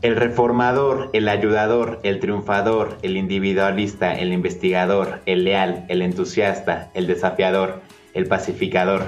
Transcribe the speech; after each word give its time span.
El 0.00 0.14
reformador, 0.14 1.10
el 1.12 1.28
ayudador, 1.28 1.98
el 2.04 2.20
triunfador, 2.20 2.98
el 3.02 3.16
individualista, 3.16 4.14
el 4.14 4.32
investigador, 4.32 5.22
el 5.26 5.42
leal, 5.42 5.86
el 5.88 6.02
entusiasta, 6.02 6.88
el 6.94 7.08
desafiador, 7.08 7.80
el 8.14 8.26
pacificador. 8.26 9.02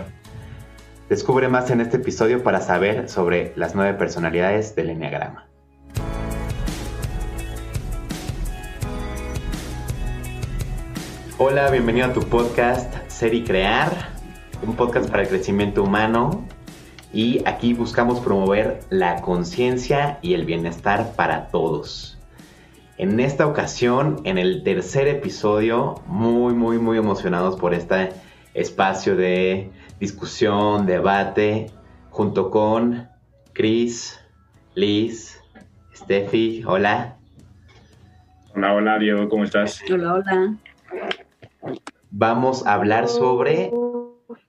Descubre 1.09 1.47
más 1.47 1.71
en 1.71 1.81
este 1.81 1.99
episodio 1.99 2.43
para 2.43 2.61
saber 2.61 3.09
sobre 3.09 3.53
las 3.55 3.77
nueve 3.77 3.97
personalidades 3.97 4.75
del 4.75 4.91
Enneagrama. 4.91 5.47
Hola, 11.39 11.71
bienvenido 11.71 12.07
a 12.07 12.13
tu 12.13 12.23
podcast 12.23 12.93
Ser 13.07 13.33
y 13.35 13.45
Crear, 13.45 13.93
un 14.67 14.75
podcast 14.75 15.09
para 15.09 15.23
el 15.23 15.29
crecimiento 15.29 15.85
humano 15.85 16.45
y 17.13 17.43
aquí 17.47 17.75
buscamos 17.75 18.21
promover 18.21 18.81
la 18.91 19.21
conciencia 19.21 20.19
y 20.23 20.35
el 20.35 20.45
bienestar 20.45 21.13
para 21.17 21.49
todos. 21.49 22.19
En 22.99 23.19
esta 23.19 23.47
ocasión, 23.47 24.21
en 24.25 24.39
el 24.39 24.63
tercer 24.63 25.09
episodio, 25.09 26.03
muy, 26.07 26.53
muy, 26.55 26.79
muy 26.79 26.99
emocionados 26.99 27.57
por 27.57 27.75
este 27.75 28.11
espacio 28.55 29.17
de 29.17 29.71
discusión, 29.99 30.87
debate, 30.87 31.71
junto 32.11 32.51
con 32.51 33.09
Chris, 33.55 34.21
Liz, 34.75 35.41
Steffi, 35.95 36.63
hola. 36.67 37.17
Hola, 38.55 38.75
hola, 38.75 38.99
Diego, 38.99 39.29
¿cómo 39.29 39.45
estás? 39.45 39.83
Hola, 39.91 40.15
hola. 40.15 40.55
Vamos 42.11 42.67
a 42.67 42.75
hablar 42.75 43.09
sobre 43.09 43.71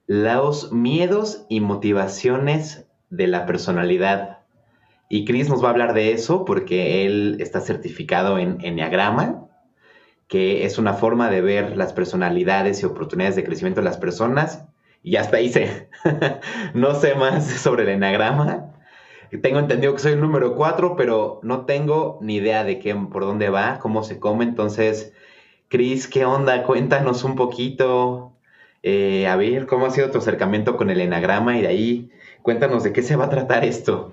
los 0.06 0.72
miedos 0.72 1.46
y 1.48 1.60
motivaciones 1.60 2.86
de 3.10 3.26
la 3.26 3.46
personalidad. 3.46 4.38
Y 5.08 5.24
Chris 5.24 5.48
nos 5.48 5.62
va 5.62 5.68
a 5.68 5.70
hablar 5.72 5.94
de 5.94 6.12
eso 6.12 6.44
porque 6.44 7.04
él 7.04 7.36
está 7.40 7.60
certificado 7.60 8.38
en 8.38 8.58
Enneagrama, 8.64 9.46
que 10.26 10.64
es 10.64 10.78
una 10.78 10.94
forma 10.94 11.28
de 11.30 11.42
ver 11.42 11.76
las 11.76 11.92
personalidades 11.92 12.82
y 12.82 12.86
oportunidades 12.86 13.36
de 13.36 13.44
crecimiento 13.44 13.80
de 13.80 13.84
las 13.84 13.98
personas. 13.98 14.66
Y 15.02 15.16
hasta 15.16 15.40
hice, 15.40 15.90
no 16.74 16.94
sé 16.94 17.14
más 17.14 17.46
sobre 17.46 17.82
el 17.82 17.90
Enneagrama. 17.90 18.72
Tengo 19.42 19.58
entendido 19.58 19.94
que 19.94 20.00
soy 20.00 20.12
el 20.12 20.20
número 20.20 20.54
4, 20.56 20.96
pero 20.96 21.40
no 21.42 21.64
tengo 21.64 22.18
ni 22.22 22.36
idea 22.36 22.64
de 22.64 22.78
qué, 22.78 22.94
por 22.94 23.24
dónde 23.24 23.50
va, 23.50 23.78
cómo 23.78 24.04
se 24.04 24.18
come. 24.18 24.44
Entonces, 24.44 25.12
Cris, 25.68 26.06
¿qué 26.06 26.24
onda? 26.24 26.64
Cuéntanos 26.64 27.24
un 27.24 27.34
poquito. 27.34 28.31
Eh, 28.82 29.26
a 29.26 29.36
ver, 29.36 29.66
¿cómo 29.66 29.86
ha 29.86 29.90
sido 29.90 30.10
tu 30.10 30.18
acercamiento 30.18 30.76
con 30.76 30.90
el 30.90 31.00
enagrama? 31.00 31.56
Y 31.56 31.62
de 31.62 31.68
ahí, 31.68 32.10
cuéntanos 32.42 32.82
de 32.82 32.92
qué 32.92 33.02
se 33.02 33.16
va 33.16 33.26
a 33.26 33.30
tratar 33.30 33.64
esto. 33.64 34.12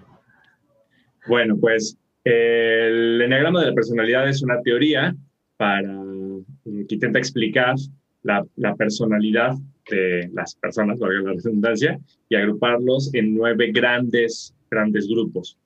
Bueno, 1.28 1.58
pues 1.59 1.98
el 2.23 3.22
enagrama 3.22 3.62
de 3.62 3.67
la 3.67 3.73
personalidad 3.73 4.30
es 4.30 4.44
una 4.44 4.62
teoría 4.62 5.16
para 5.58 5.81
eh, 5.81 6.86
que 6.88 6.95
intenta 6.95 7.20
explicar 7.20 7.75
la, 8.23 8.75
personalidad 8.75 9.53
de 9.90 10.30
las 10.34 10.56
personas, 10.56 11.00
valga 11.00 11.22
la 11.22 11.34
redundancia, 11.34 12.00
y 12.30 12.36
agruparlos 12.36 13.14
en 13.14 13.34
nueve 13.34 13.72
grandes, 13.72 14.53
grandes 14.70 15.08
grupos. 15.08 15.58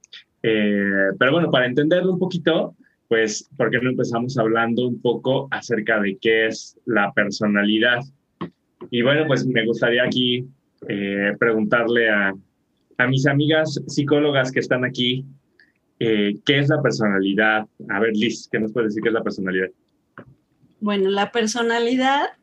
Eh, 0.44 1.10
pero 1.20 1.32
bueno, 1.34 1.52
para 1.52 1.66
entenderlo 1.66 2.14
un 2.14 2.20
poquito, 2.20 2.76
pues, 3.08 3.50
¿por 3.58 3.70
qué 3.70 3.80
no 3.80 3.90
empezamos 3.90 4.38
hablando 4.38 4.88
un 4.88 5.02
poco 5.02 5.48
acerca 5.52 6.00
de 6.00 6.18
qué 6.22 6.48
es 6.48 6.78
la 6.86 7.12
personalidad? 7.14 8.00
Y 8.94 9.02
bueno, 9.02 9.26
pues 9.26 9.44
me 9.48 9.66
gustaría 9.66 10.04
aquí 10.04 10.46
eh, 10.88 11.32
preguntarle 11.40 12.12
a, 12.12 12.32
a, 13.00 13.08
mis 13.08 13.26
amigas 13.26 13.82
psicólogas 13.88 14.52
que 14.52 14.60
están 14.60 14.86
aquí, 14.86 15.26
eh, 15.98 16.36
¿qué 16.46 16.60
es 16.60 16.70
la 16.70 16.80
personalidad? 16.80 17.66
A 17.90 18.00
ver, 18.00 18.16
Liz, 18.16 18.48
¿qué 18.52 18.60
nos 18.60 18.72
puede 18.72 18.86
decir 18.86 19.02
qué 19.02 19.10
es 19.10 19.16
la 19.16 19.24
personalidad? 19.24 19.70
Bueno, 20.80 21.10
la 21.10 21.32
personalidad 21.32 22.34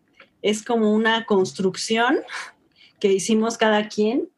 es 0.43 0.65
como 0.65 0.93
una 0.93 1.25
construcción 1.25 2.17
que 2.99 3.13
hicimos 3.13 3.57
cada 3.57 3.87
quien 3.87 4.29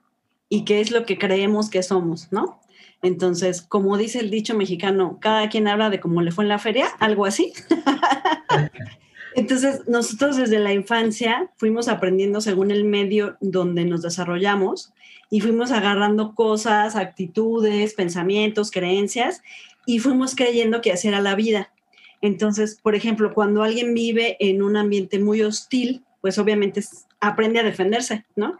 y 0.50 0.66
qué 0.66 0.82
es 0.82 0.90
lo 0.90 1.06
que 1.06 1.16
creemos 1.16 1.70
que 1.70 1.82
somos, 1.82 2.30
¿no? 2.30 2.60
Entonces, 3.00 3.62
como 3.62 3.96
dice 3.96 4.20
el 4.20 4.28
dicho 4.28 4.54
mexicano, 4.54 5.16
cada 5.18 5.48
quien 5.48 5.66
habla 5.66 5.88
de 5.88 5.98
cómo 5.98 6.20
le 6.20 6.30
fue 6.30 6.44
en 6.44 6.48
la 6.48 6.58
feria, 6.58 6.88
algo 7.00 7.24
así. 7.24 7.54
Entonces, 9.34 9.82
nosotros 9.86 10.36
desde 10.36 10.58
la 10.58 10.72
infancia 10.72 11.50
fuimos 11.56 11.88
aprendiendo 11.88 12.40
según 12.40 12.70
el 12.70 12.84
medio 12.84 13.36
donde 13.40 13.84
nos 13.84 14.02
desarrollamos 14.02 14.92
y 15.30 15.40
fuimos 15.40 15.70
agarrando 15.70 16.34
cosas, 16.34 16.96
actitudes, 16.96 17.94
pensamientos, 17.94 18.70
creencias 18.70 19.42
y 19.86 19.98
fuimos 19.98 20.34
creyendo 20.34 20.80
que 20.80 20.92
así 20.92 21.08
era 21.08 21.20
la 21.20 21.34
vida. 21.34 21.72
Entonces, 22.20 22.78
por 22.80 22.94
ejemplo, 22.94 23.32
cuando 23.34 23.62
alguien 23.62 23.94
vive 23.94 24.36
en 24.40 24.62
un 24.62 24.76
ambiente 24.76 25.18
muy 25.18 25.42
hostil, 25.42 26.02
pues 26.20 26.38
obviamente 26.38 26.82
aprende 27.20 27.60
a 27.60 27.64
defenderse, 27.64 28.24
¿no? 28.36 28.56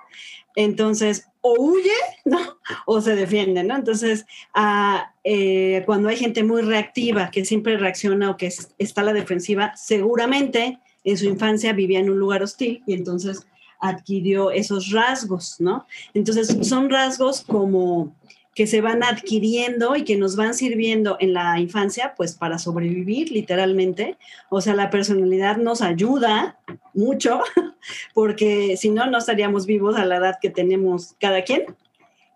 Entonces, 0.57 1.29
o 1.41 1.55
huye, 1.59 1.91
¿no? 2.25 2.39
O 2.87 3.01
se 3.01 3.17
defiende, 3.17 3.65
¿no? 3.65 3.77
Entonces, 3.77 4.27
ah, 4.55 5.13
eh, 5.25 5.83
cuando 5.87 6.09
hay 6.09 6.17
gente 6.17 6.45
muy 6.45 6.63
reactiva, 6.63 7.31
que 7.31 7.45
siempre 7.45 7.77
reacciona 7.77 8.31
o 8.31 8.37
que 8.37 8.53
está 8.79 9.01
a 9.01 9.05
la 9.05 9.13
defensiva, 9.13 9.75
seguramente 9.77 10.79
en 11.05 11.19
su 11.19 11.27
infancia 11.27 11.73
vivía 11.73 11.99
en 11.99 12.11
un 12.11 12.19
lugar 12.19 12.43
hostil 12.43 12.83
y 12.87 12.95
entonces 12.95 13.47
adquirió 13.81 14.53
esos 14.53 14.93
rasgos, 14.93 15.57
¿no? 15.59 15.87
Entonces, 16.15 16.57
son 16.63 16.89
rasgos 16.89 17.43
como 17.43 18.15
que 18.55 18.67
se 18.67 18.81
van 18.81 19.03
adquiriendo 19.03 19.97
y 19.97 20.05
que 20.05 20.17
nos 20.17 20.37
van 20.37 20.55
sirviendo 20.55 21.17
en 21.21 21.33
la 21.33 21.59
infancia, 21.59 22.15
pues 22.17 22.35
para 22.35 22.59
sobrevivir 22.59 23.31
literalmente. 23.31 24.19
O 24.51 24.61
sea, 24.61 24.75
la 24.75 24.91
personalidad 24.91 25.57
nos 25.57 25.81
ayuda 25.81 26.59
mucho, 26.93 27.41
porque 28.15 28.77
si 28.77 28.91
no, 28.91 29.07
no 29.07 29.19
estaríamos 29.19 29.67
vivos 29.67 29.97
a 29.97 30.05
la 30.05 30.17
edad 30.17 30.39
que 30.41 30.51
tenemos 30.51 31.15
cada 31.19 31.43
quien. 31.43 31.65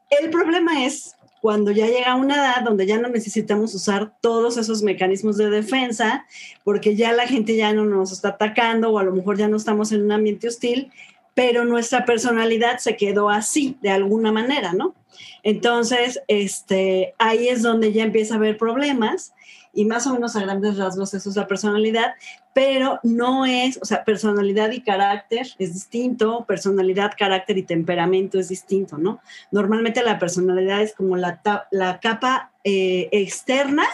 El 0.09 0.31
problema 0.31 0.87
es 0.87 1.17
cuando 1.43 1.71
ya 1.71 1.87
llega 1.87 2.17
una 2.17 2.37
edad 2.37 2.63
donde 2.65 2.87
ya 2.87 2.99
no 2.99 3.09
necesitamos 3.09 3.75
usar 3.75 4.15
todos 4.21 4.57
esos 4.57 4.83
mecanismos 4.83 5.37
de 5.37 5.51
defensa, 5.51 6.27
porque 6.65 6.97
ya 6.97 7.13
la 7.13 7.27
gente 7.27 7.57
ya 7.57 7.73
no 7.73 7.85
nos 7.85 8.11
está 8.11 8.31
atacando 8.31 8.91
o 8.91 8.99
a 8.99 9.05
lo 9.05 9.13
mejor 9.13 9.37
ya 9.37 9.47
no 9.47 9.57
estamos 9.57 9.93
en 9.93 10.03
un 10.03 10.13
ambiente 10.13 10.49
hostil, 10.49 10.91
pero 11.37 11.67
nuestra 11.67 12.07
personalidad 12.07 12.79
se 12.79 12.97
quedó 12.97 13.29
así 13.29 13.77
de 13.83 13.91
alguna 13.91 14.33
manera, 14.33 14.73
¿no? 14.73 14.95
Entonces, 15.43 16.23
este, 16.29 17.15
ahí 17.19 17.49
es 17.49 17.61
donde 17.61 17.93
ya 17.93 18.05
empieza 18.05 18.35
a 18.35 18.37
haber 18.39 18.57
problemas 18.57 19.35
y 19.75 19.85
más 19.85 20.07
o 20.07 20.15
menos 20.15 20.35
a 20.35 20.41
grandes 20.41 20.79
rasgos 20.79 21.13
eso 21.13 21.29
es 21.29 21.37
la 21.37 21.47
personalidad, 21.47 22.15
pero 22.55 23.01
no 23.03 23.45
es, 23.45 23.79
o 23.83 23.85
sea, 23.85 24.03
personalidad 24.03 24.71
y 24.71 24.81
carácter 24.81 25.47
es 25.59 25.75
distinto, 25.75 26.47
personalidad, 26.49 27.13
carácter 27.19 27.59
y 27.59 27.65
temperamento 27.65 28.39
es 28.39 28.49
distinto, 28.49 28.97
¿no? 28.97 29.21
Normalmente 29.53 30.03
la 30.03 30.19
personalidad 30.19 30.81
es 30.81 30.95
como 30.95 31.19
la, 31.19 31.43
la 31.71 32.01
capa 32.01 32.51
eh, 32.65 33.11
externa 33.13 33.85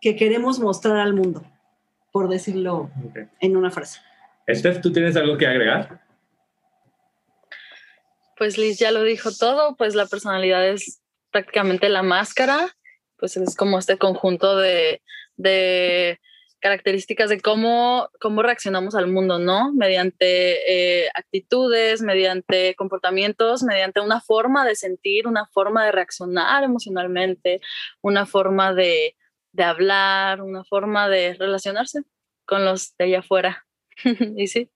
que 0.00 0.14
queremos 0.14 0.60
mostrar 0.60 0.98
al 0.98 1.14
mundo, 1.14 1.42
por 2.12 2.28
decirlo 2.28 2.90
en 3.40 3.56
una 3.56 3.72
frase. 3.72 3.98
Estef, 4.46 4.80
¿tú 4.80 4.92
tienes 4.92 5.16
algo 5.16 5.36
que 5.36 5.48
agregar? 5.48 6.05
Pues 8.36 8.58
Liz 8.58 8.78
ya 8.78 8.92
lo 8.92 9.02
dijo 9.02 9.30
todo, 9.32 9.76
pues 9.76 9.94
la 9.94 10.06
personalidad 10.06 10.66
es 10.66 11.00
prácticamente 11.30 11.88
la 11.88 12.02
máscara, 12.02 12.76
pues 13.18 13.36
es 13.36 13.56
como 13.56 13.78
este 13.78 13.98
conjunto 13.98 14.56
de, 14.56 15.00
características 16.60 17.30
de 17.30 17.40
cómo, 17.40 18.08
cómo 18.20 18.42
reaccionamos 18.42 18.94
al 18.94 19.08
mundo, 19.08 19.38
¿no? 19.38 19.72
Mediante 19.72 21.04
eh, 21.04 21.08
actitudes, 21.14 22.02
mediante 22.02 22.74
comportamientos, 22.74 23.62
mediante 23.62 24.00
una 24.00 24.20
forma 24.20 24.66
de 24.66 24.74
sentir, 24.74 25.26
una 25.28 25.46
forma 25.46 25.84
de 25.84 25.92
reaccionar 25.92 26.64
emocionalmente, 26.64 27.60
una 28.00 28.26
forma 28.26 28.74
de, 28.74 29.16
de 29.52 29.62
hablar, 29.62 30.42
una 30.42 30.64
forma 30.64 31.08
de 31.08 31.34
relacionarse 31.34 32.02
con 32.46 32.64
los 32.64 32.96
de 32.96 33.04
allá 33.04 33.18
afuera. 33.20 33.66
y 34.36 34.46
sí, 34.46 34.70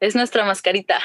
es 0.00 0.16
nuestra 0.16 0.44
mascarita. 0.44 0.98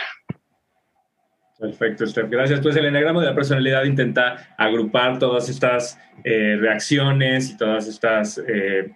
Perfecto, 1.57 2.06
Steph. 2.06 2.30
Gracias. 2.30 2.60
Pues 2.60 2.75
el 2.75 2.86
enagrama 2.86 3.22
de 3.22 3.28
la 3.28 3.36
personalidad 3.36 3.86
intenta 3.86 4.56
agrupar 4.57 5.19
todas 5.19 5.48
estas 5.48 5.98
eh, 6.24 6.57
reacciones 6.60 7.52
y 7.52 7.57
todas 7.57 7.88
estas 7.88 8.42
eh, 8.46 8.92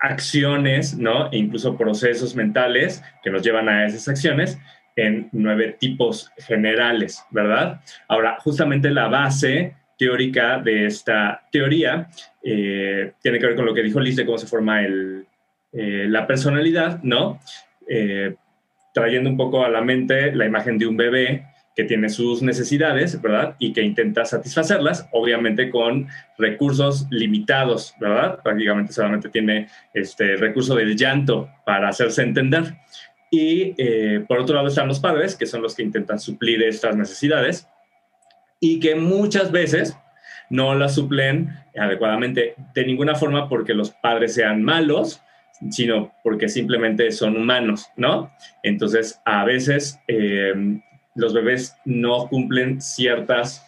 acciones, 0.00 0.98
¿no? 0.98 1.30
E 1.30 1.38
incluso 1.38 1.76
procesos 1.76 2.34
mentales 2.34 3.04
que 3.22 3.30
nos 3.30 3.42
llevan 3.42 3.68
a 3.68 3.86
esas 3.86 4.08
acciones 4.08 4.58
en 4.96 5.28
nueve 5.30 5.76
tipos 5.78 6.32
generales, 6.38 7.22
¿verdad? 7.30 7.80
Ahora, 8.08 8.36
justamente 8.40 8.90
la 8.90 9.06
base 9.06 9.76
teórica 9.96 10.58
de 10.58 10.86
esta 10.86 11.42
teoría 11.52 12.08
eh, 12.42 13.12
tiene 13.22 13.38
que 13.38 13.46
ver 13.46 13.56
con 13.56 13.64
lo 13.64 13.74
que 13.74 13.82
dijo 13.82 14.00
Liz 14.00 14.16
de 14.16 14.26
cómo 14.26 14.38
se 14.38 14.46
forma 14.46 14.82
el, 14.82 15.26
la 15.72 16.26
personalidad, 16.26 17.00
¿no? 17.02 17.38
trayendo 18.92 19.28
un 19.28 19.36
poco 19.36 19.64
a 19.64 19.68
la 19.68 19.82
mente 19.82 20.34
la 20.34 20.46
imagen 20.46 20.78
de 20.78 20.86
un 20.86 20.96
bebé 20.96 21.44
que 21.76 21.84
tiene 21.84 22.08
sus 22.08 22.42
necesidades, 22.42 23.20
¿verdad? 23.20 23.54
Y 23.58 23.74
que 23.74 23.82
intenta 23.82 24.24
satisfacerlas, 24.24 25.08
obviamente 25.12 25.68
con 25.68 26.08
recursos 26.38 27.06
limitados, 27.10 27.94
¿verdad? 28.00 28.40
Prácticamente 28.42 28.94
solamente 28.94 29.28
tiene 29.28 29.68
este 29.92 30.36
recurso 30.36 30.74
del 30.74 30.96
llanto 30.96 31.50
para 31.66 31.90
hacerse 31.90 32.22
entender. 32.22 32.78
Y 33.30 33.74
eh, 33.76 34.24
por 34.26 34.38
otro 34.38 34.54
lado 34.54 34.68
están 34.68 34.88
los 34.88 35.00
padres, 35.00 35.36
que 35.36 35.44
son 35.44 35.60
los 35.60 35.74
que 35.74 35.82
intentan 35.82 36.18
suplir 36.18 36.62
estas 36.62 36.96
necesidades 36.96 37.68
y 38.58 38.80
que 38.80 38.94
muchas 38.94 39.52
veces 39.52 39.98
no 40.48 40.74
las 40.74 40.94
suplen 40.94 41.50
adecuadamente 41.78 42.54
de 42.72 42.86
ninguna 42.86 43.16
forma 43.16 43.50
porque 43.50 43.74
los 43.74 43.90
padres 43.90 44.32
sean 44.32 44.62
malos, 44.62 45.20
sino 45.70 46.14
porque 46.22 46.48
simplemente 46.48 47.10
son 47.10 47.36
humanos, 47.36 47.90
¿no? 47.96 48.32
Entonces, 48.62 49.20
a 49.26 49.44
veces 49.44 50.00
eh, 50.08 50.54
los 51.16 51.34
bebés 51.34 51.74
no 51.84 52.28
cumplen 52.28 52.80
ciertas 52.80 53.66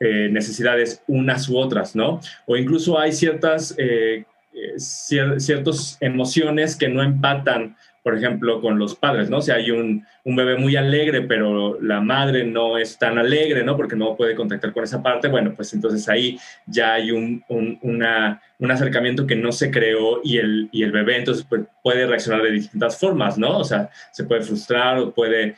eh, 0.00 0.28
necesidades 0.30 1.02
unas 1.06 1.48
u 1.48 1.56
otras, 1.56 1.94
¿no? 1.94 2.20
O 2.46 2.56
incluso 2.56 2.98
hay 2.98 3.12
ciertas, 3.12 3.74
eh, 3.78 4.24
eh, 4.52 5.64
emociones 6.00 6.74
que 6.74 6.88
no 6.88 7.02
empatan, 7.02 7.76
por 8.02 8.16
ejemplo, 8.16 8.60
con 8.60 8.78
los 8.78 8.96
padres, 8.96 9.30
¿no? 9.30 9.40
Sea, 9.40 9.56
hay 9.56 9.70
un, 9.70 10.04
un, 10.24 10.36
bebé 10.36 10.56
muy 10.56 10.74
alegre, 10.74 11.22
pero 11.22 11.80
la 11.80 12.00
madre 12.00 12.44
no 12.44 12.78
es 12.78 12.98
tan 12.98 13.18
alegre, 13.18 13.62
¿no? 13.62 13.76
Porque 13.76 13.94
no 13.94 14.16
puede 14.16 14.34
contactar 14.34 14.72
con 14.72 14.82
esa 14.82 15.02
parte, 15.02 15.28
bueno, 15.28 15.52
pues 15.54 15.72
entonces 15.72 16.08
ahí 16.08 16.38
ya 16.66 16.94
hay 16.94 17.12
un, 17.12 17.44
un, 17.48 17.78
un 17.80 18.70
acercamiento 18.70 19.26
que 19.26 19.36
no 19.36 19.52
se 19.52 19.70
creó 19.70 20.20
y 20.24 20.38
el, 20.38 20.68
y 20.72 20.82
el 20.82 20.92
bebé 20.92 21.18
entonces 21.18 21.46
pues, 21.48 21.62
puede 21.82 22.06
reaccionar 22.06 22.42
de 22.42 22.50
distintas 22.50 22.98
formas, 22.98 23.38
¿no? 23.38 23.58
O 23.58 23.64
sea, 23.64 23.90
se 24.10 24.24
puede 24.24 24.42
frustrar 24.42 24.98
o 24.98 25.12
puede 25.14 25.54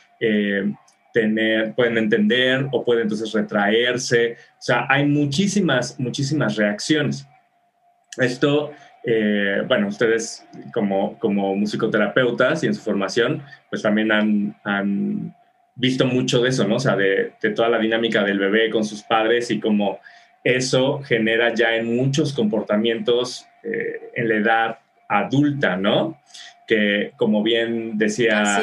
tener, 1.13 1.73
pueden 1.75 1.97
entender 1.97 2.67
o 2.71 2.83
pueden 2.83 3.03
entonces 3.03 3.31
retraerse. 3.31 4.33
O 4.33 4.61
sea, 4.61 4.85
hay 4.89 5.05
muchísimas, 5.05 5.97
muchísimas 5.99 6.57
reacciones. 6.57 7.25
Esto, 8.17 8.71
eh, 9.03 9.61
bueno, 9.67 9.87
ustedes 9.87 10.45
como, 10.73 11.17
como 11.19 11.55
musicoterapeutas 11.55 12.63
y 12.63 12.67
en 12.67 12.73
su 12.73 12.81
formación, 12.81 13.43
pues 13.69 13.81
también 13.81 14.11
han, 14.11 14.55
han 14.63 15.35
visto 15.75 16.05
mucho 16.05 16.41
de 16.41 16.49
eso, 16.49 16.67
¿no? 16.67 16.75
O 16.75 16.79
sea, 16.79 16.95
de, 16.95 17.33
de, 17.41 17.49
toda 17.51 17.69
la 17.69 17.79
dinámica 17.79 18.23
del 18.23 18.39
bebé 18.39 18.69
con 18.69 18.83
sus 18.83 19.03
padres 19.03 19.49
y 19.51 19.59
cómo 19.59 19.99
eso 20.43 21.01
genera 21.03 21.53
ya 21.53 21.75
en 21.75 21.95
muchos 21.95 22.33
comportamientos 22.33 23.47
eh, 23.63 24.11
en 24.15 24.27
la 24.27 24.35
edad 24.35 24.79
adulta, 25.07 25.77
¿no? 25.77 26.19
Que 26.67 27.13
como 27.17 27.43
bien 27.43 27.97
decía 27.97 28.61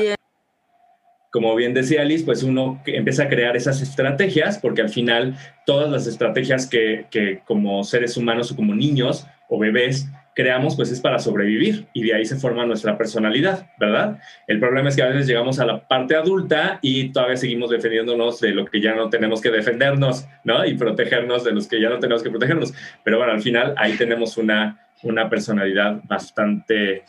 como 1.31 1.55
bien 1.55 1.75
decía 1.75 2.03
Alice, 2.03 2.25
pues 2.25 2.43
uno 2.43 2.83
empieza 2.87 3.25
a 3.25 3.29
crear 3.29 3.57
esas 3.57 3.81
estrategias, 3.83 4.59
porque 4.59 4.83
al 4.83 4.89
final 4.89 5.37
todas 5.65 5.91
las 5.91 6.07
estrategias 6.07 6.67
que, 6.67 7.07
que, 7.11 7.41
como 7.45 7.85
seres 7.85 8.17
humanos 8.17 8.51
o 8.51 8.57
como 8.57 8.75
niños 8.75 9.27
o 9.49 9.59
bebés 9.59 10.09
creamos, 10.35 10.77
pues 10.77 10.91
es 10.91 11.01
para 11.01 11.19
sobrevivir 11.19 11.87
y 11.93 12.03
de 12.03 12.15
ahí 12.15 12.25
se 12.25 12.37
forma 12.37 12.65
nuestra 12.65 12.97
personalidad, 12.97 13.71
¿verdad? 13.79 14.19
El 14.47 14.59
problema 14.59 14.89
es 14.89 14.97
que 14.97 15.03
a 15.03 15.09
veces 15.09 15.27
llegamos 15.27 15.59
a 15.61 15.67
la 15.67 15.87
parte 15.87 16.17
adulta 16.17 16.79
y 16.83 17.11
todavía 17.11 17.37
seguimos 17.37 17.71
defendiéndonos 17.71 18.41
de 18.41 18.53
lo 18.53 18.65
que 18.65 18.81
ya 18.81 18.95
no 18.95 19.11
tenemos 19.11 19.41
que 19.41 19.51
defendernos, 19.51 20.27
¿no? 20.45 20.65
Y 20.65 20.75
protegernos 20.75 21.45
de 21.45 21.53
los 21.53 21.67
que 21.67 21.81
ya 21.81 21.91
no 21.91 21.99
tenemos 21.99 22.23
que 22.23 22.31
protegernos. 22.31 22.73
Pero 23.05 23.19
bueno, 23.19 23.33
al 23.33 23.43
final 23.43 23.75
ahí 23.77 23.95
tenemos 23.95 24.37
una, 24.37 24.89
una 25.03 25.29
personalidad 25.29 26.01
bastante, 26.05 27.05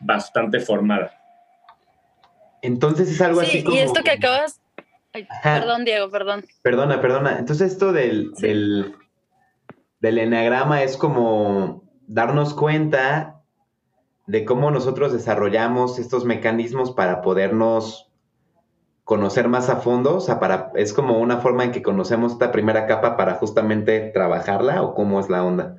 bastante 0.00 0.60
formada. 0.60 1.25
Entonces 2.66 3.08
es 3.10 3.20
algo 3.20 3.40
así 3.40 3.62
como... 3.62 3.76
Y 3.76 3.78
esto 3.78 4.02
que 4.02 4.10
acabas... 4.10 4.60
perdón, 5.42 5.84
Diego, 5.84 6.10
perdón. 6.10 6.44
Perdona, 6.62 7.00
perdona. 7.00 7.38
Entonces 7.38 7.72
esto 7.72 7.92
del, 7.92 8.32
del, 8.34 8.94
del 10.00 10.18
enneagrama 10.18 10.82
es 10.82 10.96
como 10.96 11.84
darnos 12.08 12.54
cuenta 12.54 13.40
de 14.26 14.44
cómo 14.44 14.72
nosotros 14.72 15.12
desarrollamos 15.12 16.00
estos 16.00 16.24
mecanismos 16.24 16.90
para 16.90 17.22
podernos 17.22 18.10
conocer 19.04 19.46
más 19.46 19.68
a 19.68 19.76
fondo, 19.76 20.16
o 20.16 20.20
sea, 20.20 20.40
para, 20.40 20.72
es 20.74 20.92
como 20.92 21.20
una 21.20 21.36
forma 21.36 21.62
en 21.62 21.70
que 21.70 21.80
conocemos 21.80 22.32
esta 22.32 22.50
primera 22.50 22.88
capa 22.88 23.16
para 23.16 23.34
justamente 23.34 24.10
trabajarla 24.12 24.82
o 24.82 24.94
cómo 24.94 25.20
es 25.20 25.30
la 25.30 25.44
onda. 25.44 25.76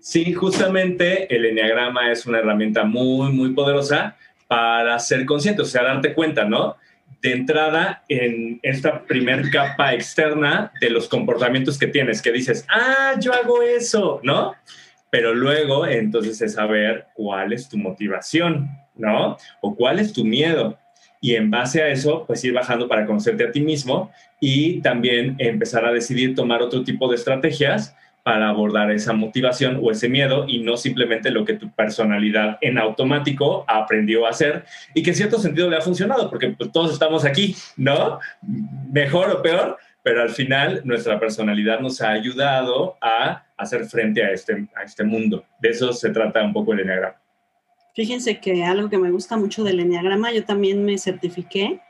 Sí, 0.00 0.32
justamente 0.32 1.34
el 1.34 1.44
enneagrama 1.44 2.10
es 2.10 2.24
una 2.24 2.38
herramienta 2.38 2.84
muy, 2.84 3.30
muy 3.32 3.52
poderosa 3.52 4.16
para 4.48 4.98
ser 4.98 5.24
consciente, 5.24 5.62
o 5.62 5.64
sea, 5.64 5.82
darte 5.82 6.14
cuenta, 6.14 6.44
¿no? 6.44 6.76
De 7.22 7.32
entrada 7.32 8.04
en 8.08 8.60
esta 8.62 9.02
primer 9.04 9.50
capa 9.50 9.94
externa 9.94 10.72
de 10.80 10.90
los 10.90 11.08
comportamientos 11.08 11.78
que 11.78 11.86
tienes, 11.86 12.22
que 12.22 12.32
dices, 12.32 12.66
ah, 12.68 13.14
yo 13.18 13.32
hago 13.32 13.62
eso, 13.62 14.20
¿no? 14.22 14.54
Pero 15.10 15.34
luego 15.34 15.86
entonces 15.86 16.40
es 16.42 16.54
saber 16.54 17.06
cuál 17.14 17.52
es 17.52 17.68
tu 17.68 17.78
motivación, 17.78 18.68
¿no? 18.96 19.36
O 19.60 19.74
cuál 19.74 19.98
es 19.98 20.12
tu 20.12 20.24
miedo. 20.24 20.78
Y 21.20 21.34
en 21.34 21.50
base 21.50 21.82
a 21.82 21.88
eso, 21.88 22.24
pues 22.26 22.44
ir 22.44 22.52
bajando 22.52 22.88
para 22.88 23.06
conocerte 23.06 23.44
a 23.44 23.50
ti 23.50 23.60
mismo 23.60 24.12
y 24.40 24.80
también 24.82 25.34
empezar 25.38 25.84
a 25.84 25.92
decidir 25.92 26.34
tomar 26.34 26.62
otro 26.62 26.84
tipo 26.84 27.08
de 27.08 27.16
estrategias 27.16 27.96
para 28.26 28.48
abordar 28.48 28.90
esa 28.90 29.12
motivación 29.12 29.78
o 29.80 29.92
ese 29.92 30.08
miedo 30.08 30.46
y 30.48 30.58
no 30.58 30.76
simplemente 30.76 31.30
lo 31.30 31.44
que 31.44 31.54
tu 31.54 31.70
personalidad 31.70 32.58
en 32.60 32.76
automático 32.76 33.64
aprendió 33.68 34.26
a 34.26 34.30
hacer 34.30 34.64
y 34.94 35.04
que 35.04 35.10
en 35.10 35.16
cierto 35.16 35.38
sentido 35.38 35.70
le 35.70 35.76
ha 35.76 35.80
funcionado, 35.80 36.28
porque 36.28 36.48
pues, 36.48 36.72
todos 36.72 36.92
estamos 36.92 37.24
aquí, 37.24 37.54
¿no? 37.76 38.18
Mejor 38.90 39.30
o 39.30 39.42
peor, 39.42 39.78
pero 40.02 40.22
al 40.22 40.30
final 40.30 40.80
nuestra 40.82 41.20
personalidad 41.20 41.78
nos 41.78 42.00
ha 42.02 42.10
ayudado 42.10 42.96
a 43.00 43.44
hacer 43.56 43.84
frente 43.84 44.24
a 44.24 44.32
este, 44.32 44.66
a 44.74 44.82
este 44.82 45.04
mundo. 45.04 45.44
De 45.60 45.68
eso 45.68 45.92
se 45.92 46.10
trata 46.10 46.42
un 46.42 46.52
poco 46.52 46.72
el 46.72 46.80
Enneagrama. 46.80 47.14
Fíjense 47.94 48.40
que 48.40 48.64
algo 48.64 48.90
que 48.90 48.98
me 48.98 49.12
gusta 49.12 49.36
mucho 49.36 49.62
del 49.62 49.78
Enneagrama, 49.78 50.32
yo 50.32 50.44
también 50.44 50.84
me 50.84 50.98
certifiqué 50.98 51.80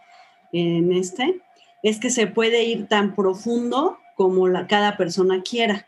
en 0.53 0.93
este, 0.93 1.41
es 1.83 1.99
que 1.99 2.11
se 2.11 2.27
puede 2.27 2.65
ir 2.65 2.89
tan 2.89 3.15
profundo 3.15 3.97
como 4.17 4.49
la, 4.49 4.67
cada 4.67 4.99
persona 4.99 5.41
quiera. 5.43 5.87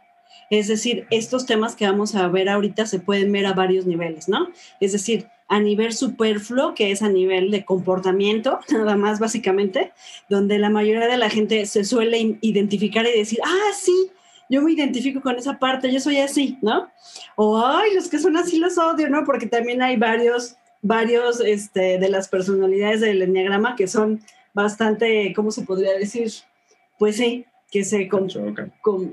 Es 0.50 0.68
decir, 0.68 1.06
estos 1.10 1.46
temas 1.46 1.76
que 1.76 1.86
vamos 1.86 2.14
a 2.14 2.26
ver 2.28 2.48
ahorita 2.48 2.86
se 2.86 3.00
pueden 3.00 3.30
ver 3.32 3.46
a 3.46 3.52
varios 3.52 3.86
niveles, 3.86 4.28
¿no? 4.28 4.48
Es 4.80 4.92
decir, 4.92 5.26
a 5.48 5.60
nivel 5.60 5.92
superfluo, 5.92 6.74
que 6.74 6.90
es 6.90 7.02
a 7.02 7.08
nivel 7.08 7.50
de 7.50 7.64
comportamiento, 7.64 8.60
nada 8.70 8.96
más 8.96 9.18
básicamente, 9.18 9.92
donde 10.28 10.58
la 10.58 10.70
mayoría 10.70 11.06
de 11.06 11.16
la 11.16 11.30
gente 11.30 11.66
se 11.66 11.84
suele 11.84 12.38
identificar 12.40 13.06
y 13.06 13.18
decir, 13.18 13.40
ah, 13.44 13.72
sí, 13.74 14.10
yo 14.50 14.62
me 14.62 14.72
identifico 14.72 15.20
con 15.20 15.36
esa 15.36 15.58
parte, 15.58 15.92
yo 15.92 16.00
soy 16.00 16.18
así, 16.18 16.58
¿no? 16.62 16.90
O, 17.36 17.58
ay, 17.58 17.94
los 17.94 18.08
que 18.08 18.18
son 18.18 18.37
así 18.37 18.58
los 18.58 18.78
odio, 18.78 19.11
¿no? 19.11 19.25
Porque 19.25 19.46
también 19.46 19.82
hay 19.82 19.96
varios, 19.96 20.56
varios 20.80 21.40
este, 21.40 21.99
de 21.99 22.08
las 22.08 22.28
personalidades 22.28 23.00
del 23.00 23.23
enneagrama 23.23 23.76
que 23.76 23.87
son 23.87 24.23
bastante, 24.54 25.32
¿cómo 25.34 25.50
se 25.50 25.62
podría 25.62 25.92
decir? 25.99 26.32
Pues 26.99 27.16
sí, 27.16 27.44
que 27.70 27.84
se 27.84 28.08
con, 28.08 28.28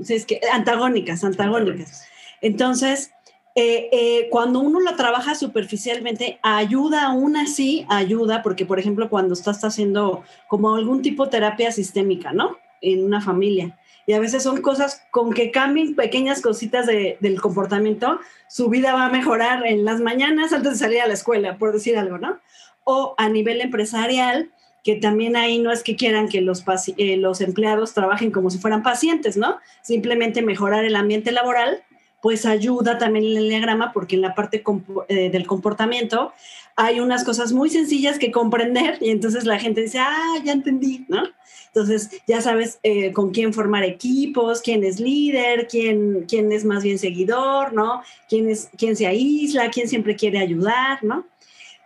es 0.07 0.25
que, 0.25 0.39
antagónicas, 0.51 1.23
antagónicas. 1.23 2.07
Entonces, 2.41 3.11
eh, 3.57 3.89
eh, 3.91 4.27
cuando 4.29 4.59
uno 4.59 4.79
lo 4.79 4.95
trabaja 4.95 5.33
superficialmente, 5.35 6.39
ayuda 6.41 7.05
aún 7.05 7.37
así, 7.37 7.85
ayuda, 7.89 8.43
porque 8.43 8.65
por 8.65 8.79
ejemplo, 8.79 9.09
cuando 9.09 9.33
estás 9.33 9.63
haciendo 9.63 10.23
como 10.47 10.75
algún 10.75 11.01
tipo 11.01 11.25
de 11.25 11.31
terapia 11.31 11.71
sistémica, 11.71 12.33
¿no? 12.33 12.57
En 12.81 13.03
una 13.03 13.21
familia. 13.21 13.77
Y 14.07 14.13
a 14.13 14.19
veces 14.19 14.43
son 14.43 14.61
cosas 14.61 15.03
con 15.09 15.33
que 15.33 15.51
cambien 15.51 15.95
pequeñas 15.95 16.41
cositas 16.41 16.85
de, 16.85 17.17
del 17.21 17.41
comportamiento, 17.41 18.19
su 18.47 18.69
vida 18.69 18.93
va 18.93 19.05
a 19.05 19.09
mejorar 19.09 19.65
en 19.65 19.83
las 19.83 19.99
mañanas 20.01 20.53
antes 20.53 20.73
de 20.73 20.77
salir 20.77 21.01
a 21.01 21.07
la 21.07 21.13
escuela, 21.13 21.57
por 21.57 21.71
decir 21.71 21.97
algo, 21.97 22.17
¿no? 22.17 22.39
O 22.83 23.15
a 23.17 23.29
nivel 23.29 23.61
empresarial, 23.61 24.51
que 24.85 24.95
también 24.95 25.35
ahí 25.35 25.57
no 25.57 25.71
es 25.71 25.81
que 25.81 25.95
quieran 25.95 26.29
que 26.29 26.41
los, 26.41 26.63
eh, 26.97 27.17
los 27.17 27.41
empleados 27.41 27.95
trabajen 27.95 28.29
como 28.29 28.51
si 28.51 28.59
fueran 28.59 28.83
pacientes, 28.83 29.35
¿no? 29.35 29.57
Simplemente 29.81 30.43
mejorar 30.43 30.85
el 30.85 30.95
ambiente 30.95 31.31
laboral, 31.31 31.81
pues 32.21 32.45
ayuda 32.45 32.99
también 32.99 33.25
el 33.25 33.49
diagrama 33.49 33.91
porque 33.93 34.15
en 34.15 34.21
la 34.21 34.35
parte 34.35 34.63
eh, 35.09 35.31
del 35.31 35.47
comportamiento 35.47 36.33
hay 36.75 36.99
unas 36.99 37.23
cosas 37.23 37.51
muy 37.51 37.71
sencillas 37.71 38.19
que 38.19 38.31
comprender 38.31 38.99
y 39.01 39.09
entonces 39.09 39.45
la 39.45 39.57
gente 39.57 39.81
dice, 39.81 39.97
ah, 39.99 40.35
ya 40.43 40.51
entendí, 40.51 41.05
¿no? 41.07 41.23
Entonces 41.67 42.21
ya 42.27 42.41
sabes 42.41 42.79
eh, 42.83 43.11
con 43.11 43.31
quién 43.31 43.53
formar 43.53 43.83
equipos, 43.83 44.61
quién 44.61 44.83
es 44.83 44.99
líder, 44.99 45.67
quién, 45.67 46.25
quién 46.27 46.51
es 46.51 46.63
más 46.63 46.83
bien 46.83 46.99
seguidor, 46.99 47.73
¿no? 47.73 48.03
Quién, 48.29 48.49
es, 48.49 48.69
quién 48.77 48.95
se 48.95 49.07
aísla, 49.07 49.71
quién 49.71 49.89
siempre 49.89 50.15
quiere 50.15 50.37
ayudar, 50.37 51.03
¿no? 51.03 51.25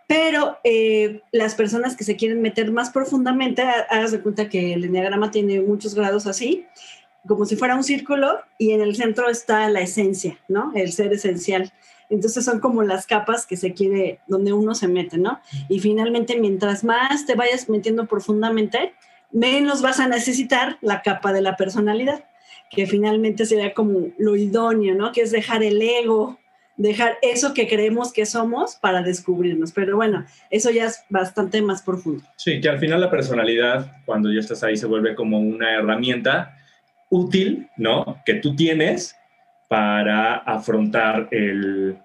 Pero 0.09 0.57
eh, 0.63 1.21
las 1.31 1.53
personas 1.53 1.95
que 1.95 2.03
se 2.03 2.15
quieren 2.15 2.41
meter 2.41 2.71
más 2.71 2.89
profundamente, 2.89 3.61
hagas 3.61 4.11
de 4.11 4.21
cuenta 4.21 4.49
que 4.49 4.73
el 4.73 4.85
enneagrama 4.85 5.29
tiene 5.29 5.61
muchos 5.61 5.93
grados 5.93 6.25
así, 6.25 6.65
como 7.27 7.45
si 7.45 7.55
fuera 7.55 7.75
un 7.75 7.83
círculo 7.83 8.39
y 8.57 8.71
en 8.71 8.81
el 8.81 8.95
centro 8.95 9.29
está 9.29 9.69
la 9.69 9.81
esencia, 9.81 10.39
¿no? 10.47 10.71
El 10.73 10.91
ser 10.93 11.13
esencial. 11.13 11.71
Entonces 12.09 12.43
son 12.43 12.59
como 12.59 12.81
las 12.81 13.05
capas 13.05 13.45
que 13.45 13.55
se 13.55 13.75
quiere, 13.75 14.19
donde 14.25 14.51
uno 14.51 14.73
se 14.73 14.87
mete, 14.87 15.19
¿no? 15.19 15.41
Y 15.67 15.79
finalmente, 15.79 16.39
mientras 16.39 16.83
más 16.83 17.27
te 17.27 17.35
vayas 17.35 17.69
metiendo 17.69 18.07
profundamente, 18.07 18.95
menos 19.31 19.83
vas 19.83 19.99
a 19.99 20.07
necesitar 20.07 20.79
la 20.81 21.03
capa 21.03 21.33
de 21.33 21.43
la 21.43 21.55
personalidad, 21.55 22.23
que 22.71 22.87
finalmente 22.87 23.45
sería 23.45 23.75
como 23.75 24.07
lo 24.17 24.35
idóneo, 24.35 24.95
¿no? 24.95 25.11
Que 25.11 25.21
es 25.21 25.29
dejar 25.29 25.61
el 25.61 25.79
ego, 25.83 26.38
dejar 26.79 27.17
eso 27.21 27.53
que 27.53 27.67
creemos 27.67 28.11
que 28.13 28.25
somos 28.25 28.77
para 28.77 29.03
descubrirnos. 29.03 29.73
Pero 29.73 29.97
bueno, 29.97 30.25
eso 30.49 30.71
ya 30.71 30.85
es 30.85 31.03
bastante 31.09 31.61
más 31.61 31.83
profundo. 31.83 32.23
Sí, 32.37 32.61
que 32.61 32.69
al 32.69 32.79
final 32.79 33.01
la 33.01 33.11
personalidad, 33.11 33.91
cuando 34.05 34.31
ya 34.31 34.39
estás 34.39 34.63
ahí, 34.63 34.77
se 34.77 34.87
vuelve 34.87 35.13
como 35.13 35.39
una 35.39 35.75
herramienta 35.75 36.57
útil, 37.09 37.67
¿no? 37.77 38.21
Que 38.25 38.35
tú 38.35 38.55
tienes 38.55 39.15
para 39.67 40.35
afrontar 40.35 41.27
el, 41.31 41.97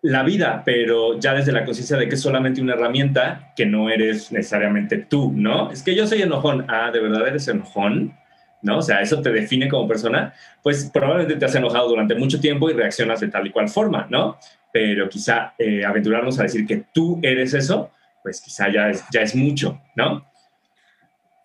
la 0.00 0.22
vida, 0.22 0.62
pero 0.64 1.18
ya 1.18 1.34
desde 1.34 1.52
la 1.52 1.64
conciencia 1.64 1.96
de 1.96 2.08
que 2.08 2.14
es 2.14 2.22
solamente 2.22 2.62
una 2.62 2.74
herramienta, 2.74 3.52
que 3.56 3.66
no 3.66 3.90
eres 3.90 4.30
necesariamente 4.30 4.98
tú, 4.98 5.32
¿no? 5.34 5.72
Es 5.72 5.82
que 5.82 5.96
yo 5.96 6.06
soy 6.06 6.22
enojón. 6.22 6.66
Ah, 6.68 6.90
¿de 6.92 7.00
verdad 7.00 7.26
eres 7.26 7.48
enojón? 7.48 8.16
¿No? 8.62 8.78
O 8.78 8.82
sea, 8.82 9.00
eso 9.00 9.22
te 9.22 9.30
define 9.30 9.68
como 9.68 9.88
persona. 9.88 10.34
Pues 10.62 10.90
probablemente 10.92 11.36
te 11.36 11.44
has 11.44 11.54
enojado 11.54 11.88
durante 11.88 12.14
mucho 12.14 12.40
tiempo 12.40 12.68
y 12.68 12.74
reaccionas 12.74 13.20
de 13.20 13.28
tal 13.28 13.46
y 13.46 13.50
cual 13.50 13.68
forma, 13.68 14.06
¿no? 14.10 14.38
Pero 14.72 15.08
quizá 15.08 15.54
eh, 15.58 15.84
aventurarnos 15.84 16.38
a 16.38 16.44
decir 16.44 16.66
que 16.66 16.84
tú 16.92 17.18
eres 17.22 17.54
eso, 17.54 17.90
pues 18.22 18.40
quizá 18.40 18.70
ya 18.70 18.90
es, 18.90 19.04
ya 19.12 19.22
es 19.22 19.34
mucho, 19.34 19.80
¿no? 19.96 20.26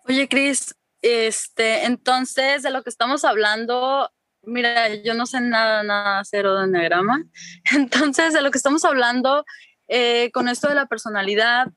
Oye, 0.08 0.28
Cris, 0.28 0.76
este, 1.00 1.84
entonces 1.86 2.62
de 2.62 2.70
lo 2.70 2.82
que 2.82 2.90
estamos 2.90 3.24
hablando 3.24 4.10
Mira, 4.46 4.94
yo 4.94 5.14
no 5.14 5.26
sé 5.26 5.40
nada, 5.40 5.82
nada 5.82 6.22
cero 6.24 6.54
de 6.54 6.66
enneagrama. 6.66 7.24
Entonces, 7.74 8.32
de 8.32 8.42
lo 8.42 8.52
que 8.52 8.58
estamos 8.58 8.84
hablando 8.84 9.44
eh, 9.88 10.30
con 10.32 10.48
esto 10.48 10.68
de 10.68 10.76
la 10.76 10.86
personalidad 10.86 11.72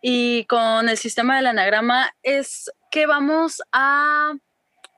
y 0.00 0.44
con 0.46 0.88
el 0.88 0.96
sistema 0.96 1.36
del 1.36 1.48
enneagrama 1.48 2.10
es 2.22 2.72
que 2.90 3.06
vamos 3.06 3.60
a 3.72 4.32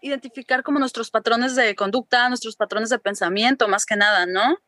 identificar 0.02 0.62
como 0.62 0.78
nuestros 0.78 1.10
patrones 1.10 1.56
de 1.56 1.74
conducta, 1.74 2.28
nuestros 2.28 2.56
patrones 2.56 2.90
de 2.90 2.98
pensamiento, 2.98 3.68
más 3.68 3.86
que 3.86 3.96
nada, 3.96 4.26
¿no? 4.26 4.58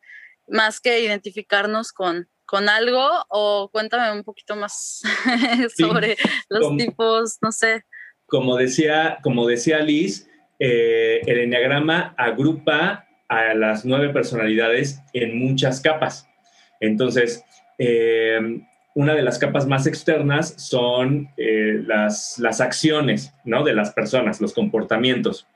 Más 0.47 0.79
que 0.79 1.01
identificarnos 1.01 1.91
con, 1.91 2.27
con 2.45 2.69
algo 2.69 3.07
o 3.29 3.69
cuéntame 3.71 4.11
un 4.17 4.23
poquito 4.23 4.55
más 4.55 5.01
sobre 5.77 6.17
los 6.49 6.77
tipos, 6.77 7.37
no 7.41 7.51
sé. 7.51 7.83
Como 8.25 8.57
decía, 8.57 9.19
como 9.21 9.47
decía 9.47 9.79
Liz, 9.79 10.29
eh, 10.59 11.21
el 11.25 11.39
enneagrama 11.39 12.13
agrupa 12.17 13.07
a 13.27 13.53
las 13.53 13.85
nueve 13.85 14.09
personalidades 14.09 15.01
en 15.13 15.37
muchas 15.37 15.81
capas. 15.81 16.27
Entonces, 16.79 17.43
eh, 17.77 18.39
una 18.95 19.13
de 19.15 19.23
las 19.23 19.39
capas 19.39 19.67
más 19.67 19.87
externas 19.87 20.53
son 20.57 21.29
eh, 21.37 21.81
las, 21.85 22.37
las, 22.39 22.61
acciones 22.61 23.33
¿no? 23.43 23.63
de 23.63 23.73
las 23.73 23.91
personas, 23.91 24.39
los 24.39 24.53
comportamientos. 24.53 25.47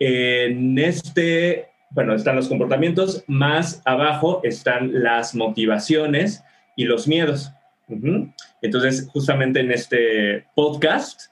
En 0.00 0.78
este, 0.78 1.68
bueno, 1.90 2.14
están 2.14 2.36
los 2.36 2.48
comportamientos, 2.48 3.24
más 3.26 3.80
abajo 3.84 4.40
están 4.42 5.02
las 5.02 5.34
motivaciones 5.34 6.42
y 6.76 6.84
los 6.84 7.06
miedos. 7.06 7.52
Entonces, 8.62 9.08
justamente 9.12 9.60
en 9.60 9.70
este 9.70 10.46
podcast, 10.54 11.30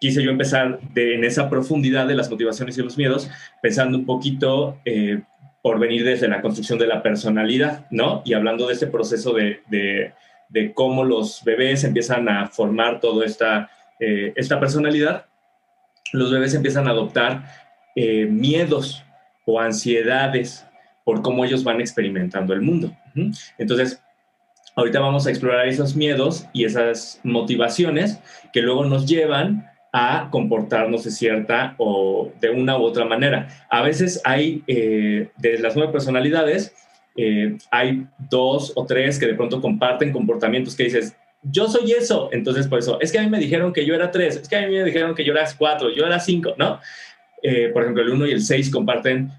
quise 0.00 0.22
yo 0.22 0.30
empezar 0.30 0.80
en 0.94 1.24
esa 1.24 1.48
profundidad 1.48 2.06
de 2.06 2.14
las 2.14 2.30
motivaciones 2.30 2.76
y 2.78 2.82
los 2.82 2.96
miedos, 2.96 3.30
pensando 3.62 3.98
un 3.98 4.06
poquito 4.06 4.78
eh, 4.84 5.22
por 5.66 5.80
venir 5.80 6.04
desde 6.04 6.28
la 6.28 6.42
construcción 6.42 6.78
de 6.78 6.86
la 6.86 7.02
personalidad, 7.02 7.86
¿no? 7.90 8.22
Y 8.24 8.34
hablando 8.34 8.68
de 8.68 8.74
este 8.74 8.86
proceso 8.86 9.32
de, 9.32 9.62
de, 9.66 10.72
cómo 10.74 11.02
los 11.02 11.42
bebés 11.42 11.82
empiezan 11.82 12.28
a 12.28 12.46
formar 12.46 13.00
toda 13.00 13.26
esta, 13.26 13.68
eh, 13.98 14.32
esta 14.36 14.60
personalidad, 14.60 15.26
los 16.12 16.30
bebés 16.30 16.54
empiezan 16.54 16.86
a 16.86 16.92
adoptar 16.92 17.46
eh, 17.96 18.26
miedos 18.26 19.02
o 19.44 19.58
ansiedades 19.58 20.64
por 21.04 21.20
cómo 21.20 21.44
ellos 21.44 21.64
van 21.64 21.80
experimentando 21.80 22.54
el 22.54 22.60
mundo. 22.60 22.96
Entonces, 23.58 24.00
ahorita 24.76 25.00
vamos 25.00 25.26
a 25.26 25.30
explorar 25.30 25.66
esos 25.66 25.96
miedos 25.96 26.46
y 26.52 26.64
esas 26.64 27.20
motivaciones 27.24 28.20
que 28.52 28.62
luego 28.62 28.84
nos 28.84 29.04
llevan 29.08 29.68
a 29.98 30.28
comportarnos 30.30 31.04
de 31.04 31.10
cierta 31.10 31.74
o 31.78 32.30
de 32.38 32.50
una 32.50 32.76
u 32.76 32.82
otra 32.82 33.06
manera. 33.06 33.48
A 33.70 33.80
veces 33.80 34.20
hay, 34.24 34.62
eh, 34.66 35.28
de 35.38 35.58
las 35.58 35.74
nueve 35.74 35.90
personalidades, 35.90 36.74
eh, 37.16 37.56
hay 37.70 38.06
dos 38.28 38.74
o 38.76 38.84
tres 38.84 39.18
que 39.18 39.26
de 39.26 39.32
pronto 39.32 39.62
comparten 39.62 40.12
comportamientos 40.12 40.76
que 40.76 40.84
dices, 40.84 41.16
yo 41.42 41.66
soy 41.66 41.92
eso, 41.92 42.28
entonces 42.30 42.68
por 42.68 42.78
eso, 42.78 43.00
es 43.00 43.10
que 43.10 43.18
a 43.18 43.22
mí 43.22 43.30
me 43.30 43.38
dijeron 43.38 43.72
que 43.72 43.86
yo 43.86 43.94
era 43.94 44.10
tres, 44.10 44.36
es 44.36 44.46
que 44.50 44.56
a 44.56 44.66
mí 44.68 44.74
me 44.74 44.84
dijeron 44.84 45.14
que 45.14 45.24
yo 45.24 45.32
era 45.32 45.46
cuatro, 45.56 45.88
yo 45.88 46.04
era 46.04 46.20
cinco, 46.20 46.52
¿no? 46.58 46.78
Eh, 47.42 47.70
por 47.72 47.80
ejemplo, 47.80 48.02
el 48.02 48.10
uno 48.10 48.26
y 48.26 48.32
el 48.32 48.42
seis 48.42 48.70
comparten 48.70 49.30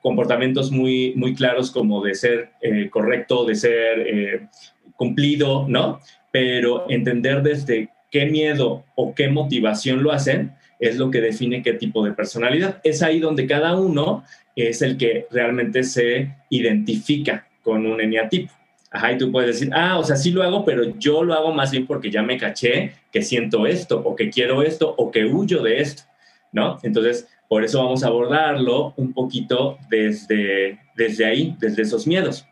comportamientos 0.00 0.70
muy, 0.70 1.12
muy 1.14 1.34
claros 1.34 1.70
como 1.70 2.02
de 2.02 2.14
ser 2.14 2.52
correcto, 2.88 3.44
de 3.44 3.54
ser 3.54 4.48
cumplido, 4.94 5.66
¿no? 5.68 6.00
Pero 6.32 6.86
entender 6.88 7.42
desde 7.42 7.90
qué 8.10 8.26
miedo 8.26 8.84
o 8.94 9.14
qué 9.14 9.28
motivación 9.28 10.02
lo 10.02 10.12
hacen, 10.12 10.52
es 10.78 10.96
lo 10.96 11.10
que 11.10 11.20
define 11.20 11.62
qué 11.62 11.72
tipo 11.72 12.04
de 12.04 12.12
personalidad. 12.12 12.80
Es 12.84 13.02
ahí 13.02 13.18
donde 13.18 13.46
cada 13.46 13.76
uno 13.76 14.24
es 14.54 14.82
el 14.82 14.96
que 14.96 15.26
realmente 15.30 15.82
se 15.82 16.34
identifica 16.50 17.46
con 17.62 17.86
un 17.86 18.00
eneatipo. 18.00 18.52
Ajá, 18.90 19.12
y 19.12 19.18
tú 19.18 19.30
puedes 19.30 19.58
decir, 19.58 19.72
ah, 19.74 19.98
o 19.98 20.04
sea, 20.04 20.16
sí 20.16 20.30
lo 20.30 20.42
hago, 20.42 20.64
pero 20.64 20.96
yo 20.98 21.22
lo 21.22 21.34
hago 21.34 21.52
más 21.52 21.70
bien 21.70 21.86
porque 21.86 22.10
ya 22.10 22.22
me 22.22 22.38
caché 22.38 22.92
que 23.12 23.20
siento 23.20 23.66
esto, 23.66 24.00
o 24.02 24.14
que 24.14 24.30
quiero 24.30 24.62
esto, 24.62 24.94
o 24.96 25.10
que 25.10 25.24
huyo 25.24 25.62
de 25.62 25.80
esto, 25.80 26.04
¿no? 26.52 26.78
Entonces, 26.82 27.28
por 27.48 27.64
eso 27.64 27.82
vamos 27.82 28.04
a 28.04 28.08
abordarlo 28.08 28.94
un 28.96 29.12
poquito 29.12 29.78
desde, 29.90 30.78
desde 30.96 31.24
ahí, 31.26 31.56
desde 31.58 31.82
esos 31.82 32.06
miedos. 32.06 32.46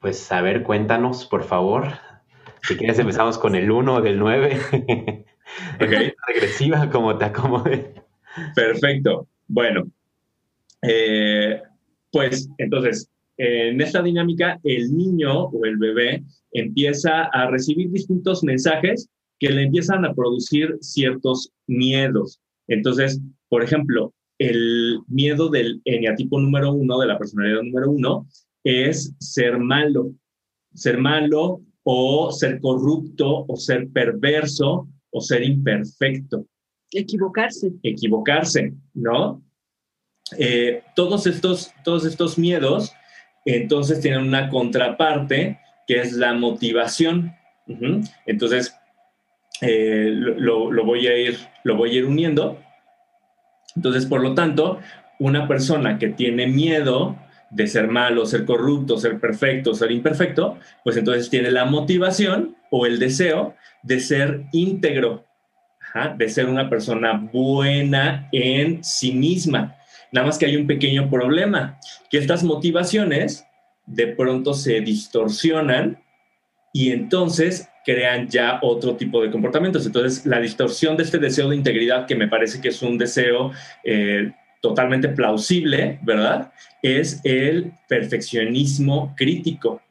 Pues, 0.00 0.30
a 0.32 0.40
ver, 0.40 0.62
cuéntanos, 0.62 1.26
por 1.26 1.44
favor, 1.44 1.88
si 2.66 2.76
quieres 2.76 2.98
empezamos 2.98 3.38
con 3.38 3.54
el 3.54 3.70
1 3.70 4.00
del 4.00 4.18
9. 4.18 4.58
Okay. 5.76 6.12
Regresiva, 6.26 6.90
como 6.90 7.16
te 7.18 7.26
acomode. 7.26 7.94
Perfecto. 8.56 9.28
Bueno, 9.46 9.84
eh, 10.82 11.60
pues 12.10 12.48
entonces, 12.58 13.10
en 13.36 13.80
esta 13.80 14.02
dinámica, 14.02 14.58
el 14.64 14.96
niño 14.96 15.44
o 15.44 15.64
el 15.64 15.76
bebé 15.76 16.24
empieza 16.52 17.24
a 17.24 17.50
recibir 17.50 17.90
distintos 17.90 18.42
mensajes 18.42 19.08
que 19.38 19.50
le 19.50 19.64
empiezan 19.64 20.04
a 20.04 20.14
producir 20.14 20.76
ciertos 20.80 21.52
miedos. 21.66 22.40
Entonces, 22.68 23.20
por 23.48 23.62
ejemplo, 23.62 24.14
el 24.38 25.00
miedo 25.06 25.50
del 25.50 25.82
eneatipo 25.84 26.40
número 26.40 26.72
uno, 26.72 26.98
de 27.00 27.06
la 27.06 27.18
personalidad 27.18 27.62
número 27.62 27.90
uno, 27.90 28.26
es 28.64 29.14
ser 29.18 29.58
malo. 29.58 30.12
Ser 30.72 30.98
malo 30.98 31.60
o 31.84 32.32
ser 32.32 32.60
corrupto, 32.60 33.44
o 33.46 33.56
ser 33.56 33.88
perverso, 33.90 34.88
o 35.10 35.20
ser 35.20 35.42
imperfecto. 35.42 36.46
Equivocarse. 36.90 37.72
Equivocarse, 37.82 38.72
¿no? 38.94 39.42
Eh, 40.38 40.82
todos, 40.96 41.26
estos, 41.26 41.72
todos 41.84 42.04
estos 42.06 42.38
miedos 42.38 42.92
entonces 43.44 44.00
tienen 44.00 44.22
una 44.22 44.48
contraparte 44.48 45.60
que 45.86 46.00
es 46.00 46.12
la 46.14 46.32
motivación. 46.32 47.34
Entonces, 48.26 48.74
eh, 49.60 50.10
lo, 50.10 50.70
lo, 50.70 50.84
voy 50.84 51.06
a 51.06 51.16
ir, 51.16 51.36
lo 51.62 51.76
voy 51.76 51.90
a 51.90 51.94
ir 51.94 52.06
uniendo. 52.06 52.58
Entonces, 53.76 54.06
por 54.06 54.22
lo 54.22 54.34
tanto, 54.34 54.78
una 55.18 55.46
persona 55.46 55.98
que 55.98 56.08
tiene 56.08 56.46
miedo 56.46 57.16
de 57.54 57.66
ser 57.68 57.88
malo, 57.88 58.26
ser 58.26 58.44
corrupto, 58.44 58.98
ser 58.98 59.20
perfecto, 59.20 59.74
ser 59.74 59.92
imperfecto, 59.92 60.58
pues 60.82 60.96
entonces 60.96 61.30
tiene 61.30 61.50
la 61.50 61.64
motivación 61.64 62.56
o 62.70 62.84
el 62.84 62.98
deseo 62.98 63.54
de 63.82 64.00
ser 64.00 64.42
íntegro, 64.52 65.24
de 66.16 66.28
ser 66.28 66.46
una 66.46 66.68
persona 66.68 67.12
buena 67.32 68.28
en 68.32 68.82
sí 68.82 69.12
misma. 69.12 69.76
Nada 70.10 70.26
más 70.26 70.38
que 70.38 70.46
hay 70.46 70.56
un 70.56 70.66
pequeño 70.66 71.08
problema, 71.08 71.78
que 72.10 72.18
estas 72.18 72.42
motivaciones 72.42 73.46
de 73.86 74.08
pronto 74.08 74.54
se 74.54 74.80
distorsionan 74.80 76.02
y 76.72 76.90
entonces 76.90 77.68
crean 77.84 78.28
ya 78.28 78.58
otro 78.62 78.96
tipo 78.96 79.22
de 79.22 79.30
comportamientos. 79.30 79.86
Entonces, 79.86 80.26
la 80.26 80.40
distorsión 80.40 80.96
de 80.96 81.04
este 81.04 81.18
deseo 81.18 81.50
de 81.50 81.56
integridad, 81.56 82.06
que 82.06 82.16
me 82.16 82.26
parece 82.26 82.60
que 82.60 82.68
es 82.68 82.82
un 82.82 82.98
deseo 82.98 83.52
eh, 83.84 84.32
totalmente 84.64 85.10
plausible, 85.10 85.98
¿verdad? 86.00 86.50
Es 86.80 87.20
el 87.22 87.74
perfeccionismo 87.86 89.14
crítico. 89.14 89.82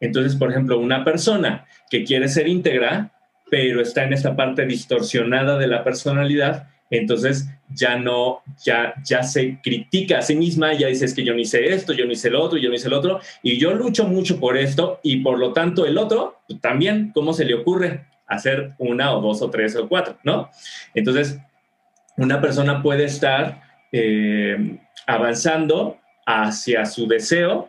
Entonces, 0.00 0.34
por 0.36 0.50
ejemplo, 0.50 0.78
una 0.78 1.04
persona 1.04 1.66
que 1.90 2.02
quiere 2.02 2.28
ser 2.28 2.48
íntegra, 2.48 3.12
pero 3.50 3.82
está 3.82 4.04
en 4.04 4.14
esta 4.14 4.34
parte 4.34 4.64
distorsionada 4.64 5.58
de 5.58 5.66
la 5.66 5.84
personalidad, 5.84 6.66
entonces 6.88 7.46
ya 7.68 7.96
no, 7.96 8.40
ya, 8.64 8.94
ya 9.04 9.22
se 9.22 9.58
critica 9.62 10.20
a 10.20 10.22
sí 10.22 10.34
misma, 10.34 10.72
ya 10.72 10.86
dice 10.86 11.04
es 11.04 11.12
que 11.12 11.24
yo 11.24 11.34
no 11.34 11.40
hice 11.40 11.74
esto, 11.74 11.92
yo 11.92 12.06
no 12.06 12.12
hice 12.12 12.30
lo 12.30 12.42
otro, 12.42 12.56
yo 12.56 12.70
no 12.70 12.74
hice 12.74 12.88
el 12.88 12.94
otro, 12.94 13.20
y 13.42 13.58
yo 13.58 13.74
lucho 13.74 14.08
mucho 14.08 14.40
por 14.40 14.56
esto, 14.56 14.98
y 15.02 15.16
por 15.16 15.38
lo 15.38 15.52
tanto 15.52 15.84
el 15.84 15.98
otro 15.98 16.40
también, 16.62 17.10
¿cómo 17.14 17.34
se 17.34 17.44
le 17.44 17.52
ocurre? 17.52 18.06
hacer 18.26 18.72
una 18.78 19.14
o 19.14 19.20
dos 19.20 19.42
o 19.42 19.50
tres 19.50 19.76
o 19.76 19.86
cuatro, 19.86 20.16
¿no? 20.24 20.48
Entonces, 20.94 21.38
una 22.16 22.40
persona 22.40 22.82
puede 22.82 23.04
estar 23.04 23.71
eh, 23.92 24.78
avanzando 25.06 25.98
hacia 26.26 26.86
su 26.86 27.06
deseo, 27.06 27.68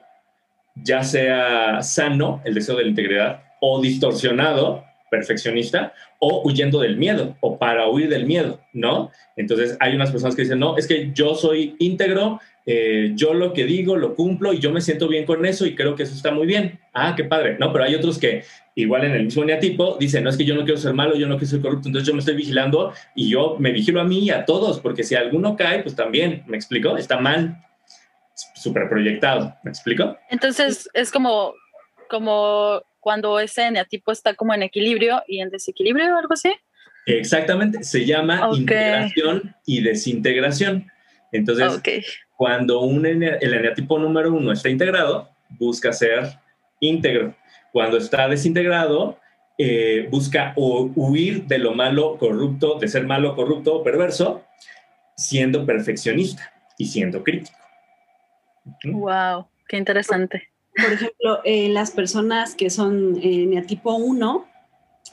ya 0.76 1.04
sea 1.04 1.82
sano, 1.82 2.42
el 2.46 2.54
deseo 2.54 2.78
de 2.78 2.84
la 2.84 2.90
integridad, 2.90 3.44
o 3.62 3.82
distorsionado, 3.82 4.84
perfeccionista, 5.12 5.94
o 6.20 6.42
huyendo 6.44 6.80
del 6.80 6.98
miedo, 6.98 7.36
o 7.42 7.60
para 7.60 7.88
huir 7.88 8.10
del 8.10 8.26
miedo, 8.26 8.60
¿no? 8.74 9.12
Entonces 9.36 9.78
hay 9.80 9.96
unas 9.96 10.10
personas 10.10 10.36
que 10.36 10.42
dicen, 10.42 10.60
no, 10.60 10.78
es 10.78 10.88
que 10.88 11.12
yo 11.14 11.36
soy 11.36 11.76
íntegro, 11.80 12.40
eh, 12.66 13.12
yo 13.16 13.34
lo 13.34 13.52
que 13.52 13.66
digo 13.66 13.98
lo 13.98 14.16
cumplo 14.16 14.54
y 14.54 14.60
yo 14.60 14.72
me 14.72 14.82
siento 14.82 15.08
bien 15.08 15.26
con 15.26 15.46
eso 15.46 15.66
y 15.66 15.76
creo 15.76 15.96
que 15.96 16.04
eso 16.04 16.16
está 16.16 16.32
muy 16.32 16.48
bien. 16.48 16.80
Ah, 16.94 17.14
qué 17.16 17.26
padre, 17.26 17.58
¿no? 17.60 17.72
Pero 17.72 17.84
hay 17.84 17.96
otros 17.96 18.18
que 18.18 18.44
igual 18.76 19.04
en 19.04 19.12
el 19.12 19.26
mismo 19.26 19.44
neatipo 19.44 19.98
dicen, 20.00 20.24
no 20.24 20.30
es 20.30 20.38
que 20.38 20.46
yo 20.46 20.56
no 20.56 20.64
quiero 20.64 20.80
ser 20.80 20.94
malo, 20.94 21.16
yo 21.16 21.28
no 21.28 21.36
quiero 21.38 21.52
ser 21.52 21.62
corrupto, 21.62 21.90
entonces 21.90 22.08
yo 22.08 22.14
me 22.14 22.20
estoy 22.20 22.36
vigilando 22.36 22.94
y 23.16 23.30
yo 23.30 23.58
me 23.60 23.72
vigilo 23.72 24.02
a 24.02 24.06
mí 24.06 24.20
y 24.20 24.30
a 24.30 24.46
todos, 24.46 24.80
porque 24.80 25.04
si 25.04 25.16
alguno 25.16 25.56
cae, 25.56 25.84
pues 25.84 25.96
también, 25.96 26.44
¿me 26.48 26.58
explico? 26.58 26.98
Está 26.98 27.20
mal, 27.20 27.58
súper 28.56 28.90
proyectado, 28.90 29.56
¿me 29.64 29.72
explico? 29.72 30.18
Entonces 30.30 30.90
es 30.94 31.12
como, 31.12 31.54
como 32.10 32.82
cuando 33.00 33.40
ese 33.40 33.70
neatipo 33.70 34.12
está 34.12 34.34
como 34.34 34.54
en 34.54 34.64
equilibrio 34.64 35.22
y 35.28 35.42
en 35.42 35.50
desequilibrio 35.50 36.16
o 36.16 36.20
algo 36.20 36.34
así. 36.34 36.54
Exactamente, 37.06 37.84
se 37.84 38.06
llama 38.06 38.50
integración 38.54 39.56
y 39.66 39.82
desintegración. 39.82 40.90
Entonces, 41.34 41.82
cuando 42.38 42.82
un, 42.82 43.06
el 43.06 43.54
eneatipo 43.54 44.00
número 44.00 44.34
uno 44.34 44.52
está 44.52 44.70
integrado, 44.70 45.30
busca 45.50 45.94
ser 45.94 46.40
íntegro. 46.80 47.36
Cuando 47.72 47.98
está 47.98 48.28
desintegrado, 48.28 49.18
eh, 49.58 50.08
busca 50.10 50.54
huir 50.56 51.46
de 51.46 51.60
lo 51.60 51.74
malo, 51.74 52.18
corrupto, 52.18 52.80
de 52.80 52.88
ser 52.88 53.06
malo, 53.06 53.36
corrupto 53.36 53.76
o 53.76 53.84
perverso, 53.84 54.44
siendo 55.16 55.66
perfeccionista 55.66 56.54
y 56.78 56.86
siendo 56.86 57.24
crítico. 57.24 57.58
Wow, 58.86 59.48
qué 59.68 59.78
interesante. 59.78 60.50
Por 60.76 60.92
ejemplo, 60.92 61.42
eh, 61.44 61.70
las 61.70 61.92
personas 61.92 62.56
que 62.56 62.70
son 62.70 63.20
eneatipo 63.22 63.94
1, 63.96 64.48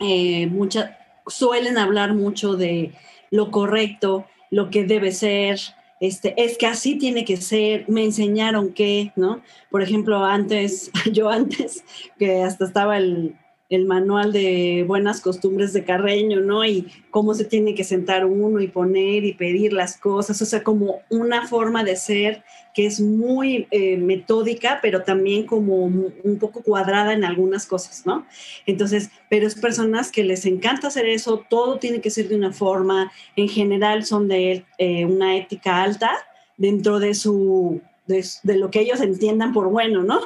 eh, 0.00 0.46
muchas 0.46 0.92
suelen 1.26 1.76
hablar 1.76 2.14
mucho 2.14 2.56
de 2.56 2.92
lo 3.30 3.50
correcto, 3.50 4.26
lo 4.50 4.70
que 4.70 4.84
debe 4.84 5.12
ser, 5.12 5.60
este, 6.00 6.34
es 6.42 6.56
que 6.56 6.66
así 6.66 6.96
tiene 6.96 7.24
que 7.24 7.36
ser, 7.36 7.84
me 7.88 8.02
enseñaron 8.02 8.72
que, 8.72 9.12
¿no? 9.16 9.42
Por 9.70 9.82
ejemplo, 9.82 10.24
antes, 10.24 10.90
yo 11.12 11.28
antes, 11.28 11.84
que 12.18 12.42
hasta 12.42 12.64
estaba 12.64 12.96
el, 12.96 13.36
el 13.70 13.86
manual 13.86 14.32
de 14.32 14.84
buenas 14.86 15.20
costumbres 15.20 15.72
de 15.72 15.84
Carreño, 15.84 16.40
¿no? 16.40 16.64
Y 16.64 16.88
cómo 17.10 17.34
se 17.34 17.44
tiene 17.44 17.74
que 17.76 17.84
sentar 17.84 18.26
uno 18.26 18.60
y 18.60 18.66
poner 18.66 19.24
y 19.24 19.32
pedir 19.34 19.72
las 19.72 19.96
cosas, 19.96 20.42
o 20.42 20.44
sea, 20.44 20.64
como 20.64 21.02
una 21.08 21.46
forma 21.46 21.84
de 21.84 21.94
ser 21.94 22.42
que 22.74 22.86
es 22.86 23.00
muy 23.00 23.68
eh, 23.70 23.96
metódica, 23.96 24.80
pero 24.82 25.02
también 25.02 25.46
como 25.46 25.84
un 25.84 26.38
poco 26.40 26.62
cuadrada 26.62 27.12
en 27.12 27.24
algunas 27.24 27.64
cosas, 27.66 28.04
¿no? 28.04 28.26
Entonces, 28.66 29.10
pero 29.28 29.46
es 29.46 29.54
personas 29.54 30.10
que 30.10 30.24
les 30.24 30.46
encanta 30.46 30.88
hacer 30.88 31.06
eso, 31.06 31.44
todo 31.48 31.78
tiene 31.78 32.00
que 32.00 32.10
ser 32.10 32.28
de 32.28 32.36
una 32.36 32.52
forma, 32.52 33.12
en 33.36 33.48
general 33.48 34.04
son 34.04 34.26
de 34.26 34.64
eh, 34.78 35.04
una 35.04 35.36
ética 35.36 35.82
alta 35.82 36.10
dentro 36.56 36.98
de 36.98 37.14
su, 37.14 37.80
de, 38.06 38.24
de, 38.42 38.56
lo 38.56 38.70
que 38.70 38.80
ellos 38.80 39.00
entiendan 39.00 39.52
por 39.52 39.68
bueno, 39.68 40.02
¿no? 40.02 40.20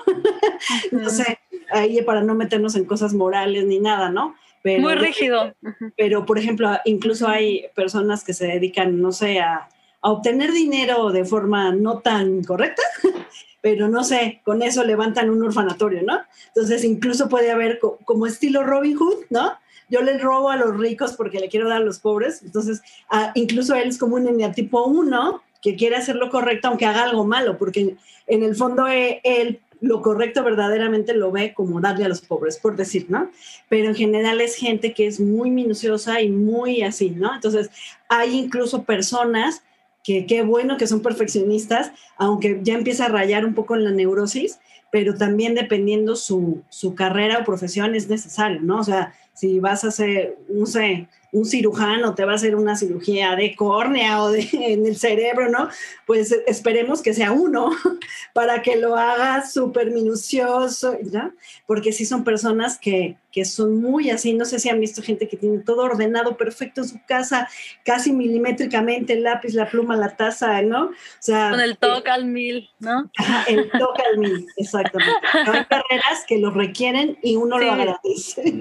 no 0.93 1.11
sé, 1.11 1.39
ahí 1.71 2.03
para 2.03 2.23
no 2.23 2.35
meternos 2.35 2.75
en 2.77 2.85
cosas 2.85 3.15
morales 3.15 3.65
ni 3.65 3.79
nada, 3.79 4.11
¿no? 4.11 4.35
Pero, 4.63 4.83
Muy 4.83 4.95
rígido. 4.95 5.55
Pero, 5.97 6.25
por 6.25 6.39
ejemplo, 6.39 6.71
incluso 6.85 7.29
hay 7.29 7.67
personas 7.75 8.25
que 8.25 8.33
se 8.33 8.47
dedican, 8.47 9.01
no 9.01 9.13
sé, 9.13 9.41
a, 9.41 9.69
a 10.01 10.11
obtener 10.11 10.53
dinero 10.53 11.11
de 11.13 11.25
forma 11.25 11.73
no 11.73 11.99
tan 11.99 12.43
correcta, 12.45 12.83
pero 13.63 13.89
no 13.89 14.05
sé, 14.05 14.41
con 14.45 14.63
eso 14.63 14.85
levantan 14.85 15.31
un 15.31 15.43
orfanatorio, 15.43 16.03
¿no? 16.03 16.19
Entonces, 16.49 16.85
incluso 16.85 17.29
puede 17.29 17.51
haber 17.51 17.79
como 17.79 18.27
estilo 18.27 18.65
Robin 18.65 18.97
Hood, 18.97 19.25
¿no? 19.31 19.53
Yo 19.89 20.03
le 20.03 20.19
robo 20.19 20.51
a 20.51 20.57
los 20.57 20.77
ricos 20.79 21.15
porque 21.15 21.41
le 21.41 21.49
quiero 21.49 21.69
dar 21.69 21.83
a 21.83 21.85
los 21.85 21.99
pobres. 21.99 22.43
Entonces, 22.43 22.83
incluso 23.35 23.75
él 23.75 23.89
es 23.89 23.99
como 23.99 24.17
un 24.17 24.53
tipo 24.53 24.85
1 24.85 25.43
que 25.63 25.77
quiere 25.77 25.97
hacer 25.97 26.17
lo 26.17 26.31
correcto 26.31 26.69
aunque 26.69 26.85
haga 26.85 27.05
algo 27.05 27.25
malo, 27.25 27.57
porque 27.57 27.97
en 28.27 28.43
el 28.43 28.55
fondo 28.55 28.87
eh, 28.87 29.21
él 29.25 29.61
lo 29.85 30.01
correcto 30.01 30.43
verdaderamente 30.43 31.15
lo 31.15 31.31
ve 31.31 31.53
como 31.55 31.81
darle 31.81 32.07
a 32.07 32.09
los 32.09 32.23
pobres, 32.23 32.59
por 32.59 32.75
decir, 32.75 33.07
¿no? 33.09 33.31
Pero 33.69 33.89
en 33.89 33.95
general 33.95 34.41
es 34.41 34.57
gente 34.57 34.95
que 34.95 35.07
es 35.07 35.21
muy 35.21 35.51
minuciosa 35.51 36.21
y 36.23 36.31
muy 36.31 36.83
así, 36.83 37.11
¿no? 37.11 37.35
Entonces, 37.35 37.71
hay 38.09 38.37
incluso 38.37 38.85
personas 38.85 39.63
que 40.03 40.27
qué 40.27 40.43
bueno 40.43 40.77
que 40.77 40.87
son 40.87 41.01
perfeccionistas, 41.01 41.93
aunque 42.17 42.61
ya 42.63 42.75
empieza 42.75 43.07
a 43.07 43.09
rayar 43.09 43.45
un 43.45 43.55
poco 43.55 43.75
en 43.75 43.85
la 43.85 43.91
neurosis, 43.91 44.59
pero 44.91 45.15
también 45.15 45.55
dependiendo 45.55 46.17
su, 46.17 46.63
su 46.69 46.95
carrera 46.95 47.39
o 47.39 47.45
profesión 47.45 47.95
es 47.95 48.09
necesario, 48.09 48.61
¿no? 48.63 48.81
O 48.81 48.85
sea, 48.85 49.15
si 49.35 49.59
vas 49.61 49.85
a 49.85 49.89
hacer, 49.89 50.39
no 50.49 50.67
sé, 50.67 51.09
un 51.35 51.45
cirujano 51.45 52.15
te 52.15 52.25
va 52.25 52.33
a 52.33 52.37
hacer 52.37 52.55
una 52.55 52.77
cirugía 52.77 53.35
de 53.35 53.57
córnea 53.57 54.23
o 54.23 54.31
de, 54.31 54.49
en 54.53 54.87
el 54.87 54.97
cerebro, 54.97 55.51
¿no? 55.51 55.69
Pues 56.07 56.33
esperemos 56.47 57.03
que 57.03 57.13
sea 57.13 57.33
uno 57.33 57.71
para 58.33 58.63
que 58.63 58.77
lo 58.77 58.97
haga 58.97 59.47
súper 59.47 59.91
minucioso, 59.91 60.97
¿no? 61.13 61.33
Porque 61.67 61.93
sí 61.93 62.07
son 62.07 62.23
personas 62.23 62.79
que, 62.79 63.17
que 63.35 63.45
son 63.45 63.83
muy 63.83 64.11
así, 64.11 64.33
no 64.33 64.45
sé 64.45 64.61
si 64.61 64.69
han 64.69 64.79
visto 64.79 65.03
gente 65.03 65.27
que 65.27 65.37
tiene 65.37 65.59
todo 65.59 65.83
ordenado 65.83 66.37
perfecto 66.37 66.83
en 66.83 66.89
su 66.89 67.05
casa, 67.05 67.49
casi 67.85 68.13
milimétricamente, 68.13 69.15
el 69.15 69.25
lápiz, 69.25 69.55
la 69.55 69.69
pluma, 69.69 69.97
la 69.97 70.15
taza, 70.15 70.63
¿no? 70.63 70.85
O 70.85 70.93
sea, 71.19 71.51
con 71.51 71.59
el 71.59 71.77
toque 71.77 72.11
al 72.11 72.27
mil, 72.27 72.71
¿no? 72.79 73.11
el 73.49 73.69
toque 73.73 74.03
al 74.09 74.19
mil, 74.19 74.47
exactamente. 74.57 75.13
hay 75.33 75.65
carreras 75.65 76.25
que 76.29 76.39
lo 76.39 76.53
requieren 76.53 77.19
y 77.25 77.35
uno 77.35 77.59
lo 77.59 77.73
agradece. 77.73 78.55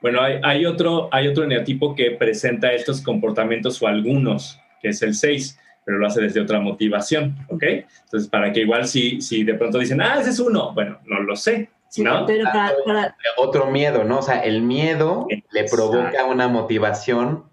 Bueno, 0.00 0.22
hay, 0.22 0.40
hay, 0.42 0.64
otro, 0.64 1.10
hay 1.12 1.28
otro 1.28 1.44
eneatipo 1.44 1.94
que 1.94 2.12
presenta 2.12 2.72
estos 2.72 3.02
comportamientos 3.02 3.82
o 3.82 3.88
algunos, 3.88 4.58
que 4.80 4.88
es 4.88 5.02
el 5.02 5.14
6, 5.14 5.58
pero 5.84 5.98
lo 5.98 6.06
hace 6.06 6.22
desde 6.22 6.40
otra 6.40 6.60
motivación, 6.60 7.36
¿ok? 7.48 7.62
Entonces, 8.04 8.30
para 8.30 8.52
que 8.54 8.60
igual 8.60 8.86
si, 8.88 9.20
si 9.20 9.44
de 9.44 9.52
pronto 9.52 9.78
dicen, 9.78 10.00
ah, 10.00 10.18
ese 10.18 10.30
es 10.30 10.40
uno, 10.40 10.72
bueno, 10.72 10.98
no 11.04 11.20
lo 11.20 11.36
sé, 11.36 11.68
¿no? 11.98 12.26
Pero 12.26 12.44
para, 12.44 13.16
Otro 13.36 13.66
miedo, 13.70 14.04
¿no? 14.04 14.18
O 14.18 14.22
sea, 14.22 14.40
el 14.40 14.62
miedo 14.62 15.26
le 15.50 15.64
provoca 15.64 16.24
una 16.24 16.48
motivación 16.48 17.44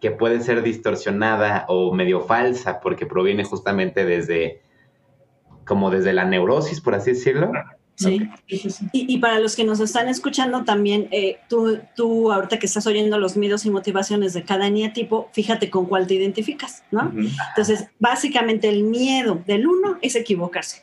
que 0.00 0.10
puede 0.10 0.40
ser 0.40 0.62
distorsionada 0.62 1.64
o 1.68 1.92
medio 1.92 2.20
falsa 2.20 2.80
porque 2.80 3.06
proviene 3.06 3.44
justamente 3.44 4.04
desde, 4.04 4.60
como 5.64 5.90
desde 5.90 6.12
la 6.12 6.24
neurosis, 6.24 6.80
por 6.80 6.94
así 6.94 7.12
decirlo. 7.12 7.50
Sí. 7.96 8.28
Y, 8.92 9.18
para 9.18 9.40
los 9.40 9.56
que 9.56 9.64
nos 9.64 9.80
están 9.80 10.08
escuchando 10.08 10.64
también, 10.64 11.08
eh, 11.12 11.38
tú, 11.48 11.78
tú 11.94 12.30
ahorita 12.30 12.58
que 12.58 12.66
estás 12.66 12.86
oyendo 12.86 13.18
los 13.18 13.38
miedos 13.38 13.64
y 13.64 13.70
motivaciones 13.70 14.34
de 14.34 14.42
cada 14.42 14.70
tipo, 14.92 15.30
fíjate 15.32 15.70
con 15.70 15.86
cuál 15.86 16.06
te 16.06 16.14
identificas, 16.14 16.84
¿no? 16.90 17.10
Entonces, 17.48 17.88
básicamente 17.98 18.68
el 18.68 18.82
miedo 18.82 19.42
del 19.46 19.66
uno 19.66 19.96
es 20.02 20.14
equivocarse. 20.14 20.82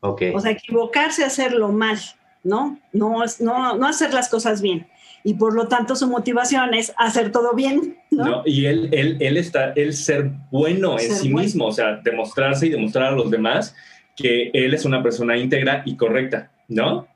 Okay. 0.00 0.32
O 0.34 0.40
sea, 0.40 0.50
equivocarse, 0.50 1.24
hacerlo 1.24 1.68
mal, 1.68 1.98
¿no? 2.44 2.78
No, 2.92 3.24
no, 3.40 3.76
no 3.76 3.86
hacer 3.86 4.14
las 4.14 4.28
cosas 4.28 4.62
bien. 4.62 4.86
Y 5.24 5.34
por 5.34 5.54
lo 5.54 5.68
tanto 5.68 5.96
su 5.96 6.06
motivación 6.08 6.74
es 6.74 6.92
hacer 6.96 7.32
todo 7.32 7.54
bien, 7.54 7.98
¿no? 8.10 8.42
y 8.46 8.66
él, 8.66 8.88
él, 8.92 9.16
él 9.20 9.36
está, 9.36 9.72
él 9.72 9.92
ser 9.92 10.30
bueno 10.50 10.98
en 10.98 11.14
sí 11.14 11.32
mismo, 11.32 11.66
o 11.66 11.72
sea, 11.72 11.96
demostrarse 11.96 12.66
y 12.66 12.70
demostrar 12.70 13.12
a 13.12 13.16
los 13.16 13.30
demás 13.30 13.74
que 14.16 14.50
él 14.52 14.74
es 14.74 14.84
una 14.84 15.02
persona 15.02 15.36
íntegra 15.36 15.82
y 15.84 15.96
correcta, 15.96 16.50
¿no? 16.68 17.06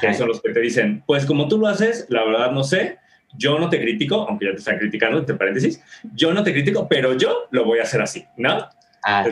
Que 0.00 0.12
son 0.14 0.28
los 0.28 0.40
que 0.40 0.52
te 0.52 0.60
dicen, 0.60 1.02
pues 1.06 1.24
como 1.24 1.48
tú 1.48 1.58
lo 1.58 1.66
haces, 1.66 2.06
la 2.08 2.24
verdad 2.24 2.52
no 2.52 2.62
sé, 2.62 2.98
yo 3.36 3.58
no 3.58 3.68
te 3.68 3.80
critico, 3.80 4.26
aunque 4.28 4.46
ya 4.46 4.52
te 4.52 4.58
están 4.58 4.78
criticando, 4.78 5.18
entre 5.18 5.36
paréntesis, 5.36 5.82
yo 6.14 6.32
no 6.32 6.42
te 6.42 6.52
critico, 6.52 6.86
pero 6.88 7.16
yo 7.16 7.48
lo 7.50 7.64
voy 7.64 7.78
a 7.78 7.82
hacer 7.82 8.02
así, 8.02 8.24
¿no? 8.36 8.68
Ah, 9.04 9.26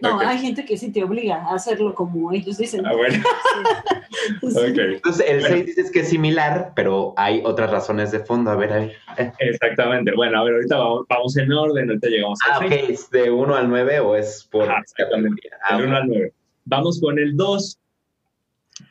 No, 0.00 0.20
hay 0.20 0.38
gente 0.38 0.64
que 0.64 0.76
sí 0.78 0.90
te 0.90 1.04
obliga 1.04 1.36
a 1.36 1.54
hacerlo 1.54 1.94
como 1.94 2.32
ellos 2.32 2.56
dicen. 2.56 2.86
Ah, 2.86 2.94
bueno. 2.94 3.22
Entonces, 4.42 5.24
el 5.28 5.42
6 5.42 5.66
dices 5.66 5.90
que 5.90 6.00
es 6.00 6.08
similar, 6.08 6.72
pero 6.74 7.12
hay 7.16 7.42
otras 7.44 7.70
razones 7.70 8.10
de 8.10 8.20
fondo. 8.20 8.50
A 8.50 8.56
ver, 8.56 8.72
a 8.72 8.76
ver. 8.78 8.96
Exactamente. 9.38 10.12
Bueno, 10.14 10.40
a 10.40 10.44
ver, 10.44 10.54
ahorita 10.54 10.76
vamos, 11.08 11.36
en 11.36 11.52
orden, 11.52 11.90
ahorita 11.90 12.08
llegamos 12.08 12.38
a 12.48 12.54
Ah, 12.54 12.58
ok, 12.58 12.72
¿es 12.88 13.10
de 13.10 13.30
1 13.30 13.54
al 13.54 13.68
9 13.68 14.00
o 14.00 14.16
es 14.16 14.48
por...? 14.50 14.70
Ah, 14.70 14.80
exactamente. 14.80 15.42
de 15.76 15.84
1 15.84 15.96
al 15.96 16.06
9. 16.08 16.32
Vamos 16.64 17.00
con 17.00 17.18
el 17.18 17.36
2. 17.36 17.78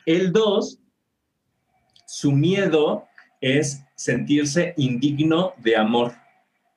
El 0.06 0.32
2, 0.32 0.78
su 2.06 2.32
miedo 2.32 3.06
es 3.40 3.82
sentirse 3.96 4.74
indigno 4.76 5.52
de 5.58 5.76
amor, 5.76 6.12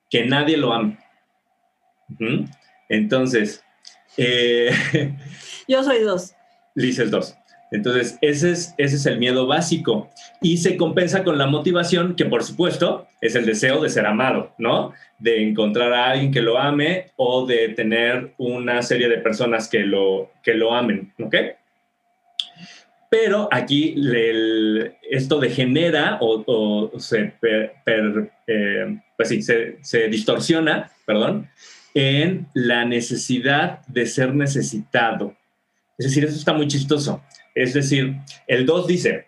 que 0.08 0.26
nadie 0.26 0.56
lo 0.56 0.72
ame. 0.72 0.98
Entonces, 2.90 3.64
eh, 4.18 4.70
yo 5.68 5.82
soy 5.82 6.00
dos. 6.02 6.34
Liz 6.74 6.98
es 6.98 7.10
dos. 7.10 7.34
Entonces, 7.72 8.18
ese 8.20 8.50
es, 8.50 8.74
ese 8.78 8.96
es 8.96 9.06
el 9.06 9.18
miedo 9.18 9.46
básico. 9.46 10.10
Y 10.42 10.56
se 10.58 10.76
compensa 10.76 11.22
con 11.22 11.38
la 11.38 11.46
motivación, 11.46 12.16
que 12.16 12.24
por 12.24 12.42
supuesto 12.42 13.06
es 13.20 13.36
el 13.36 13.46
deseo 13.46 13.80
de 13.80 13.88
ser 13.88 14.06
amado, 14.06 14.52
¿no? 14.58 14.92
De 15.20 15.40
encontrar 15.42 15.92
a 15.92 16.10
alguien 16.10 16.32
que 16.32 16.42
lo 16.42 16.58
ame 16.58 17.12
o 17.16 17.46
de 17.46 17.68
tener 17.70 18.34
una 18.38 18.82
serie 18.82 19.08
de 19.08 19.18
personas 19.18 19.68
que 19.68 19.80
lo, 19.80 20.32
que 20.42 20.54
lo 20.54 20.74
amen, 20.74 21.12
¿ok? 21.20 21.36
Pero 23.08 23.48
aquí 23.52 23.94
esto 25.08 25.38
degenera 25.38 26.18
o, 26.20 26.90
se, 26.98 27.34
eh, 27.42 29.00
pues 29.16 29.28
sí, 29.28 29.42
se, 29.42 29.78
se 29.82 30.08
distorsiona, 30.08 30.90
perdón, 31.06 31.48
en 31.94 32.48
la 32.54 32.84
necesidad 32.84 33.86
de 33.86 34.06
ser 34.06 34.34
necesitado. 34.34 35.36
Es 35.98 36.06
decir, 36.06 36.24
eso 36.24 36.36
está 36.36 36.52
muy 36.52 36.66
chistoso 36.66 37.22
es 37.54 37.74
decir, 37.74 38.16
el 38.46 38.66
2 38.66 38.86
dice, 38.86 39.26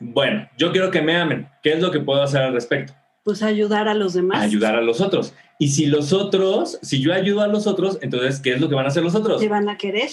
bueno, 0.00 0.48
yo 0.56 0.72
quiero 0.72 0.90
que 0.90 1.02
me 1.02 1.16
amen. 1.16 1.48
¿Qué 1.62 1.72
es 1.74 1.80
lo 1.80 1.90
que 1.90 2.00
puedo 2.00 2.22
hacer 2.22 2.42
al 2.42 2.52
respecto? 2.52 2.94
Pues 3.24 3.42
ayudar 3.42 3.88
a 3.88 3.94
los 3.94 4.14
demás. 4.14 4.42
Ayudar 4.42 4.76
a 4.76 4.80
los 4.80 5.00
otros. 5.00 5.34
Y 5.58 5.68
si 5.68 5.86
los 5.86 6.12
otros, 6.12 6.78
si 6.82 7.00
yo 7.00 7.12
ayudo 7.12 7.42
a 7.42 7.48
los 7.48 7.66
otros, 7.66 7.98
entonces, 8.02 8.40
¿qué 8.40 8.52
es 8.52 8.60
lo 8.60 8.68
que 8.68 8.74
van 8.74 8.84
a 8.84 8.88
hacer 8.88 9.02
los 9.02 9.14
otros? 9.14 9.40
Te 9.40 9.48
van 9.48 9.68
a 9.68 9.76
querer. 9.76 10.10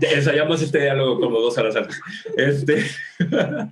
Ensayamos 0.00 0.62
este 0.62 0.80
diálogo 0.80 1.20
como 1.20 1.40
dos 1.40 1.56
horas 1.58 1.76
antes. 1.76 2.00
Este, 2.36 2.84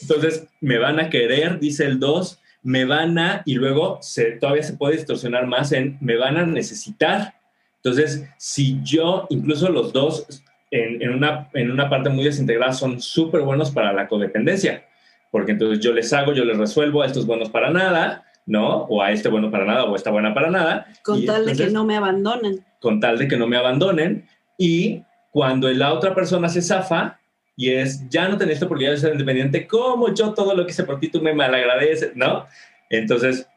entonces, 0.00 0.46
me 0.60 0.78
van 0.78 1.00
a 1.00 1.08
querer, 1.08 1.58
dice 1.58 1.86
el 1.86 1.98
2, 1.98 2.40
me 2.66 2.84
van 2.84 3.16
a, 3.16 3.42
y 3.44 3.54
luego 3.54 3.98
se, 4.02 4.32
todavía 4.32 4.64
se 4.64 4.76
puede 4.76 4.96
distorsionar 4.96 5.46
más 5.46 5.70
en 5.70 5.98
me 6.00 6.16
van 6.16 6.36
a 6.36 6.44
necesitar. 6.44 7.34
Entonces, 7.76 8.28
si 8.38 8.80
yo, 8.82 9.28
incluso 9.30 9.68
los 9.70 9.92
dos, 9.92 10.42
en, 10.72 11.08
una, 11.10 11.48
en 11.54 11.70
una 11.70 11.88
parte 11.88 12.10
muy 12.10 12.24
desintegrada, 12.24 12.72
son 12.72 13.00
súper 13.00 13.42
buenos 13.42 13.70
para 13.70 13.92
la 13.92 14.08
codependencia, 14.08 14.84
porque 15.30 15.52
entonces 15.52 15.78
yo 15.78 15.92
les 15.92 16.12
hago, 16.12 16.32
yo 16.34 16.44
les 16.44 16.58
resuelvo, 16.58 17.04
esto 17.04 17.20
es 17.20 17.26
bueno 17.26 17.44
para 17.52 17.70
nada, 17.70 18.24
¿no? 18.46 18.82
O 18.88 19.00
a 19.00 19.12
este 19.12 19.28
bueno 19.28 19.48
para 19.48 19.64
nada, 19.64 19.84
o 19.84 19.92
a 19.92 19.96
esta 19.96 20.10
buena 20.10 20.34
para 20.34 20.50
nada. 20.50 20.88
Con 21.04 21.24
tal 21.24 21.46
de 21.46 21.54
que 21.54 21.70
no 21.70 21.84
me 21.84 21.96
abandonen. 21.96 22.64
Con 22.80 22.98
tal 22.98 23.16
de 23.16 23.28
que 23.28 23.36
no 23.36 23.46
me 23.46 23.56
abandonen. 23.56 24.26
Y 24.58 25.04
cuando 25.30 25.70
la 25.70 25.92
otra 25.92 26.16
persona 26.16 26.48
se 26.48 26.62
zafa, 26.62 27.20
y 27.56 27.70
es, 27.70 28.06
ya 28.10 28.28
no 28.28 28.36
tenés 28.36 28.54
esta 28.54 28.66
oportunidad 28.66 28.92
de 28.92 28.98
ser 28.98 29.12
independiente, 29.12 29.66
como 29.66 30.14
yo 30.14 30.34
todo 30.34 30.54
lo 30.54 30.66
que 30.66 30.72
hice 30.72 30.84
por 30.84 31.00
ti, 31.00 31.08
tú 31.08 31.22
me 31.22 31.32
malagradeces, 31.32 32.14
¿no? 32.14 32.46
Entonces, 32.90 33.48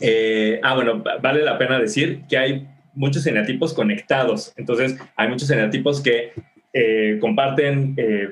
eh, 0.00 0.58
ah, 0.62 0.74
bueno, 0.74 1.04
vale 1.20 1.44
la 1.44 1.58
pena 1.58 1.78
decir 1.78 2.22
que 2.28 2.38
hay 2.38 2.68
muchos 2.94 3.26
eneatipos 3.26 3.74
conectados. 3.74 4.52
Entonces, 4.56 4.96
hay 5.16 5.28
muchos 5.28 5.50
eneatipos 5.50 6.00
que 6.00 6.32
eh, 6.72 7.18
comparten 7.20 7.94
eh, 7.98 8.30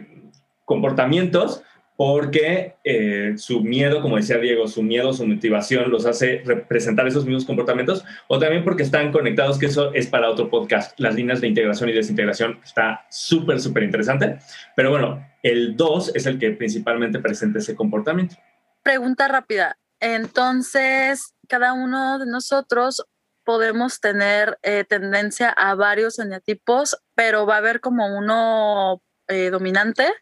comportamientos 0.64 1.62
porque 1.98 2.76
eh, 2.84 3.34
su 3.38 3.60
miedo, 3.60 4.00
como 4.00 4.18
decía 4.18 4.38
Diego, 4.38 4.68
su 4.68 4.84
miedo, 4.84 5.12
su 5.12 5.26
motivación 5.26 5.90
los 5.90 6.06
hace 6.06 6.42
representar 6.44 7.08
esos 7.08 7.24
mismos 7.24 7.44
comportamientos, 7.44 8.04
o 8.28 8.38
también 8.38 8.62
porque 8.62 8.84
están 8.84 9.10
conectados, 9.10 9.58
que 9.58 9.66
eso 9.66 9.92
es 9.92 10.06
para 10.06 10.30
otro 10.30 10.48
podcast. 10.48 10.92
Las 11.00 11.16
líneas 11.16 11.40
de 11.40 11.48
integración 11.48 11.88
y 11.88 11.92
desintegración 11.92 12.60
está 12.64 13.04
súper, 13.10 13.60
súper 13.60 13.82
interesante. 13.82 14.38
Pero 14.76 14.90
bueno, 14.90 15.26
el 15.42 15.76
2 15.76 16.12
es 16.14 16.26
el 16.26 16.38
que 16.38 16.52
principalmente 16.52 17.18
presenta 17.18 17.58
ese 17.58 17.74
comportamiento. 17.74 18.36
Pregunta 18.84 19.26
rápida. 19.26 19.76
Entonces, 19.98 21.34
cada 21.48 21.72
uno 21.72 22.20
de 22.20 22.26
nosotros 22.26 23.04
podemos 23.42 23.98
tener 23.98 24.56
eh, 24.62 24.84
tendencia 24.88 25.50
a 25.50 25.74
varios 25.74 26.20
eneatipos, 26.20 26.96
pero 27.16 27.44
va 27.44 27.56
a 27.56 27.58
haber 27.58 27.80
como 27.80 28.06
uno 28.16 29.02
eh, 29.26 29.50
dominante. 29.50 30.12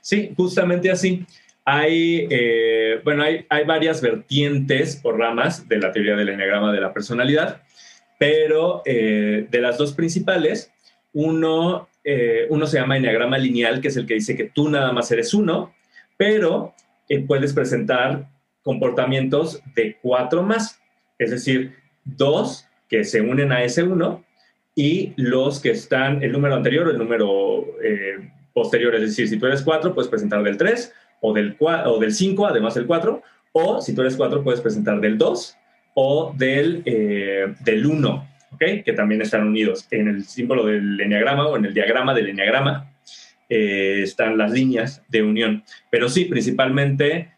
Sí, 0.00 0.32
justamente 0.36 0.90
así. 0.90 1.24
Hay, 1.64 2.26
eh, 2.30 3.00
bueno, 3.04 3.22
hay, 3.22 3.46
hay, 3.48 3.64
varias 3.64 4.00
vertientes 4.00 5.00
o 5.02 5.12
ramas 5.12 5.68
de 5.68 5.78
la 5.78 5.92
teoría 5.92 6.16
del 6.16 6.30
enneagrama 6.30 6.72
de 6.72 6.80
la 6.80 6.92
personalidad, 6.92 7.62
pero 8.18 8.82
de 8.84 9.48
las 9.52 9.78
dos 9.78 9.94
principales, 9.94 10.72
uno, 11.14 11.88
uno 12.50 12.66
se 12.66 12.78
llama 12.78 12.98
enneagrama 12.98 13.38
lineal, 13.38 13.80
que 13.80 13.88
es 13.88 13.96
el 13.96 14.06
que 14.06 14.14
dice 14.14 14.36
que 14.36 14.44
tú 14.44 14.68
nada 14.68 14.92
más 14.92 15.10
eres 15.10 15.32
uno, 15.32 15.72
pero 16.18 16.74
puedes 17.26 17.54
presentar 17.54 18.28
comportamientos 18.62 19.62
de 19.74 19.96
cuatro 20.02 20.42
más. 20.42 20.80
Es 21.18 21.30
decir, 21.30 21.76
dos 22.04 22.66
que 22.88 23.04
se 23.04 23.20
unen 23.20 23.52
a 23.52 23.62
ese 23.62 23.82
uno 23.82 24.24
y 24.74 25.12
los 25.16 25.60
que 25.60 25.70
están, 25.70 26.22
el 26.22 26.32
número 26.32 26.54
anterior 26.54 26.88
el 26.88 26.98
número 26.98 27.66
eh, 27.82 28.30
posterior. 28.52 28.94
Es 28.94 29.02
decir, 29.02 29.28
si 29.28 29.38
tú 29.38 29.46
eres 29.46 29.62
cuatro, 29.62 29.94
puedes 29.94 30.08
presentar 30.08 30.42
del 30.42 30.56
3 30.56 30.92
o 31.20 31.32
del, 31.32 31.56
o 31.58 31.98
del 31.98 32.12
5, 32.12 32.46
además 32.46 32.74
del 32.74 32.86
4, 32.86 33.22
o 33.52 33.80
si 33.80 33.94
tú 33.94 34.00
eres 34.02 34.16
4, 34.16 34.42
puedes 34.42 34.60
presentar 34.60 35.00
del 35.00 35.18
2 35.18 35.56
o 35.94 36.34
del, 36.36 36.82
eh, 36.84 37.54
del 37.60 37.86
1, 37.86 38.28
que 38.58 38.92
también 38.94 39.22
están 39.22 39.46
unidos. 39.46 39.86
En 39.90 40.08
el 40.08 40.24
símbolo 40.24 40.64
del 40.64 41.00
enneagrama 41.00 41.46
o 41.46 41.56
en 41.56 41.64
el 41.64 41.74
diagrama 41.74 42.14
del 42.14 42.28
enneagrama 42.28 42.90
eh, 43.48 44.00
están 44.02 44.38
las 44.38 44.52
líneas 44.52 45.02
de 45.08 45.22
unión. 45.22 45.64
Pero 45.90 46.08
sí, 46.08 46.26
principalmente 46.26 47.30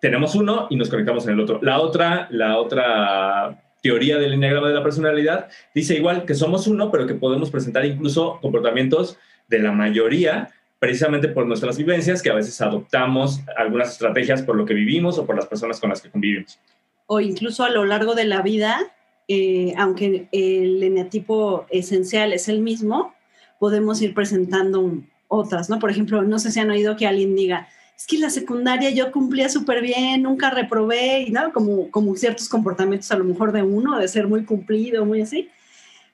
tenemos 0.00 0.34
uno 0.34 0.66
y 0.70 0.76
nos 0.76 0.88
conectamos 0.88 1.26
en 1.26 1.34
el 1.34 1.40
otro. 1.40 1.60
La 1.62 1.78
otra, 1.80 2.26
la 2.30 2.58
otra 2.58 3.65
teoría 3.86 4.18
del 4.18 4.32
enneagrama 4.32 4.66
de 4.66 4.74
la 4.74 4.82
personalidad 4.82 5.48
dice 5.72 5.94
igual 5.94 6.24
que 6.24 6.34
somos 6.34 6.66
uno, 6.66 6.90
pero 6.90 7.06
que 7.06 7.14
podemos 7.14 7.52
presentar 7.52 7.84
incluso 7.84 8.40
comportamientos 8.42 9.16
de 9.46 9.60
la 9.60 9.70
mayoría 9.70 10.50
precisamente 10.80 11.28
por 11.28 11.46
nuestras 11.46 11.78
vivencias, 11.78 12.20
que 12.20 12.30
a 12.30 12.34
veces 12.34 12.60
adoptamos 12.60 13.42
algunas 13.56 13.92
estrategias 13.92 14.42
por 14.42 14.56
lo 14.56 14.66
que 14.66 14.74
vivimos 14.74 15.18
o 15.18 15.24
por 15.24 15.36
las 15.36 15.46
personas 15.46 15.78
con 15.78 15.90
las 15.90 16.02
que 16.02 16.10
convivimos. 16.10 16.58
O 17.06 17.20
incluso 17.20 17.62
a 17.62 17.70
lo 17.70 17.84
largo 17.84 18.16
de 18.16 18.24
la 18.24 18.42
vida, 18.42 18.92
eh, 19.28 19.72
aunque 19.78 20.26
el 20.32 20.82
eneatipo 20.82 21.66
esencial 21.70 22.32
es 22.32 22.48
el 22.48 22.60
mismo, 22.60 23.14
podemos 23.60 24.02
ir 24.02 24.14
presentando 24.14 25.00
otras, 25.28 25.70
¿no? 25.70 25.78
Por 25.78 25.90
ejemplo, 25.90 26.22
no 26.22 26.40
sé 26.40 26.50
si 26.50 26.58
han 26.58 26.70
oído 26.70 26.96
que 26.96 27.06
alguien 27.06 27.36
diga, 27.36 27.68
es 27.96 28.06
que 28.06 28.16
en 28.16 28.22
la 28.22 28.30
secundaria 28.30 28.90
yo 28.90 29.10
cumplía 29.10 29.48
súper 29.48 29.80
bien, 29.80 30.22
nunca 30.22 30.50
reprobé, 30.50 31.22
y 31.22 31.30
nada, 31.30 31.50
como, 31.50 31.90
como 31.90 32.14
ciertos 32.14 32.48
comportamientos 32.48 33.10
a 33.10 33.16
lo 33.16 33.24
mejor 33.24 33.52
de 33.52 33.62
uno, 33.62 33.98
de 33.98 34.06
ser 34.06 34.26
muy 34.26 34.44
cumplido, 34.44 35.04
muy 35.04 35.22
así. 35.22 35.50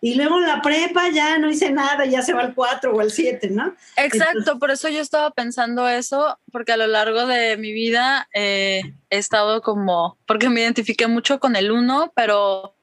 Y 0.04 0.16
luego 0.16 0.40
en 0.40 0.48
la 0.48 0.60
prepa 0.62 1.10
ya 1.10 1.38
no 1.38 1.48
hice 1.48 1.70
nada, 1.70 2.04
ya 2.06 2.22
se 2.22 2.32
va 2.32 2.40
al 2.42 2.54
4 2.54 2.92
o 2.92 3.00
al 3.00 3.12
7, 3.12 3.50
¿no? 3.50 3.74
Exacto, 3.96 4.58
por 4.58 4.72
eso 4.72 4.88
yo 4.88 5.00
estaba 5.00 5.30
pensando 5.30 5.88
eso, 5.88 6.38
porque 6.50 6.72
a 6.72 6.76
lo 6.76 6.88
largo 6.88 7.26
de 7.26 7.56
mi 7.56 7.72
vida 7.72 8.28
eh, 8.34 8.82
he 9.10 9.18
estado 9.18 9.62
como, 9.62 10.18
porque 10.26 10.48
me 10.48 10.60
identifiqué 10.60 11.06
mucho 11.06 11.38
con 11.38 11.54
el 11.54 11.70
1, 11.70 12.12
pero 12.16 12.74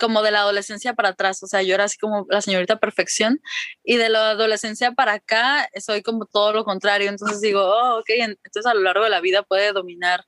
como 0.00 0.22
de 0.22 0.30
la 0.30 0.40
adolescencia 0.40 0.94
para 0.94 1.10
atrás, 1.10 1.42
o 1.42 1.46
sea, 1.46 1.62
yo 1.62 1.74
era 1.74 1.84
así 1.84 1.98
como 1.98 2.26
la 2.28 2.40
señorita 2.40 2.78
perfección 2.78 3.40
y 3.84 3.96
de 3.96 4.08
la 4.08 4.30
adolescencia 4.30 4.92
para 4.92 5.14
acá 5.14 5.68
soy 5.80 6.02
como 6.02 6.26
todo 6.26 6.52
lo 6.52 6.64
contrario, 6.64 7.08
entonces 7.08 7.40
digo, 7.40 7.60
oh, 7.62 7.98
ok, 7.98 8.10
entonces 8.18 8.66
a 8.66 8.74
lo 8.74 8.80
largo 8.80 9.04
de 9.04 9.10
la 9.10 9.20
vida 9.20 9.42
puede 9.42 9.72
dominar 9.72 10.24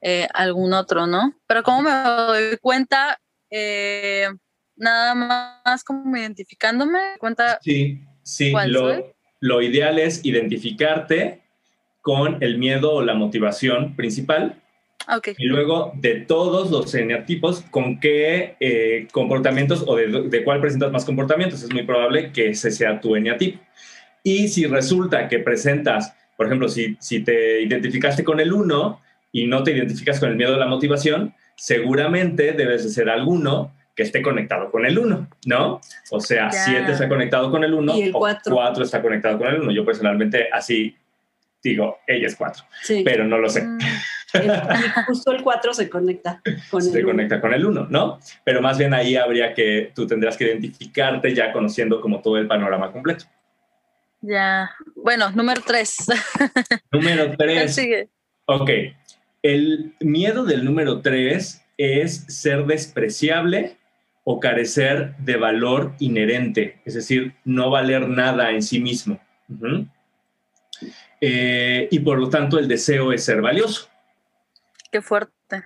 eh, 0.00 0.28
algún 0.34 0.72
otro, 0.72 1.06
¿no? 1.06 1.34
Pero 1.46 1.62
como 1.62 1.82
me 1.82 1.90
doy 1.90 2.56
cuenta, 2.58 3.20
eh, 3.50 4.28
nada 4.76 5.14
más 5.14 5.82
como 5.84 6.16
identificándome, 6.16 7.00
cuenta. 7.18 7.58
Sí, 7.62 8.00
sí, 8.22 8.52
lo, 8.66 9.14
lo 9.40 9.62
ideal 9.62 9.98
es 9.98 10.24
identificarte 10.24 11.42
con 12.02 12.42
el 12.42 12.58
miedo 12.58 12.92
o 12.92 13.02
la 13.02 13.14
motivación 13.14 13.96
principal 13.96 14.62
y 15.38 15.46
luego, 15.46 15.92
de 15.94 16.16
todos 16.16 16.70
los 16.70 16.94
eneatipos, 16.94 17.62
¿con 17.70 18.00
qué 18.00 18.56
eh, 18.58 19.06
comportamientos 19.12 19.84
o 19.86 19.96
de, 19.96 20.42
cuál 20.44 20.60
presentas 20.60 20.90
más 20.90 21.04
comportamientos? 21.04 21.62
Es 21.62 21.72
muy 21.72 21.84
probable 21.84 22.32
que 22.32 22.50
ese 22.50 22.70
sea 22.70 23.00
tu 23.00 23.14
eneatipo. 23.14 23.60
Y 24.22 24.48
si 24.48 24.66
resulta 24.66 25.28
que 25.28 25.38
presentas, 25.38 26.14
por 26.36 26.46
ejemplo, 26.46 26.68
si, 26.68 26.96
si 27.00 27.20
te 27.20 27.62
identificaste 27.62 28.24
con 28.24 28.40
el 28.40 28.52
1 28.52 29.00
y 29.32 29.46
no 29.46 29.62
te 29.62 29.72
identificas 29.72 30.18
con 30.18 30.30
el 30.30 30.36
miedo 30.36 30.54
a 30.54 30.58
la 30.58 30.66
motivación, 30.66 31.34
seguramente 31.54 32.52
debes 32.52 32.82
de 32.82 32.90
ser 32.90 33.08
alguno 33.08 33.72
que 33.94 34.02
esté 34.02 34.20
conectado 34.20 34.70
con 34.70 34.84
el 34.84 34.98
1, 34.98 35.28
¿no? 35.46 35.80
O 36.10 36.20
sea, 36.20 36.50
7 36.50 36.92
está 36.92 37.08
conectado 37.08 37.50
con 37.50 37.64
el 37.64 37.72
1 37.72 37.94
o 38.12 38.20
4 38.20 38.84
está 38.84 39.00
conectado 39.00 39.38
con 39.38 39.48
el 39.48 39.60
1. 39.62 39.72
Yo 39.72 39.84
personalmente 39.84 40.48
así 40.52 40.94
digo, 41.62 41.98
ella 42.06 42.26
es 42.26 42.36
4, 42.36 42.64
pero 43.04 43.24
no 43.24 43.38
lo 43.38 43.48
sé. 43.48 43.62
Mm. 43.62 43.78
Y 44.34 45.02
justo 45.06 45.32
el 45.32 45.42
4 45.42 45.74
se 45.74 45.88
conecta 45.88 46.40
con 46.70 46.82
se 46.82 46.88
el 46.88 46.94
Se 46.94 47.02
conecta 47.02 47.40
con 47.40 47.54
el 47.54 47.64
1, 47.64 47.86
¿no? 47.90 48.18
Pero 48.44 48.60
más 48.60 48.78
bien 48.78 48.94
ahí 48.94 49.16
habría 49.16 49.54
que, 49.54 49.92
tú 49.94 50.06
tendrás 50.06 50.36
que 50.36 50.44
identificarte 50.44 51.34
ya 51.34 51.52
conociendo 51.52 52.00
como 52.00 52.20
todo 52.20 52.36
el 52.36 52.46
panorama 52.46 52.92
completo. 52.92 53.24
Ya, 54.20 54.70
bueno, 54.96 55.30
número 55.30 55.62
3. 55.64 55.96
Número 56.92 57.36
3. 57.36 57.74
Sigue. 57.74 58.08
Ok, 58.46 58.70
el 59.42 59.94
miedo 60.00 60.44
del 60.44 60.64
número 60.64 61.00
3 61.00 61.64
es 61.78 62.24
ser 62.28 62.66
despreciable 62.66 63.76
o 64.24 64.40
carecer 64.40 65.14
de 65.18 65.36
valor 65.36 65.92
inherente, 66.00 66.80
es 66.84 66.94
decir, 66.94 67.34
no 67.44 67.70
valer 67.70 68.08
nada 68.08 68.50
en 68.50 68.62
sí 68.62 68.80
mismo. 68.80 69.20
Eh, 71.20 71.88
y 71.90 71.98
por 72.00 72.18
lo 72.18 72.28
tanto 72.28 72.58
el 72.58 72.66
deseo 72.66 73.12
es 73.12 73.24
ser 73.24 73.40
valioso. 73.40 73.88
Qué 74.96 75.02
fuerte. 75.02 75.62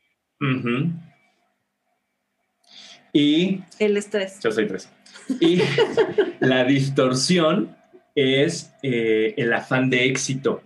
Y... 3.13 3.61
El 3.79 3.97
estrés. 3.97 4.41
Yo 4.43 4.51
soy 4.51 4.67
tres. 4.67 4.91
Y 5.39 5.61
la 6.41 6.65
distorsión 6.65 7.77
es 8.17 8.75
eh, 8.83 9.35
el 9.37 9.53
afán 9.53 9.89
de 9.89 10.07
éxito. 10.07 10.65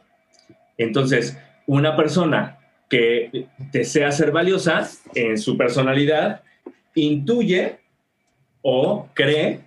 Entonces, 0.79 1.37
una 1.66 1.94
persona 1.94 2.59
que 2.88 3.48
desea 3.70 4.11
ser 4.12 4.33
valiosa 4.33 4.88
en 5.14 5.37
su 5.37 5.59
personalidad 5.59 6.42
intuye 6.94 7.81
o 8.62 9.11
cree 9.12 9.61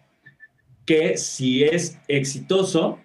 que 0.87 1.17
si 1.17 1.63
es 1.63 1.99
exitoso, 2.07 2.99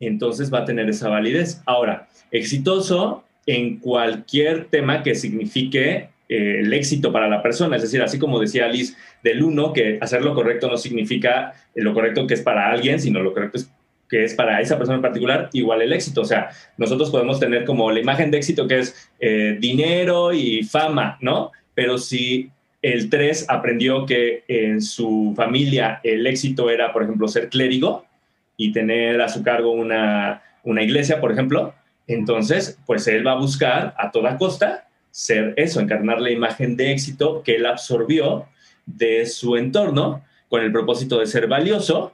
entonces 0.00 0.52
va 0.52 0.62
a 0.62 0.64
tener 0.64 0.88
esa 0.88 1.08
validez. 1.08 1.62
Ahora, 1.66 2.08
exitoso 2.32 3.25
en 3.46 3.78
cualquier 3.78 4.66
tema 4.66 5.02
que 5.02 5.14
signifique 5.14 6.08
eh, 6.28 6.60
el 6.60 6.72
éxito 6.72 7.12
para 7.12 7.28
la 7.28 7.42
persona. 7.42 7.76
Es 7.76 7.82
decir, 7.82 8.02
así 8.02 8.18
como 8.18 8.40
decía 8.40 8.66
Alice 8.66 8.94
del 9.22 9.42
uno, 9.42 9.72
que 9.72 9.98
hacer 10.00 10.22
lo 10.22 10.34
correcto 10.34 10.68
no 10.68 10.76
significa 10.76 11.54
lo 11.74 11.94
correcto 11.94 12.26
que 12.26 12.34
es 12.34 12.42
para 12.42 12.70
alguien, 12.70 13.00
sino 13.00 13.22
lo 13.22 13.32
correcto 13.32 13.60
que 14.08 14.24
es 14.24 14.34
para 14.34 14.60
esa 14.60 14.76
persona 14.76 14.96
en 14.96 15.02
particular, 15.02 15.50
igual 15.52 15.82
el 15.82 15.92
éxito. 15.92 16.20
O 16.20 16.24
sea, 16.24 16.50
nosotros 16.76 17.10
podemos 17.10 17.40
tener 17.40 17.64
como 17.64 17.90
la 17.90 18.00
imagen 18.00 18.30
de 18.30 18.38
éxito 18.38 18.66
que 18.66 18.78
es 18.78 19.10
eh, 19.20 19.56
dinero 19.60 20.32
y 20.32 20.62
fama, 20.62 21.18
¿no? 21.20 21.50
Pero 21.74 21.98
si 21.98 22.50
el 22.82 23.10
3 23.10 23.46
aprendió 23.48 24.06
que 24.06 24.44
en 24.48 24.80
su 24.80 25.32
familia 25.36 26.00
el 26.04 26.26
éxito 26.26 26.70
era, 26.70 26.92
por 26.92 27.02
ejemplo, 27.02 27.26
ser 27.26 27.48
clérigo 27.48 28.04
y 28.56 28.72
tener 28.72 29.20
a 29.20 29.28
su 29.28 29.42
cargo 29.42 29.72
una, 29.72 30.42
una 30.62 30.82
iglesia, 30.82 31.20
por 31.20 31.32
ejemplo, 31.32 31.74
entonces, 32.06 32.78
pues 32.86 33.06
él 33.08 33.26
va 33.26 33.32
a 33.32 33.38
buscar 33.38 33.94
a 33.98 34.10
toda 34.10 34.36
costa 34.38 34.88
ser 35.10 35.54
eso, 35.56 35.80
encarnar 35.80 36.20
la 36.20 36.30
imagen 36.30 36.76
de 36.76 36.92
éxito 36.92 37.42
que 37.42 37.56
él 37.56 37.66
absorbió 37.66 38.46
de 38.84 39.26
su 39.26 39.56
entorno 39.56 40.22
con 40.48 40.62
el 40.62 40.70
propósito 40.70 41.18
de 41.18 41.26
ser 41.26 41.48
valioso 41.48 42.12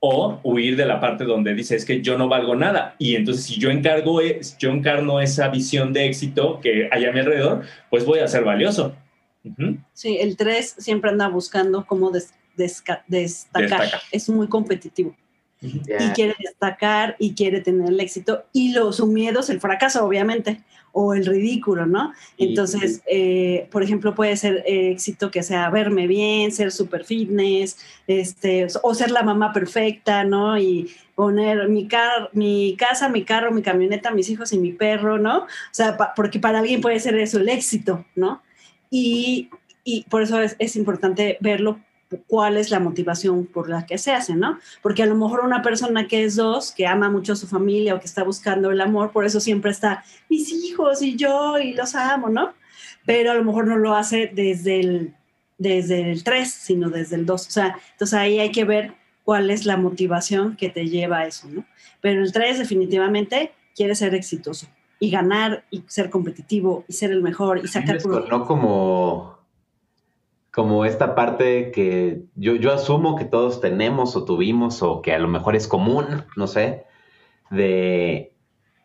o 0.00 0.40
huir 0.42 0.76
de 0.76 0.84
la 0.84 1.00
parte 1.00 1.24
donde 1.24 1.54
dice 1.54 1.76
es 1.76 1.84
que 1.84 2.02
yo 2.02 2.18
no 2.18 2.28
valgo 2.28 2.56
nada 2.56 2.96
y 2.98 3.14
entonces 3.14 3.44
si 3.44 3.60
yo 3.60 3.70
encargo 3.70 4.20
yo 4.58 4.70
encarno 4.70 5.20
esa 5.20 5.48
visión 5.48 5.92
de 5.92 6.06
éxito 6.06 6.58
que 6.60 6.88
hay 6.90 7.04
a 7.04 7.12
mi 7.12 7.20
alrededor 7.20 7.62
pues 7.88 8.04
voy 8.04 8.18
a 8.18 8.26
ser 8.26 8.42
valioso. 8.42 8.96
Sí 9.92 10.18
el 10.20 10.36
3 10.36 10.74
siempre 10.78 11.10
anda 11.10 11.28
buscando 11.28 11.86
cómo 11.86 12.10
destacar. 12.56 13.04
Es 14.10 14.28
muy 14.28 14.48
competitivo 14.48 15.16
y 15.62 16.08
quiere 16.14 16.34
destacar 16.38 17.16
y 17.18 17.34
quiere 17.34 17.60
tener 17.60 17.88
el 17.88 18.00
éxito 18.00 18.44
y 18.52 18.72
los, 18.72 18.96
su 18.96 19.06
miedo 19.06 19.40
es 19.40 19.50
el 19.50 19.60
fracaso, 19.60 20.04
obviamente, 20.04 20.60
o 20.92 21.14
el 21.14 21.24
ridículo, 21.24 21.86
¿no? 21.86 22.12
Entonces, 22.36 23.02
eh, 23.06 23.66
por 23.70 23.82
ejemplo, 23.82 24.14
puede 24.14 24.36
ser 24.36 24.62
éxito 24.66 25.30
que 25.30 25.42
sea 25.42 25.70
verme 25.70 26.06
bien, 26.06 26.52
ser 26.52 26.70
super 26.70 27.04
fitness, 27.04 27.78
este, 28.06 28.66
o 28.82 28.94
ser 28.94 29.10
la 29.10 29.22
mamá 29.22 29.52
perfecta, 29.52 30.24
¿no? 30.24 30.58
Y 30.58 30.90
poner 31.14 31.68
mi, 31.68 31.88
car 31.88 32.28
mi 32.32 32.76
casa, 32.78 33.08
mi 33.08 33.24
carro, 33.24 33.52
mi 33.52 33.62
camioneta, 33.62 34.10
mis 34.10 34.28
hijos 34.28 34.52
y 34.52 34.58
mi 34.58 34.72
perro, 34.72 35.18
¿no? 35.18 35.38
O 35.38 35.46
sea, 35.70 35.96
porque 36.14 36.38
para 36.38 36.58
alguien 36.58 36.80
puede 36.80 37.00
ser 37.00 37.16
eso 37.16 37.38
el 37.38 37.48
éxito, 37.48 38.04
¿no? 38.14 38.42
Y, 38.90 39.48
y 39.84 40.02
por 40.10 40.22
eso 40.22 40.40
es, 40.42 40.56
es 40.58 40.76
importante 40.76 41.38
verlo 41.40 41.80
cuál 42.20 42.56
es 42.56 42.70
la 42.70 42.80
motivación 42.80 43.46
por 43.46 43.68
la 43.68 43.86
que 43.86 43.98
se 43.98 44.12
hace, 44.12 44.34
¿no? 44.34 44.58
Porque 44.82 45.02
a 45.02 45.06
lo 45.06 45.14
mejor 45.14 45.40
una 45.40 45.62
persona 45.62 46.08
que 46.08 46.24
es 46.24 46.36
dos, 46.36 46.72
que 46.72 46.86
ama 46.86 47.10
mucho 47.10 47.32
a 47.32 47.36
su 47.36 47.46
familia 47.46 47.94
o 47.94 48.00
que 48.00 48.06
está 48.06 48.22
buscando 48.24 48.70
el 48.70 48.80
amor, 48.80 49.12
por 49.12 49.24
eso 49.24 49.40
siempre 49.40 49.70
está 49.70 50.04
mis 50.28 50.50
hijos 50.52 51.02
y 51.02 51.16
yo 51.16 51.58
y 51.58 51.74
los 51.74 51.94
amo, 51.94 52.28
¿no? 52.28 52.52
Pero 53.06 53.32
a 53.32 53.34
lo 53.34 53.44
mejor 53.44 53.66
no 53.66 53.76
lo 53.76 53.94
hace 53.94 54.30
desde 54.32 54.80
el, 54.80 55.14
desde 55.58 56.10
el 56.10 56.24
3, 56.24 56.50
sino 56.50 56.90
desde 56.90 57.16
el 57.16 57.26
2. 57.26 57.46
O 57.46 57.50
sea, 57.50 57.78
entonces 57.92 58.18
ahí 58.18 58.38
hay 58.38 58.52
que 58.52 58.64
ver 58.64 58.94
cuál 59.24 59.50
es 59.50 59.66
la 59.66 59.76
motivación 59.76 60.56
que 60.56 60.68
te 60.68 60.88
lleva 60.88 61.18
a 61.18 61.26
eso, 61.26 61.48
¿no? 61.48 61.64
Pero 62.00 62.22
el 62.22 62.32
3 62.32 62.58
definitivamente 62.58 63.52
quiere 63.74 63.94
ser 63.94 64.14
exitoso 64.14 64.66
y 64.98 65.10
ganar 65.10 65.64
y 65.70 65.82
ser 65.88 66.10
competitivo 66.10 66.84
y 66.88 66.92
ser 66.92 67.10
el 67.10 67.22
mejor 67.22 67.60
y 67.64 67.68
sacar... 67.68 67.98
No 68.06 68.46
como 68.46 69.41
como 70.52 70.84
esta 70.84 71.14
parte 71.14 71.70
que 71.72 72.24
yo, 72.34 72.56
yo 72.56 72.72
asumo 72.72 73.16
que 73.16 73.24
todos 73.24 73.60
tenemos 73.60 74.14
o 74.16 74.24
tuvimos 74.24 74.82
o 74.82 75.00
que 75.00 75.12
a 75.12 75.18
lo 75.18 75.26
mejor 75.26 75.56
es 75.56 75.66
común, 75.66 76.26
no 76.36 76.46
sé, 76.46 76.84
de, 77.50 78.34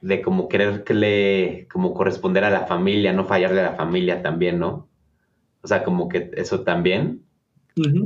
de 0.01 0.21
como 0.21 0.47
querer 0.47 0.85
que 0.85 0.93
le, 0.93 1.67
como 1.67 1.93
corresponder 1.93 2.45
a 2.45 2.49
la 2.49 2.67
familia, 2.67 3.11
no 3.11 3.25
fallarle 3.25 3.59
a 3.59 3.71
la 3.71 3.75
familia 3.75 4.21
también, 4.21 4.59
¿no? 4.59 4.87
O 5.61 5.67
sea, 5.67 5.83
como 5.83 6.07
que 6.07 6.31
eso 6.35 6.61
también. 6.61 7.25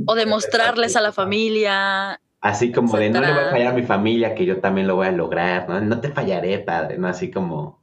O 0.06 0.14
demostrarles 0.16 0.96
a 0.96 1.00
la 1.00 1.12
familia. 1.12 2.20
Así 2.40 2.72
como 2.72 2.96
de 2.96 3.10
no 3.10 3.20
le 3.20 3.32
voy 3.32 3.44
a 3.44 3.50
fallar 3.50 3.68
a 3.68 3.76
mi 3.76 3.84
familia, 3.84 4.34
que 4.34 4.44
yo 4.44 4.58
también 4.58 4.88
lo 4.88 4.96
voy 4.96 5.06
a 5.06 5.12
lograr, 5.12 5.68
¿no? 5.68 5.80
No 5.80 6.00
te 6.00 6.08
fallaré, 6.08 6.58
padre, 6.58 6.98
¿no? 6.98 7.06
Así 7.06 7.30
como. 7.30 7.80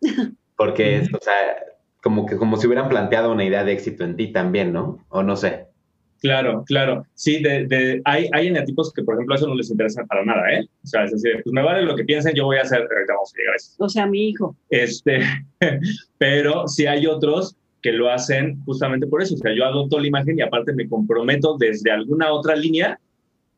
Porque, 0.56 1.08
o 1.14 1.18
sea, 1.20 1.71
como 2.02 2.26
que 2.26 2.36
como 2.36 2.56
si 2.56 2.66
hubieran 2.66 2.88
planteado 2.88 3.32
una 3.32 3.44
idea 3.44 3.64
de 3.64 3.72
éxito 3.72 4.04
en 4.04 4.16
ti 4.16 4.32
también, 4.32 4.72
¿no? 4.72 4.98
O 5.08 5.22
no 5.22 5.36
sé. 5.36 5.66
Claro, 6.20 6.64
claro. 6.66 7.04
Sí, 7.14 7.42
de, 7.42 7.66
de, 7.66 8.02
hay, 8.04 8.28
hay 8.32 8.48
eneatipos 8.48 8.92
que, 8.92 9.02
por 9.02 9.14
ejemplo, 9.14 9.34
eso 9.34 9.48
no 9.48 9.54
les 9.54 9.70
interesa 9.70 10.04
para 10.04 10.24
nada, 10.24 10.52
¿eh? 10.52 10.68
O 10.84 10.86
sea, 10.86 11.04
es 11.04 11.12
decir, 11.12 11.40
pues 11.42 11.52
me 11.52 11.62
vale 11.62 11.82
lo 11.82 11.96
que 11.96 12.04
piensen, 12.04 12.34
yo 12.34 12.44
voy 12.44 12.58
a 12.58 12.62
hacer, 12.62 12.86
vamos 13.08 13.32
a 13.34 13.38
llegar 13.38 13.54
a 13.54 13.56
eso. 13.56 13.74
O 13.78 13.88
sea, 13.88 14.06
mi 14.06 14.28
hijo. 14.28 14.56
Este, 14.68 15.20
pero 16.18 16.68
sí 16.68 16.86
hay 16.86 17.06
otros 17.06 17.56
que 17.82 17.92
lo 17.92 18.10
hacen 18.10 18.62
justamente 18.64 19.06
por 19.06 19.22
eso. 19.22 19.34
O 19.34 19.38
sea, 19.38 19.54
yo 19.54 19.64
adopto 19.64 19.98
la 19.98 20.06
imagen 20.06 20.38
y 20.38 20.42
aparte 20.42 20.72
me 20.72 20.88
comprometo 20.88 21.56
desde 21.56 21.90
alguna 21.90 22.32
otra 22.32 22.56
línea 22.56 22.98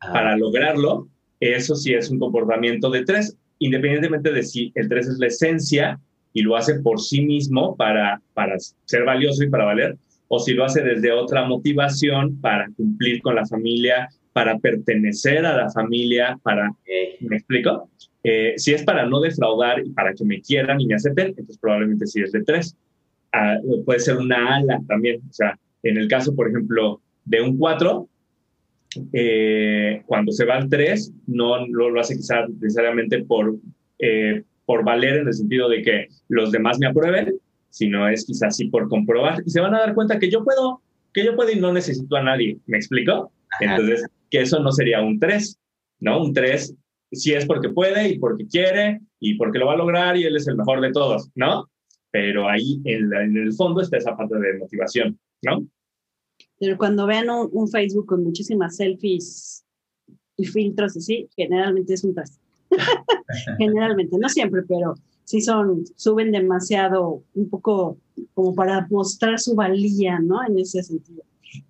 ah. 0.01 0.13
para 0.13 0.37
lograrlo. 0.37 1.09
Eso 1.41 1.75
sí 1.77 1.93
es 1.93 2.11
un 2.11 2.19
comportamiento 2.19 2.91
de 2.91 3.05
tres, 3.05 3.37
independientemente 3.59 4.33
de 4.33 4.43
si 4.43 4.73
el 4.75 4.89
tres 4.89 5.07
es 5.09 5.19
la 5.19 5.27
esencia 5.27 6.01
y 6.35 6.43
lo 6.43 6.57
hace 6.57 6.81
por 6.81 7.01
sí 7.01 7.25
mismo 7.25 7.75
para, 7.77 8.21
para 8.35 8.57
ser 8.59 9.05
valioso 9.05 9.43
y 9.43 9.49
para 9.49 9.65
valer, 9.65 9.97
o 10.29 10.39
si 10.39 10.53
lo 10.53 10.65
hace 10.65 10.83
desde 10.83 11.13
otra 11.13 11.47
motivación 11.47 12.39
para 12.41 12.69
cumplir 12.77 13.23
con 13.23 13.37
la 13.37 13.47
familia, 13.47 14.09
para 14.35 14.59
pertenecer 14.59 15.47
a 15.47 15.57
la 15.57 15.71
familia, 15.71 16.39
para... 16.43 16.71
¿Me 17.21 17.37
explico? 17.37 17.89
Eh, 18.25 18.55
si 18.57 18.73
es 18.73 18.83
para 18.83 19.07
no 19.07 19.21
defraudar 19.21 19.87
y 19.87 19.91
para 19.91 20.13
que 20.13 20.25
me 20.25 20.41
quieran 20.41 20.81
y 20.81 20.87
me 20.87 20.95
acepten, 20.95 21.29
entonces 21.29 21.59
probablemente 21.59 22.07
sí 22.07 22.21
es 22.21 22.33
de 22.33 22.43
tres. 22.43 22.77
Ah, 23.33 23.57
puede 23.85 24.01
ser 24.01 24.17
una 24.17 24.57
ala 24.57 24.81
también. 24.89 25.21
O 25.31 25.33
sea, 25.33 25.59
en 25.83 25.99
el 25.99 26.09
caso, 26.09 26.35
por 26.35 26.49
ejemplo, 26.49 27.01
de 27.25 27.43
un 27.43 27.57
cuatro, 27.59 28.09
eh, 29.13 30.03
cuando 30.07 30.33
se 30.33 30.45
va 30.45 30.57
al 30.57 30.69
tres, 30.69 31.13
no, 31.27 31.67
lo 31.67 32.01
hace 32.01 32.17
quizás 32.17 32.49
necesariamente 32.61 33.23
por, 33.25 33.55
eh, 33.99 34.43
por 34.67 34.85
valer 34.85 35.19
en 35.19 35.29
el 35.29 35.35
sentido 35.35 35.69
de 35.69 35.83
que 35.83 36.09
los 36.29 36.53
demás 36.53 36.79
me 36.79 36.87
aprueben, 36.87 37.35
sino 37.71 38.09
es 38.09 38.25
quizás 38.25 38.57
sí 38.57 38.67
por 38.69 38.89
comprobar 38.89 39.43
y 39.45 39.51
se 39.51 39.61
van 39.61 39.75
a 39.75 39.81
dar 39.81 39.95
cuenta 39.95 40.19
que 40.19 40.31
yo 40.31 40.45
puedo, 40.45 40.81
que 41.13 41.25
yo 41.25 41.35
puedo 41.35 41.51
y 41.51 41.59
no 41.59 41.73
necesito 41.73 42.17
a 42.17 42.23
nadie. 42.23 42.59
¿Me 42.67 42.77
explico? 42.77 43.33
Entonces, 43.61 44.07
que 44.31 44.43
eso 44.43 44.61
no 44.61 44.73
sería 44.73 45.03
un 45.03 45.19
3, 45.19 45.59
¿no? 46.01 46.23
Un 46.23 46.33
3 46.33 46.75
sí 47.13 47.33
es 47.33 47.47
porque 47.47 47.69
puede 47.69 48.09
y 48.09 48.19
porque 48.19 48.47
quiere 48.47 49.01
y 49.21 49.35
porque 49.35 49.59
lo 49.59 49.67
va 49.67 49.75
a 49.75 49.79
lograr 49.79 50.17
y 50.17 50.25
él 50.25 50.37
es 50.37 50.49
el 50.49 50.57
mejor 50.57 50.81
de 50.81 50.93
todos, 50.93 51.31
¿no? 51.35 51.69
Pero 52.11 52.49
ahí 52.49 52.81
en, 52.85 53.13
el 53.13 53.53
fondo 53.55 53.81
está 53.81 53.97
esa 53.97 54.17
parte 54.17 54.39
de 54.39 54.59
motivación, 54.59 55.19
¿no? 55.43 55.67
Pero 56.59 56.79
cuando 56.79 57.07
vean 57.07 57.31
un, 57.31 57.49
un 57.53 57.69
Facebook 57.69 58.07
con 58.07 58.25
muchísimas 58.25 58.77
selfies 58.77 59.65
y 60.37 60.45
filtros 60.45 60.97
así, 60.97 61.29
generalmente 61.37 61.95
es 61.95 62.05
un 62.05 62.15
3. 62.15 62.41
Generalmente, 63.59 64.17
no 64.19 64.29
siempre, 64.29 64.63
pero 64.63 64.95
sí 65.25 65.41
son, 65.41 65.85
suben 65.97 66.33
demasiado, 66.33 67.23
un 67.35 67.49
poco 67.49 67.99
como 68.35 68.55
para 68.55 68.87
mostrar 68.91 69.39
su 69.41 69.55
valía, 69.55 70.19
¿no? 70.21 70.45
En 70.47 70.59
ese 70.59 70.83
sentido. 70.83 71.23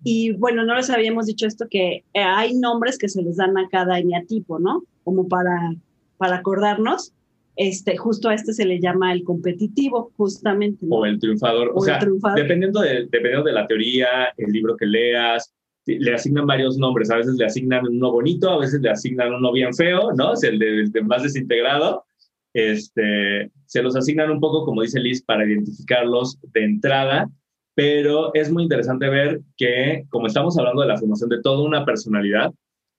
Y 0.03 0.31
bueno, 0.33 0.63
no 0.65 0.75
les 0.75 0.89
habíamos 0.89 1.27
dicho 1.27 1.45
esto, 1.47 1.67
que 1.69 2.03
eh, 2.13 2.21
hay 2.21 2.55
nombres 2.55 2.97
que 2.97 3.09
se 3.09 3.21
les 3.21 3.37
dan 3.37 3.57
a 3.57 3.67
cada 3.69 3.99
eneatipo, 3.99 4.59
¿no? 4.59 4.83
Como 5.03 5.27
para, 5.27 5.75
para 6.17 6.37
acordarnos. 6.37 7.13
Este, 7.57 7.95
justo 7.95 8.27
a 8.27 8.33
este 8.33 8.51
se 8.51 8.65
le 8.65 8.81
llama 8.81 9.13
el 9.13 9.23
competitivo, 9.23 10.11
justamente. 10.17 10.85
O 10.89 11.05
el 11.05 11.19
triunfador. 11.19 11.71
O, 11.73 11.81
sea, 11.81 11.99
Dependiendo, 12.35 12.81
de, 12.81 13.05
dependiendo 13.09 13.43
de 13.43 13.53
la 13.53 13.65
teoría, 13.65 14.07
el 14.37 14.51
libro 14.51 14.75
que 14.75 14.85
leas, 14.85 15.53
le 15.85 16.13
asignan 16.13 16.47
varios 16.47 16.77
nombres. 16.77 17.11
A 17.11 17.17
veces 17.17 17.35
le 17.35 17.45
asignan 17.45 17.87
uno 17.87 18.11
bonito, 18.11 18.49
a 18.49 18.59
veces 18.59 18.81
le 18.81 18.89
asignan 18.89 19.33
uno 19.33 19.51
bien 19.51 19.73
feo, 19.73 20.11
¿no? 20.13 20.33
Es 20.33 20.43
el 20.43 20.59
de, 20.59 21.01
más 21.03 21.23
desintegrado. 21.23 22.05
Este, 22.53 23.51
se 23.65 23.81
los 23.81 23.95
asignan 23.95 24.31
un 24.31 24.39
poco, 24.39 24.65
como 24.65 24.81
dice 24.81 24.99
Liz, 24.99 25.21
para 25.23 25.45
identificarlos 25.45 26.39
de 26.53 26.63
entrada 26.63 27.29
pero 27.75 28.33
es 28.33 28.51
muy 28.51 28.63
interesante 28.63 29.09
ver 29.09 29.41
que, 29.57 30.05
como 30.09 30.27
estamos 30.27 30.57
hablando 30.57 30.81
de 30.81 30.87
la 30.87 30.97
formación 30.97 31.29
de 31.29 31.41
toda 31.41 31.61
una 31.61 31.85
personalidad, 31.85 32.53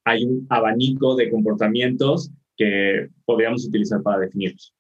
hay 0.04 0.24
un 0.24 0.46
abanico 0.50 1.16
de 1.16 1.30
comportamientos 1.30 2.30
que 2.56 3.08
podríamos 3.24 3.66
utilizar 3.66 4.02
para 4.02 4.20
definirlos. 4.20 4.74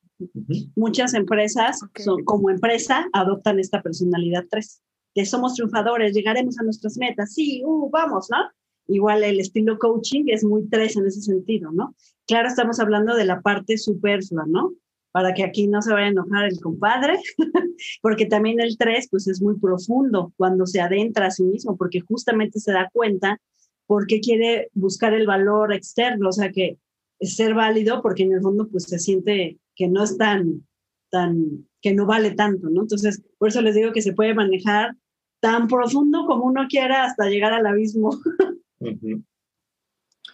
Muchas 0.76 1.14
empresas, 1.14 1.80
como 2.24 2.50
empresa, 2.50 3.08
adoptan 3.12 3.58
esta 3.58 3.82
personalidad 3.82 4.44
3, 4.50 4.82
que 5.16 5.24
somos 5.24 5.54
triunfadores, 5.54 6.12
llegaremos 6.12 6.58
a 6.58 6.62
nuestras 6.62 6.98
metas, 6.98 7.32
sí, 7.32 7.62
uh, 7.64 7.88
vamos, 7.88 8.28
¿no? 8.30 8.36
Igual 8.86 9.24
el 9.24 9.40
estilo 9.40 9.78
coaching 9.78 10.24
es 10.26 10.44
muy 10.44 10.68
3 10.68 10.98
en 10.98 11.06
ese 11.06 11.22
sentido, 11.22 11.72
¿no? 11.72 11.96
Claro, 12.26 12.48
estamos 12.48 12.78
hablando 12.80 13.16
de 13.16 13.24
la 13.24 13.40
parte 13.40 13.78
superflua, 13.78 14.44
¿no? 14.46 14.74
Para 15.12 15.32
que 15.32 15.42
aquí 15.42 15.68
no 15.68 15.80
se 15.80 15.90
vaya 15.90 16.08
a 16.08 16.10
enojar 16.10 16.44
el 16.44 16.60
compadre, 16.60 17.18
porque 18.02 18.26
también 18.26 18.60
el 18.60 18.76
3, 18.76 19.08
pues 19.10 19.26
es 19.26 19.40
muy 19.40 19.58
profundo 19.58 20.34
cuando 20.36 20.66
se 20.66 20.82
adentra 20.82 21.28
a 21.28 21.30
sí 21.30 21.44
mismo, 21.44 21.78
porque 21.78 22.00
justamente 22.00 22.60
se 22.60 22.72
da 22.72 22.90
cuenta 22.92 23.40
porque 23.86 24.20
quiere 24.20 24.68
buscar 24.74 25.14
el 25.14 25.26
valor 25.26 25.72
externo, 25.72 26.28
o 26.28 26.32
sea, 26.32 26.52
que 26.52 26.76
es 27.20 27.36
ser 27.36 27.54
válido 27.54 28.02
porque 28.02 28.24
en 28.24 28.34
el 28.34 28.42
fondo 28.42 28.68
pues 28.68 28.84
se 28.84 28.98
siente 28.98 29.58
que 29.74 29.88
no 29.88 30.04
es 30.04 30.18
tan, 30.18 30.66
tan, 31.08 31.66
que 31.80 31.94
no 31.94 32.04
vale 32.04 32.32
tanto, 32.32 32.68
¿no? 32.68 32.82
Entonces, 32.82 33.22
por 33.38 33.48
eso 33.48 33.62
les 33.62 33.74
digo 33.74 33.92
que 33.92 34.02
se 34.02 34.12
puede 34.12 34.34
manejar 34.34 34.94
tan 35.40 35.68
profundo 35.68 36.26
como 36.26 36.44
uno 36.44 36.66
quiera 36.68 37.04
hasta 37.04 37.28
llegar 37.28 37.52
al 37.52 37.66
abismo. 37.66 38.10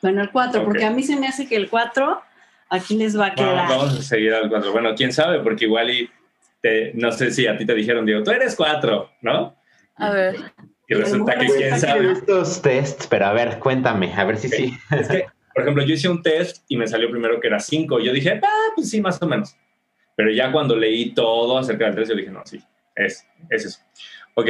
Bueno, 0.03 0.21
el 0.23 0.31
4, 0.31 0.65
porque 0.65 0.85
a 0.85 0.91
mí 0.91 1.03
se 1.03 1.17
me 1.17 1.29
hace 1.29 1.47
que 1.47 1.55
el 1.55 1.71
4 1.71 2.21
aquí 2.71 2.97
les 2.97 3.19
va 3.19 3.27
a 3.27 3.35
quedar. 3.35 3.69
vamos 3.69 3.99
a 3.99 4.03
seguir 4.03 4.35
al 4.35 4.49
4. 4.49 4.73
Bueno, 4.73 4.95
quién 4.97 5.13
sabe, 5.13 5.41
porque 5.41 5.67
igual 5.67 5.91
y 5.91 6.11
no 6.95 7.13
sé 7.13 7.31
si 7.31 7.47
a 7.47 7.57
ti 7.57 7.67
te 7.67 7.75
dijeron, 7.75 8.05
Diego, 8.05 8.23
tú 8.23 8.31
eres 8.31 8.57
4, 8.57 9.11
¿no? 9.23 9.55
A 9.97 10.11
ver. 10.11 10.37
Y 10.89 10.95
resulta 10.95 11.39
que 11.39 11.47
quién 11.47 11.79
sabe. 11.79 12.13
Estos 12.13 12.61
tests, 12.63 13.07
pero 13.07 13.27
a 13.27 13.33
ver, 13.33 13.59
cuéntame, 13.59 14.13
a 14.13 14.25
ver 14.25 14.39
si 14.39 14.49
sí. 14.49 14.77
Es 14.91 15.09
que 15.09 15.27
por 15.55 15.63
ejemplo, 15.63 15.85
yo 15.85 15.95
hice 15.95 16.09
un 16.09 16.23
test 16.23 16.65
y 16.69 16.77
me 16.77 16.87
salió 16.87 17.11
primero 17.11 17.39
que 17.41 17.49
era 17.49 17.61
5. 17.61 18.01
Yo 18.01 18.13
dije, 18.13 18.41
ah, 18.43 18.73
pues 18.75 18.91
sí, 18.91 19.01
más 19.01 19.21
o 19.21 19.27
menos. 19.27 19.57
Pero 20.17 20.31
ya 20.31 20.51
cuando 20.53 20.77
leí 20.77 21.15
todo 21.15 21.59
acerca 21.59 21.87
del 21.87 21.95
3, 21.95 22.09
yo 22.09 22.15
dije, 22.15 22.31
no, 22.31 22.43
sí, 22.45 22.63
es, 22.97 23.27
es 23.51 23.67
eso. 23.67 23.81
Ok. 24.35 24.49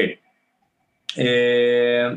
Eh, 1.17 2.17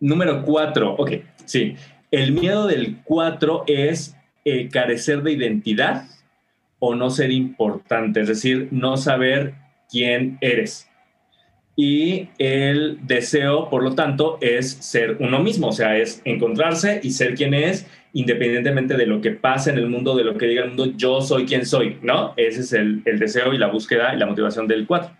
número 0.00 0.42
4. 0.42 0.94
Ok, 0.96 1.12
sí. 1.44 1.76
El 2.10 2.32
miedo 2.32 2.66
del 2.66 2.98
4 3.04 3.64
es 3.66 4.16
eh, 4.44 4.68
carecer 4.68 5.22
de 5.22 5.32
identidad 5.32 6.04
o 6.78 6.94
no 6.94 7.10
ser 7.10 7.32
importante, 7.32 8.20
es 8.20 8.28
decir, 8.28 8.68
no 8.70 8.96
saber 8.96 9.54
quién 9.90 10.38
eres. 10.40 10.88
Y 11.76 12.28
el 12.38 12.98
deseo, 13.02 13.68
por 13.68 13.82
lo 13.82 13.94
tanto, 13.94 14.38
es 14.40 14.70
ser 14.72 15.16
uno 15.18 15.40
mismo, 15.40 15.68
o 15.68 15.72
sea, 15.72 15.96
es 15.96 16.22
encontrarse 16.24 17.00
y 17.02 17.10
ser 17.10 17.34
quien 17.34 17.54
es 17.54 17.86
independientemente 18.14 18.96
de 18.96 19.06
lo 19.06 19.20
que 19.20 19.32
pase 19.32 19.70
en 19.70 19.78
el 19.78 19.88
mundo, 19.88 20.14
de 20.14 20.22
lo 20.22 20.38
que 20.38 20.46
diga 20.46 20.62
el 20.62 20.68
mundo, 20.68 20.92
yo 20.96 21.20
soy 21.20 21.46
quien 21.46 21.66
soy, 21.66 21.98
¿no? 22.00 22.32
Ese 22.36 22.60
es 22.60 22.72
el, 22.72 23.02
deseo 23.02 23.52
y 23.52 23.58
la 23.58 23.66
búsqueda 23.66 24.14
y 24.14 24.18
la 24.18 24.26
motivación 24.26 24.68
del 24.68 24.86
4. 24.86 25.10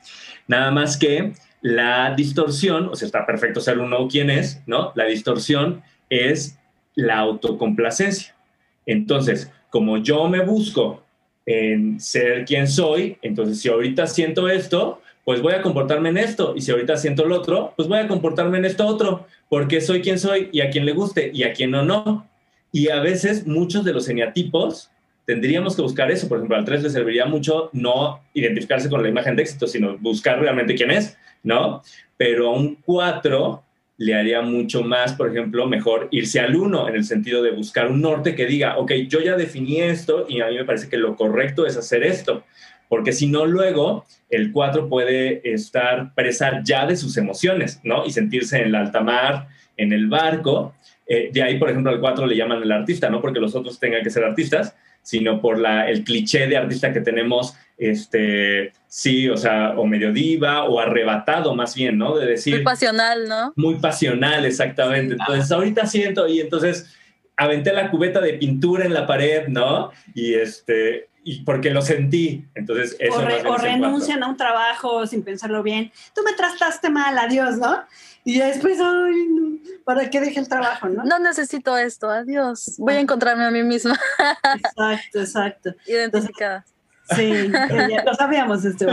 Nada 0.46 0.70
más 0.70 0.96
que 0.96 1.32
la 1.64 2.14
distorsión, 2.14 2.90
o 2.90 2.94
sea, 2.94 3.06
está 3.06 3.24
perfecto 3.24 3.58
ser 3.58 3.78
uno 3.78 4.06
quien 4.06 4.28
es, 4.28 4.62
¿no? 4.66 4.92
La 4.94 5.06
distorsión 5.06 5.82
es 6.10 6.58
la 6.94 7.16
autocomplacencia. 7.20 8.36
Entonces, 8.84 9.50
como 9.70 9.96
yo 9.96 10.28
me 10.28 10.44
busco 10.44 11.02
en 11.46 11.98
ser 11.98 12.44
quien 12.44 12.68
soy, 12.68 13.16
entonces 13.22 13.62
si 13.62 13.70
ahorita 13.70 14.06
siento 14.06 14.46
esto, 14.46 15.00
pues 15.24 15.40
voy 15.40 15.54
a 15.54 15.62
comportarme 15.62 16.10
en 16.10 16.18
esto. 16.18 16.52
Y 16.54 16.60
si 16.60 16.70
ahorita 16.70 16.98
siento 16.98 17.24
lo 17.24 17.36
otro, 17.36 17.72
pues 17.76 17.88
voy 17.88 17.96
a 17.98 18.08
comportarme 18.08 18.58
en 18.58 18.66
esto 18.66 18.86
otro, 18.86 19.26
porque 19.48 19.80
soy 19.80 20.02
quien 20.02 20.18
soy 20.18 20.50
y 20.52 20.60
a 20.60 20.68
quien 20.68 20.84
le 20.84 20.92
guste 20.92 21.30
y 21.32 21.44
a 21.44 21.54
quien 21.54 21.70
no, 21.70 21.82
no. 21.82 22.28
Y 22.72 22.90
a 22.90 23.00
veces 23.00 23.46
muchos 23.46 23.86
de 23.86 23.94
los 23.94 24.06
eneatipos 24.10 24.90
tendríamos 25.24 25.76
que 25.76 25.80
buscar 25.80 26.10
eso. 26.10 26.28
Por 26.28 26.36
ejemplo, 26.36 26.58
al 26.58 26.66
3 26.66 26.82
le 26.82 26.90
serviría 26.90 27.24
mucho 27.24 27.70
no 27.72 28.20
identificarse 28.34 28.90
con 28.90 29.02
la 29.02 29.08
imagen 29.08 29.34
de 29.34 29.44
éxito, 29.44 29.66
sino 29.66 29.96
buscar 29.96 30.38
realmente 30.38 30.74
quién 30.74 30.90
es, 30.90 31.16
¿no? 31.44 31.82
Pero 32.16 32.48
a 32.48 32.52
un 32.52 32.76
4 32.84 33.62
le 33.98 34.14
haría 34.14 34.42
mucho 34.42 34.82
más, 34.82 35.12
por 35.12 35.30
ejemplo, 35.30 35.66
mejor 35.66 36.08
irse 36.10 36.40
al 36.40 36.56
1 36.56 36.88
en 36.88 36.94
el 36.96 37.04
sentido 37.04 37.42
de 37.42 37.52
buscar 37.52 37.88
un 37.90 38.00
norte 38.00 38.34
que 38.34 38.46
diga, 38.46 38.76
ok, 38.78 38.92
yo 39.08 39.20
ya 39.20 39.36
definí 39.36 39.80
esto 39.80 40.26
y 40.28 40.40
a 40.40 40.48
mí 40.48 40.56
me 40.56 40.64
parece 40.64 40.88
que 40.88 40.96
lo 40.96 41.14
correcto 41.14 41.66
es 41.66 41.76
hacer 41.76 42.02
esto. 42.02 42.42
Porque 42.88 43.12
si 43.12 43.28
no, 43.28 43.46
luego 43.46 44.04
el 44.28 44.50
4 44.50 44.88
puede 44.88 45.48
estar 45.52 46.12
presa 46.14 46.60
ya 46.64 46.86
de 46.86 46.96
sus 46.96 47.16
emociones, 47.16 47.80
¿no? 47.84 48.04
Y 48.04 48.10
sentirse 48.10 48.60
en 48.60 48.72
la 48.72 48.80
alta 48.80 49.00
mar, 49.00 49.48
en 49.76 49.92
el 49.92 50.08
barco, 50.08 50.74
eh, 51.06 51.30
de 51.32 51.42
ahí, 51.42 51.58
por 51.58 51.70
ejemplo, 51.70 51.90
al 51.90 52.00
4 52.00 52.26
le 52.26 52.36
llaman 52.36 52.62
el 52.62 52.72
artista, 52.72 53.10
no 53.10 53.20
porque 53.20 53.40
los 53.40 53.54
otros 53.54 53.78
tengan 53.78 54.02
que 54.02 54.10
ser 54.10 54.24
artistas, 54.24 54.74
sino 55.02 55.40
por 55.40 55.58
la, 55.58 55.88
el 55.88 56.02
cliché 56.02 56.46
de 56.46 56.56
artista 56.56 56.92
que 56.92 57.00
tenemos, 57.00 57.56
este, 57.76 58.72
sí, 58.86 59.28
o 59.28 59.36
sea, 59.36 59.74
o 59.76 59.86
medio 59.86 60.12
diva 60.12 60.64
o 60.64 60.78
arrebatado 60.78 61.54
más 61.54 61.74
bien, 61.74 61.98
¿no? 61.98 62.16
De 62.16 62.26
decir... 62.26 62.54
Muy 62.54 62.64
pasional, 62.64 63.28
¿no? 63.28 63.52
Muy 63.56 63.76
pasional, 63.76 64.44
exactamente. 64.44 65.16
Entonces, 65.18 65.50
ahorita 65.50 65.86
siento 65.86 66.28
y 66.28 66.40
entonces 66.40 66.94
aventé 67.36 67.72
la 67.72 67.90
cubeta 67.90 68.20
de 68.20 68.34
pintura 68.34 68.84
en 68.84 68.94
la 68.94 69.06
pared, 69.06 69.48
¿no? 69.48 69.90
Y 70.14 70.34
este, 70.34 71.08
y 71.24 71.42
porque 71.42 71.70
lo 71.70 71.82
sentí. 71.82 72.46
Entonces, 72.54 72.96
eso 73.00 73.18
o, 73.18 73.56
renuncian 73.56 74.22
a 74.22 74.28
un 74.28 74.36
trabajo 74.36 75.06
sin 75.06 75.22
pensarlo 75.22 75.62
bien. 75.62 75.90
Tú 76.14 76.22
me 76.22 76.34
trataste 76.34 76.90
mal, 76.90 77.16
adiós, 77.18 77.56
¿no? 77.56 77.82
Y 78.24 78.38
después, 78.38 78.78
ay, 78.80 79.60
¿para 79.84 80.08
qué 80.10 80.20
dejé 80.20 80.40
el 80.40 80.48
trabajo, 80.48 80.88
no? 80.88 81.04
No 81.04 81.18
necesito 81.18 81.76
esto, 81.76 82.08
adiós. 82.08 82.74
Voy 82.78 82.94
a 82.94 83.00
encontrarme 83.00 83.44
a 83.44 83.50
mí 83.50 83.62
misma. 83.62 83.98
Exacto, 84.54 85.20
exacto. 85.20 85.70
Identificada. 85.86 86.64
Sí, 87.14 87.48
lo 88.06 88.14
sabíamos, 88.14 88.64
este, 88.64 88.86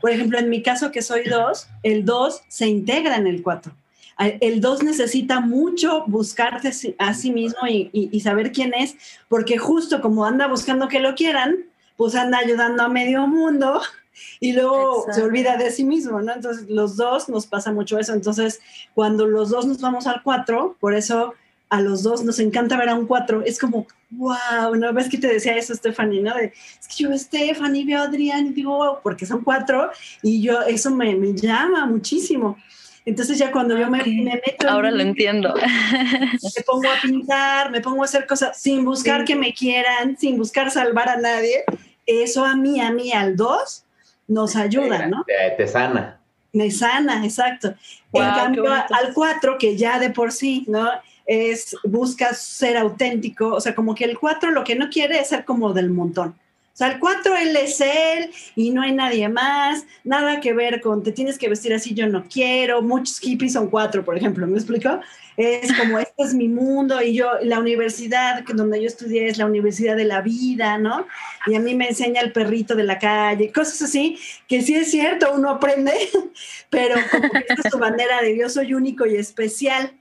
Por 0.00 0.10
ejemplo, 0.10 0.38
en 0.38 0.48
mi 0.48 0.62
caso, 0.62 0.90
que 0.90 1.02
soy 1.02 1.24
dos, 1.24 1.68
el 1.82 2.04
dos 2.04 2.42
se 2.48 2.66
integra 2.66 3.16
en 3.16 3.26
el 3.26 3.42
cuatro. 3.42 3.72
El 4.18 4.60
dos 4.60 4.82
necesita 4.82 5.40
mucho 5.40 6.04
buscarte 6.06 6.72
a 6.98 7.14
sí 7.14 7.30
mismo 7.30 7.68
y, 7.68 7.88
y 7.92 8.20
saber 8.20 8.50
quién 8.50 8.74
es, 8.74 8.96
porque 9.28 9.58
justo 9.58 10.00
como 10.00 10.24
anda 10.24 10.48
buscando 10.48 10.88
que 10.88 10.98
lo 10.98 11.14
quieran, 11.14 11.68
pues 11.96 12.14
anda 12.14 12.38
ayudando 12.38 12.84
a 12.84 12.88
medio 12.88 13.26
mundo 13.26 13.80
y 14.40 14.52
luego 14.52 15.06
se 15.12 15.22
olvida 15.22 15.56
de 15.56 15.70
sí 15.70 15.84
mismo, 15.84 16.20
¿no? 16.20 16.32
Entonces, 16.32 16.68
los 16.70 16.96
dos 16.96 17.28
nos 17.28 17.46
pasa 17.46 17.72
mucho 17.72 17.98
eso. 17.98 18.14
Entonces, 18.14 18.60
cuando 18.94 19.26
los 19.26 19.50
dos 19.50 19.66
nos 19.66 19.80
vamos 19.80 20.06
al 20.06 20.22
cuatro, 20.22 20.76
por 20.80 20.94
eso 20.94 21.34
a 21.70 21.80
los 21.80 22.02
dos 22.02 22.24
nos 22.24 22.38
encanta 22.38 22.76
ver 22.76 22.88
a 22.88 22.94
un 22.94 23.06
cuatro, 23.06 23.42
es 23.44 23.58
como, 23.58 23.86
wow, 24.10 24.74
¿no 24.76 24.92
ves 24.92 25.08
que 25.08 25.18
te 25.18 25.26
decía 25.26 25.56
eso, 25.56 25.74
Stephanie, 25.74 26.22
no? 26.22 26.34
es 26.36 26.88
que 26.88 27.04
yo, 27.04 27.16
Stephanie, 27.16 27.84
veo 27.84 28.00
a 28.00 28.04
Adrián 28.04 28.46
y 28.46 28.50
digo, 28.50 28.76
wow, 28.76 28.98
porque 29.02 29.26
son 29.26 29.44
cuatro, 29.44 29.90
y 30.22 30.40
yo, 30.40 30.62
eso 30.62 30.90
me, 30.90 31.14
me 31.14 31.34
llama 31.34 31.86
muchísimo. 31.86 32.56
Entonces 33.04 33.38
ya 33.38 33.50
cuando 33.50 33.78
yo 33.78 33.88
me, 33.88 34.04
meto... 34.04 34.68
Ahora 34.68 34.90
lo 34.90 35.00
entiendo. 35.00 35.54
Me 35.54 36.62
pongo 36.66 36.88
a 36.90 37.00
pintar, 37.00 37.70
me 37.70 37.80
pongo 37.80 38.02
a 38.02 38.04
hacer 38.04 38.26
cosas 38.26 38.60
sin 38.60 38.84
buscar 38.84 39.24
que 39.24 39.34
me 39.34 39.54
quieran, 39.54 40.18
sin 40.18 40.36
buscar 40.36 40.70
salvar 40.70 41.08
a 41.08 41.16
nadie. 41.16 41.64
Eso 42.04 42.44
a 42.44 42.54
mí, 42.54 42.82
a 42.82 42.90
mí, 42.90 43.10
al 43.12 43.34
dos, 43.34 43.86
nos 44.26 44.56
ayuda, 44.56 45.06
¿no? 45.06 45.24
Te, 45.56 45.66
sana. 45.66 46.20
Me 46.52 46.70
sana, 46.70 47.24
exacto. 47.24 47.74
en 48.12 48.30
cambio, 48.30 48.70
al 48.70 49.14
cuatro, 49.14 49.56
que 49.56 49.74
ya 49.74 49.98
de 49.98 50.10
por 50.10 50.30
sí, 50.30 50.66
¿no? 50.68 50.90
Es, 51.28 51.76
busca 51.84 52.32
ser 52.32 52.76
auténtico, 52.76 53.54
o 53.54 53.60
sea, 53.60 53.74
como 53.74 53.94
que 53.94 54.04
el 54.04 54.18
cuatro 54.18 54.50
lo 54.50 54.64
que 54.64 54.74
no 54.74 54.88
quiere 54.88 55.20
es 55.20 55.28
ser 55.28 55.44
como 55.44 55.72
del 55.72 55.90
montón. 55.90 56.30
O 56.30 56.76
sea, 56.78 56.92
el 56.92 56.98
cuatro 56.98 57.36
él 57.36 57.54
es 57.56 57.80
él 57.80 58.30
y 58.56 58.70
no 58.70 58.82
hay 58.82 58.92
nadie 58.92 59.28
más, 59.28 59.84
nada 60.04 60.40
que 60.40 60.52
ver 60.52 60.80
con 60.80 61.02
te 61.02 61.12
tienes 61.12 61.36
que 61.36 61.48
vestir 61.48 61.74
así, 61.74 61.92
yo 61.92 62.06
no 62.08 62.24
quiero. 62.28 62.82
Muchos 62.82 63.20
hippies 63.20 63.52
son 63.52 63.68
cuatro, 63.68 64.04
por 64.04 64.16
ejemplo, 64.16 64.46
¿me 64.46 64.56
explico? 64.56 65.00
es 65.38 65.72
como, 65.78 65.98
este 65.98 66.22
es 66.22 66.34
mi 66.34 66.48
mundo 66.48 67.00
y 67.00 67.14
yo, 67.14 67.30
la 67.42 67.60
universidad 67.60 68.44
donde 68.54 68.80
yo 68.80 68.88
estudié 68.88 69.28
es 69.28 69.38
la 69.38 69.46
universidad 69.46 69.96
de 69.96 70.04
la 70.04 70.20
vida, 70.20 70.78
¿no? 70.78 71.06
Y 71.46 71.54
a 71.54 71.60
mí 71.60 71.74
me 71.74 71.88
enseña 71.88 72.20
el 72.20 72.32
perrito 72.32 72.74
de 72.74 72.82
la 72.82 72.98
calle, 72.98 73.52
cosas 73.52 73.82
así, 73.82 74.18
que 74.48 74.60
sí 74.62 74.74
es 74.74 74.90
cierto, 74.90 75.32
uno 75.32 75.50
aprende, 75.50 75.92
pero 76.70 76.96
como 77.10 77.30
que 77.30 77.38
esta 77.38 77.54
es 77.54 77.70
tu 77.70 77.78
bandera 77.78 78.20
de 78.20 78.36
yo 78.36 78.48
soy 78.48 78.74
único 78.74 79.06
y 79.06 79.16
especial. 79.16 79.92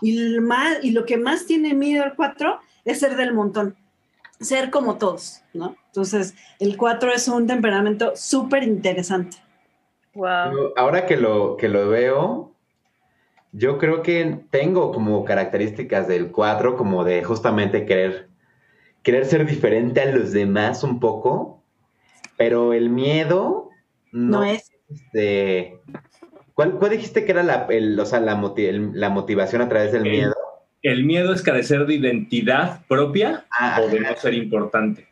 Y, 0.00 0.38
más, 0.40 0.78
y 0.82 0.90
lo 0.90 1.04
que 1.04 1.16
más 1.16 1.46
tiene 1.46 1.74
miedo 1.74 2.04
el 2.04 2.14
4 2.14 2.58
es 2.84 3.00
ser 3.00 3.16
del 3.16 3.34
montón, 3.34 3.76
ser 4.40 4.70
como 4.70 4.96
todos, 4.96 5.42
¿no? 5.54 5.76
Entonces, 5.86 6.34
el 6.58 6.76
4 6.76 7.12
es 7.12 7.28
un 7.28 7.46
temperamento 7.46 8.12
súper 8.14 8.62
interesante. 8.62 9.38
Wow. 10.14 10.72
Ahora 10.76 11.06
que 11.06 11.16
lo, 11.16 11.56
que 11.56 11.68
lo 11.68 11.88
veo, 11.88 12.52
yo 13.52 13.78
creo 13.78 14.02
que 14.02 14.40
tengo 14.50 14.92
como 14.92 15.24
características 15.24 16.08
del 16.08 16.30
4 16.30 16.76
como 16.76 17.04
de 17.04 17.24
justamente 17.24 17.86
querer, 17.86 18.28
querer 19.02 19.26
ser 19.26 19.46
diferente 19.46 20.00
a 20.00 20.12
los 20.12 20.32
demás 20.32 20.82
un 20.84 21.00
poco, 21.00 21.62
pero 22.36 22.72
el 22.72 22.90
miedo 22.90 23.70
no, 24.12 24.44
es. 24.44 24.70
Este, 24.88 25.80
¿Cuál, 26.56 26.72
cuál 26.78 26.92
dijiste 26.92 27.26
que 27.26 27.32
era 27.32 27.42
la, 27.42 27.66
el- 27.68 28.00
o 28.00 28.06
sea, 28.06 28.18
la, 28.18 28.34
moti- 28.34 28.64
el- 28.64 28.98
la 28.98 29.10
motivación 29.10 29.60
a 29.60 29.68
través 29.68 29.92
del 29.92 30.06
El- 30.06 30.12
miedo? 30.12 30.34
El 30.82 31.04
miedo 31.04 31.34
es 31.34 31.42
carecer 31.42 31.84
de 31.84 31.94
identidad 31.96 32.80
propia 32.88 33.44
Ah, 33.50 33.78
o 33.82 33.88
de 33.88 34.00
no 34.00 34.16
ser 34.16 34.32
importante. 34.34 35.06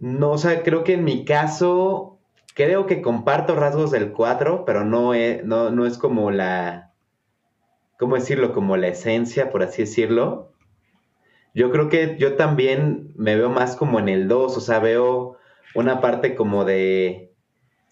No, 0.00 0.32
o 0.32 0.38
sea, 0.38 0.64
creo 0.64 0.82
que 0.82 0.94
en 0.94 1.04
mi 1.04 1.24
caso, 1.24 2.18
creo 2.54 2.86
que 2.86 3.00
comparto 3.00 3.54
rasgos 3.54 3.92
del 3.92 4.10
4, 4.10 4.64
pero 4.64 4.84
no 4.84 5.14
es, 5.14 5.44
no, 5.44 5.70
no 5.70 5.86
es 5.86 5.98
como 5.98 6.32
la, 6.32 6.90
¿cómo 7.98 8.16
decirlo? 8.16 8.52
Como 8.52 8.76
la 8.76 8.88
esencia, 8.88 9.50
por 9.50 9.62
así 9.62 9.82
decirlo. 9.82 10.50
Yo 11.54 11.70
creo 11.70 11.88
que 11.88 12.16
yo 12.18 12.34
también 12.34 13.12
me 13.16 13.36
veo 13.36 13.50
más 13.50 13.76
como 13.76 14.00
en 14.00 14.08
el 14.08 14.26
2, 14.26 14.56
o 14.56 14.60
sea, 14.60 14.80
veo 14.80 15.36
una 15.74 16.00
parte 16.00 16.34
como 16.34 16.64
de, 16.64 17.31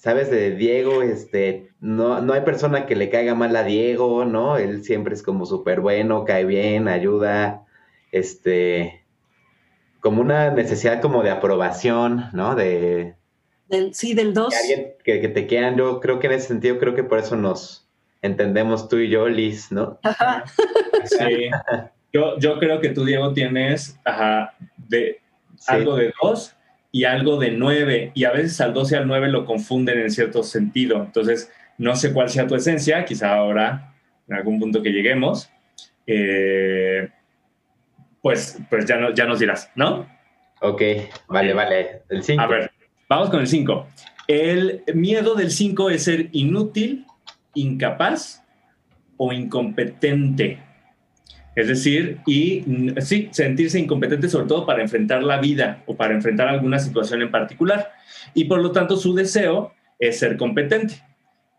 ¿sabes? 0.00 0.30
De 0.30 0.52
Diego, 0.52 1.02
este, 1.02 1.68
no, 1.78 2.22
no 2.22 2.32
hay 2.32 2.40
persona 2.40 2.86
que 2.86 2.96
le 2.96 3.10
caiga 3.10 3.34
mal 3.34 3.54
a 3.54 3.64
Diego, 3.64 4.24
¿no? 4.24 4.56
Él 4.56 4.82
siempre 4.82 5.12
es 5.14 5.22
como 5.22 5.44
súper 5.44 5.80
bueno, 5.80 6.24
cae 6.24 6.46
bien, 6.46 6.88
ayuda, 6.88 7.66
este, 8.10 9.04
como 10.00 10.22
una 10.22 10.50
necesidad 10.52 11.02
como 11.02 11.22
de 11.22 11.28
aprobación, 11.30 12.30
¿no? 12.32 12.54
De 12.54 13.14
Del, 13.68 13.92
sí, 13.94 14.14
del 14.14 14.32
2. 14.32 14.48
que 14.48 14.56
alguien 14.56 14.92
que, 15.04 15.20
que 15.20 15.28
te 15.28 15.46
quieran. 15.46 15.76
Yo 15.76 16.00
creo 16.00 16.18
que 16.18 16.28
en 16.28 16.32
ese 16.32 16.48
sentido, 16.48 16.78
creo 16.78 16.94
que 16.94 17.04
por 17.04 17.18
eso 17.18 17.36
nos 17.36 17.86
entendemos 18.22 18.88
tú 18.88 18.96
y 18.96 19.10
yo, 19.10 19.28
Liz, 19.28 19.70
¿no? 19.70 19.98
Ajá. 20.02 20.44
Sí. 21.04 21.50
Yo, 22.12 22.38
yo 22.38 22.58
creo 22.58 22.80
que 22.80 22.88
tú, 22.88 23.04
Diego, 23.04 23.34
tienes 23.34 24.00
ajá, 24.04 24.54
de, 24.88 25.20
Sí. 25.56 25.66
algo 25.74 25.94
de 25.96 26.10
2 26.22 26.56
y 26.92 27.04
algo 27.04 27.38
de 27.38 27.52
9, 27.52 28.12
y 28.14 28.24
a 28.24 28.32
veces 28.32 28.60
al 28.60 28.74
2 28.74 28.92
y 28.92 28.94
al 28.96 29.06
9 29.06 29.28
lo 29.28 29.44
confunden 29.44 30.00
en 30.00 30.10
cierto 30.10 30.42
sentido. 30.42 31.02
Entonces, 31.04 31.50
no 31.78 31.94
sé 31.96 32.12
cuál 32.12 32.28
sea 32.28 32.46
tu 32.46 32.54
esencia, 32.54 33.04
quizá 33.04 33.34
ahora, 33.34 33.94
en 34.28 34.36
algún 34.36 34.58
punto 34.58 34.82
que 34.82 34.90
lleguemos, 34.90 35.50
eh, 36.06 37.08
pues, 38.20 38.58
pues 38.68 38.84
ya, 38.86 38.96
no, 38.96 39.14
ya 39.14 39.24
nos 39.24 39.38
dirás, 39.38 39.70
¿no? 39.74 40.06
Ok, 40.60 40.82
vale, 41.28 41.54
vale. 41.54 42.02
El 42.08 42.22
5. 42.22 42.42
A 42.42 42.46
ver, 42.46 42.70
vamos 43.08 43.30
con 43.30 43.40
el 43.40 43.46
5. 43.46 43.86
El 44.26 44.82
miedo 44.94 45.34
del 45.34 45.50
5 45.50 45.90
es 45.90 46.04
ser 46.04 46.28
inútil, 46.32 47.06
incapaz 47.54 48.44
o 49.16 49.32
incompetente. 49.32 50.62
Es 51.60 51.68
decir, 51.68 52.16
y 52.26 52.62
mm, 52.64 53.00
sí, 53.02 53.28
sentirse 53.32 53.78
incompetente 53.78 54.30
sobre 54.30 54.46
todo 54.46 54.64
para 54.64 54.80
enfrentar 54.80 55.22
la 55.22 55.38
vida 55.38 55.82
o 55.84 55.94
para 55.94 56.14
enfrentar 56.14 56.48
alguna 56.48 56.78
situación 56.78 57.20
en 57.20 57.30
particular. 57.30 57.92
Y 58.32 58.44
por 58.44 58.62
lo 58.62 58.72
tanto 58.72 58.96
su 58.96 59.14
deseo 59.14 59.74
es 59.98 60.18
ser 60.18 60.38
competente 60.38 61.02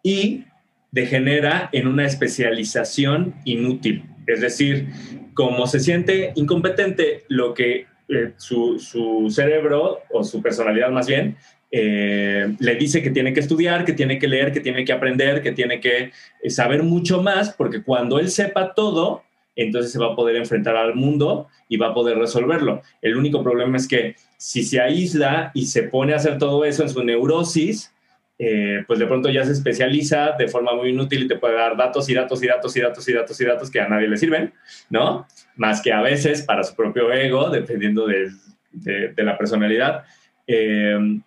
y 0.02 0.46
degenera 0.92 1.70
en 1.72 1.86
una 1.88 2.08
especialización 2.08 3.36
inútil. 3.46 4.04
Es 4.26 4.42
decir, 4.42 4.88
como 5.36 5.68
se 5.68 5.80
siente 5.80 6.32
incompetente, 6.34 7.24
lo 7.28 7.54
que 7.54 7.86
eh, 8.10 8.34
su, 8.38 8.80
su 8.80 9.30
cerebro 9.30 10.00
o 10.10 10.24
su 10.24 10.42
personalidad 10.42 10.90
más 10.90 11.06
bien 11.06 11.38
eh, 11.70 12.56
le 12.58 12.76
dice 12.76 13.04
que 13.04 13.12
tiene 13.12 13.34
que 13.34 13.40
estudiar, 13.40 13.86
que 13.86 13.94
tiene 13.94 14.18
que 14.18 14.28
leer, 14.28 14.52
que 14.52 14.62
tiene 14.62 14.84
que 14.84 14.94
aprender, 14.94 15.44
que 15.44 15.52
tiene 15.52 15.80
que 15.80 16.12
eh, 16.42 16.50
saber 16.50 16.82
mucho 16.82 17.22
más, 17.22 17.54
porque 17.54 17.84
cuando 17.84 18.18
él 18.18 18.32
sepa 18.32 18.74
todo, 18.74 19.24
entonces 19.64 19.92
se 19.92 20.00
va 20.00 20.14
a 20.14 20.16
poder 20.16 20.36
enfrentar 20.36 20.76
al 20.76 20.96
mundo 20.96 21.48
y 21.70 21.78
va 21.78 21.88
a 21.90 21.94
poder 21.94 22.18
resolverlo. 22.18 22.82
El 23.02 23.16
único 23.18 23.44
problema 23.44 23.78
es 23.78 23.88
que 23.88 24.16
si 24.38 24.64
se 24.64 24.80
aísla 24.82 25.52
y 25.54 25.66
se 25.66 25.84
pone 25.84 26.14
a 26.14 26.18
hacer 26.18 26.38
todo 26.38 26.66
eso 26.66 26.84
en 26.84 26.90
su 26.90 27.04
neurosis, 27.04 27.94
eh, 28.40 28.84
pues 28.88 28.98
de 28.98 29.06
pronto 29.06 29.30
ya 29.30 29.46
se 29.46 29.52
especializa 29.52 30.32
de 30.32 30.48
forma 30.48 30.74
muy 30.74 30.90
inútil 30.90 31.24
y 31.24 31.28
te 31.28 31.36
puede 31.38 31.56
dar 31.56 31.78
datos 31.78 32.10
y 32.10 32.14
datos 32.16 32.42
y 32.42 32.48
datos 32.48 32.76
y 32.76 32.82
datos 32.82 33.08
y 33.08 33.14
datos 33.14 33.40
y 33.42 33.46
datos 33.46 33.70
que 33.72 33.80
a 33.82 33.88
nadie 33.88 34.08
le 34.08 34.18
sirven, 34.18 34.52
¿no? 34.90 35.28
Más 35.58 35.82
que 35.82 35.94
a 35.94 36.02
veces 36.02 36.42
para 36.42 36.64
su 36.64 36.76
propio 36.76 37.12
ego, 37.14 37.50
dependiendo 37.52 38.08
de, 38.08 38.32
de- 38.72 39.10
de 39.10 39.24
la 39.24 39.38
personalidad. 39.38 40.06
Eh, 40.48 41.20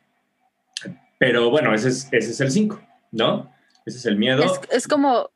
pero 1.18 1.51
bueno, 1.51 1.74
ese 1.74 1.89
es, 1.89 2.09
ese 2.12 2.30
es 2.32 2.41
el 2.41 2.51
5, 2.51 2.80
¿no? 3.12 3.51
Ese 3.87 3.99
es 3.99 4.07
el 4.07 4.16
miedo. 4.16 4.43
Es, 4.43 4.61
es 4.70 4.89
como 4.89 5.30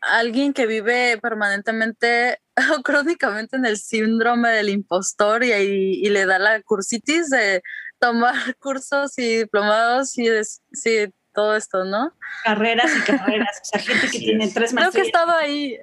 alguien 0.00 0.52
que 0.52 0.66
vive 0.66 1.18
permanentemente 1.20 2.38
o 2.78 2.82
crónicamente 2.82 3.56
en 3.56 3.66
el 3.66 3.76
síndrome 3.78 4.50
del 4.50 4.68
impostor 4.68 5.44
y, 5.44 5.52
y, 5.52 6.06
y 6.06 6.10
le 6.10 6.26
da 6.26 6.38
la 6.38 6.62
cursitis 6.62 7.30
de 7.30 7.62
tomar 7.98 8.34
cursos 8.58 9.18
y 9.18 9.38
diplomados 9.38 10.16
y 10.18 10.26
sí, 10.72 11.08
todo 11.32 11.56
esto, 11.56 11.84
¿no? 11.84 12.12
Carreras 12.44 12.90
y 12.96 13.00
carreras. 13.02 13.60
O 13.62 13.64
sea, 13.64 13.80
gente 13.80 14.08
que 14.10 14.18
tiene 14.18 14.44
es. 14.44 14.54
tres 14.54 14.70
Creo 14.72 14.90
que 14.92 14.98
maestrías. 14.98 15.06
estado 15.06 15.32
ahí. 15.32 15.78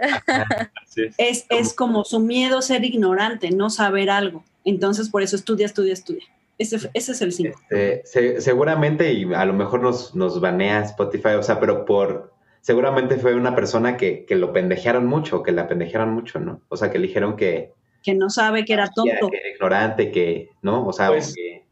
Es. 0.95 1.13
Es, 1.17 1.45
es 1.49 1.73
como 1.73 2.03
su 2.05 2.19
miedo 2.19 2.59
a 2.59 2.61
ser 2.61 2.85
ignorante, 2.85 3.51
no 3.51 3.69
saber 3.69 4.09
algo. 4.09 4.43
Entonces, 4.63 5.09
por 5.09 5.23
eso 5.23 5.35
estudia, 5.35 5.65
estudia, 5.65 5.93
estudia. 5.93 6.23
Ese, 6.57 6.75
ese 6.93 7.11
es 7.13 7.21
el 7.21 7.33
5. 7.33 7.59
Este, 7.69 8.01
se- 8.05 8.39
seguramente, 8.41 9.11
y 9.13 9.33
a 9.33 9.43
lo 9.45 9.53
mejor 9.53 9.81
nos, 9.81 10.13
nos 10.15 10.39
banea 10.39 10.81
Spotify, 10.83 11.29
o 11.29 11.43
sea, 11.43 11.59
pero 11.59 11.85
por. 11.85 12.30
Seguramente 12.61 13.17
fue 13.17 13.33
una 13.35 13.55
persona 13.55 13.97
que, 13.97 14.25
que 14.25 14.35
lo 14.35 14.53
pendejearon 14.53 15.05
mucho, 15.07 15.41
que 15.43 15.51
la 15.51 15.67
pendejearon 15.67 16.13
mucho, 16.13 16.39
¿no? 16.39 16.61
O 16.69 16.77
sea, 16.77 16.89
que 16.91 16.99
le 16.99 17.07
dijeron 17.07 17.35
que, 17.35 17.71
Que 18.03 18.13
no 18.13 18.29
sabe 18.29 18.65
que 18.65 18.73
era 18.73 18.87
tonto. 18.87 19.29
que 19.29 19.37
era 19.37 19.49
ignorante, 19.49 20.11
que, 20.11 20.49
¿no? 20.61 20.85
O 20.87 20.93
sea, 20.93 21.07
Pues, 21.07 21.33
que- 21.35 21.63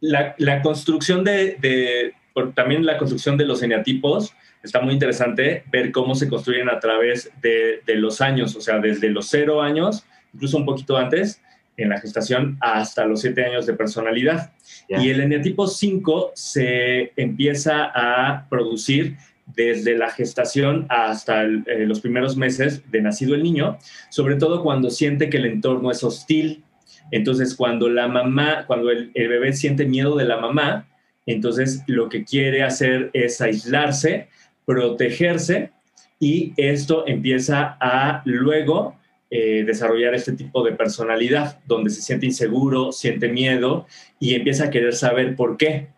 la, 0.00 0.34
la 0.38 0.62
construcción 0.62 1.24
de, 1.24 1.56
de- 1.60 2.12
por- 2.32 2.54
también 2.54 2.84
la 2.86 2.98
construcción 2.98 3.36
de 3.36 3.44
los 3.46 3.62
eneatipos 3.62 4.32
está 4.62 4.80
muy 4.80 4.92
interesante 4.92 5.64
ver 5.72 5.90
cómo 5.90 6.14
se 6.14 6.28
construyen 6.28 6.68
a 6.68 6.78
través 6.78 7.30
de, 7.42 7.80
de 7.84 7.94
los 7.96 8.20
años, 8.20 8.54
o 8.56 8.60
sea, 8.60 8.78
desde 8.78 9.08
los 9.08 9.28
cero 9.28 9.60
años, 9.62 10.04
incluso 10.34 10.56
un 10.58 10.66
poquito 10.66 10.96
antes, 10.96 11.42
en 11.76 11.88
la 11.90 12.00
gestación, 12.00 12.58
hasta 12.60 13.06
los 13.06 13.20
siete 13.20 13.44
años 13.44 13.64
de 13.66 13.72
personalidad. 13.74 14.52
Y 14.88 15.10
el 15.10 15.20
eneatipo 15.20 15.66
5 15.68 16.32
se 16.34 17.12
empieza 17.16 17.90
a 17.94 18.48
producir 18.48 19.16
desde 19.58 19.98
la 19.98 20.10
gestación 20.10 20.86
hasta 20.88 21.42
eh, 21.42 21.84
los 21.84 22.00
primeros 22.00 22.36
meses 22.36 22.88
de 22.92 23.02
nacido 23.02 23.34
el 23.34 23.42
niño, 23.42 23.76
sobre 24.08 24.36
todo 24.36 24.62
cuando 24.62 24.88
siente 24.88 25.28
que 25.28 25.38
el 25.38 25.46
entorno 25.46 25.90
es 25.90 26.04
hostil. 26.04 26.62
Entonces, 27.10 27.56
cuando 27.56 27.88
la 27.88 28.06
mamá, 28.06 28.64
cuando 28.68 28.90
el, 28.90 29.10
el 29.14 29.28
bebé 29.28 29.52
siente 29.52 29.84
miedo 29.84 30.16
de 30.16 30.26
la 30.26 30.36
mamá, 30.36 30.86
entonces 31.26 31.82
lo 31.88 32.08
que 32.08 32.24
quiere 32.24 32.62
hacer 32.62 33.10
es 33.12 33.40
aislarse, 33.40 34.28
protegerse 34.64 35.72
y 36.20 36.52
esto 36.56 37.04
empieza 37.08 37.76
a 37.80 38.22
luego 38.24 38.96
eh, 39.28 39.64
desarrollar 39.66 40.14
este 40.14 40.32
tipo 40.32 40.64
de 40.64 40.72
personalidad, 40.72 41.58
donde 41.66 41.90
se 41.90 42.00
siente 42.00 42.26
inseguro, 42.26 42.92
siente 42.92 43.28
miedo 43.28 43.86
y 44.20 44.34
empieza 44.34 44.66
a 44.66 44.70
querer 44.70 44.94
saber 44.94 45.34
por 45.36 45.56
qué. 45.56 45.88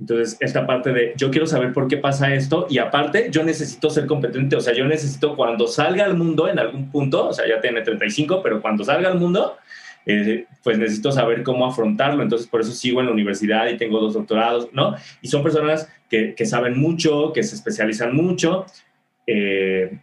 Entonces, 0.00 0.36
esta 0.40 0.66
parte 0.66 0.92
de 0.92 1.12
yo 1.16 1.30
quiero 1.30 1.46
saber 1.46 1.72
por 1.72 1.88
qué 1.88 1.96
pasa 1.96 2.32
esto 2.32 2.66
y 2.70 2.78
aparte 2.78 3.28
yo 3.32 3.42
necesito 3.42 3.90
ser 3.90 4.06
competente, 4.06 4.54
o 4.54 4.60
sea, 4.60 4.72
yo 4.72 4.84
necesito 4.84 5.34
cuando 5.34 5.66
salga 5.66 6.04
al 6.04 6.16
mundo 6.16 6.48
en 6.48 6.58
algún 6.58 6.90
punto, 6.90 7.28
o 7.28 7.32
sea, 7.32 7.48
ya 7.48 7.60
tiene 7.60 7.82
35, 7.82 8.40
pero 8.42 8.62
cuando 8.62 8.84
salga 8.84 9.08
al 9.08 9.18
mundo, 9.18 9.56
eh, 10.06 10.46
pues 10.62 10.78
necesito 10.78 11.10
saber 11.10 11.42
cómo 11.42 11.66
afrontarlo. 11.66 12.22
Entonces, 12.22 12.46
por 12.46 12.60
eso 12.60 12.72
sigo 12.72 13.00
en 13.00 13.06
la 13.06 13.12
universidad 13.12 13.68
y 13.68 13.76
tengo 13.76 14.00
dos 14.00 14.14
doctorados, 14.14 14.68
¿no? 14.72 14.94
Y 15.20 15.28
son 15.28 15.42
personas 15.42 15.88
que, 16.08 16.34
que 16.34 16.46
saben 16.46 16.78
mucho, 16.78 17.32
que 17.32 17.42
se 17.42 17.56
especializan 17.56 18.14
mucho. 18.14 18.66
eh, 19.26 19.98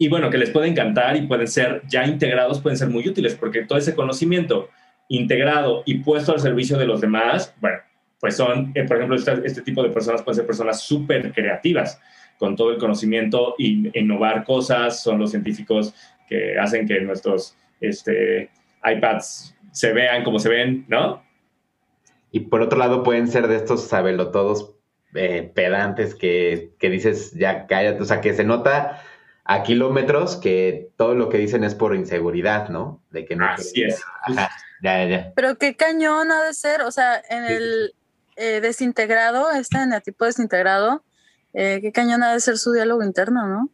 y 0.00 0.08
bueno, 0.08 0.30
que 0.30 0.38
les 0.38 0.50
puede 0.50 0.68
encantar 0.68 1.16
y 1.16 1.22
pueden 1.22 1.48
ser 1.48 1.82
ya 1.88 2.06
integrados, 2.06 2.60
pueden 2.60 2.78
ser 2.78 2.88
muy 2.88 3.06
útiles, 3.08 3.34
porque 3.34 3.62
todo 3.62 3.78
ese 3.78 3.96
conocimiento 3.96 4.68
integrado 5.08 5.82
y 5.86 5.96
puesto 5.96 6.32
al 6.32 6.38
servicio 6.38 6.78
de 6.78 6.86
los 6.86 7.00
demás, 7.00 7.52
bueno, 7.60 7.78
pues 8.20 8.36
son, 8.36 8.72
eh, 8.74 8.84
por 8.84 8.96
ejemplo, 8.96 9.16
este, 9.16 9.40
este 9.44 9.62
tipo 9.62 9.82
de 9.82 9.90
personas 9.90 10.22
pueden 10.22 10.36
ser 10.36 10.46
personas 10.46 10.80
súper 10.80 11.32
creativas, 11.32 12.00
con 12.38 12.56
todo 12.56 12.70
el 12.70 12.78
conocimiento 12.78 13.54
y 13.58 13.90
innovar 13.98 14.44
cosas, 14.44 15.02
son 15.02 15.18
los 15.18 15.30
científicos 15.30 15.94
que 16.28 16.58
hacen 16.58 16.86
que 16.86 17.00
nuestros 17.00 17.56
este, 17.80 18.50
iPads 18.84 19.54
se 19.72 19.92
vean 19.92 20.24
como 20.24 20.38
se 20.38 20.48
ven, 20.48 20.84
¿no? 20.88 21.22
Y 22.30 22.40
por 22.40 22.60
otro 22.60 22.78
lado, 22.78 23.02
pueden 23.02 23.28
ser 23.28 23.48
de 23.48 23.56
estos 23.56 23.86
sabelotodos 23.88 24.74
eh, 25.14 25.50
pedantes 25.54 26.14
que, 26.14 26.72
que 26.78 26.90
dices, 26.90 27.32
ya 27.32 27.66
cállate, 27.66 28.02
o 28.02 28.04
sea, 28.04 28.20
que 28.20 28.34
se 28.34 28.44
nota 28.44 29.02
a 29.44 29.62
kilómetros 29.62 30.36
que 30.36 30.90
todo 30.96 31.14
lo 31.14 31.30
que 31.30 31.38
dicen 31.38 31.64
es 31.64 31.74
por 31.74 31.94
inseguridad, 31.94 32.68
¿no? 32.68 33.02
De 33.10 33.24
que 33.24 33.34
no. 33.34 33.46
Así 33.46 33.82
es. 33.82 34.02
Ajá, 34.22 34.50
ya, 34.82 35.04
ya, 35.04 35.08
ya. 35.08 35.32
Pero 35.34 35.56
qué 35.56 35.74
cañón 35.74 36.30
ha 36.30 36.44
de 36.44 36.52
ser, 36.52 36.82
o 36.82 36.90
sea, 36.90 37.22
en 37.30 37.44
el 37.46 37.94
eh, 38.38 38.60
desintegrado, 38.60 39.50
este 39.50 39.78
eneatipo 39.78 40.24
desintegrado, 40.24 41.02
eh, 41.52 41.80
qué 41.82 41.92
cañón 41.92 42.22
ha 42.22 42.32
de 42.32 42.40
ser 42.40 42.56
su 42.56 42.72
diálogo 42.72 43.02
interno, 43.02 43.46
¿no? 43.46 43.68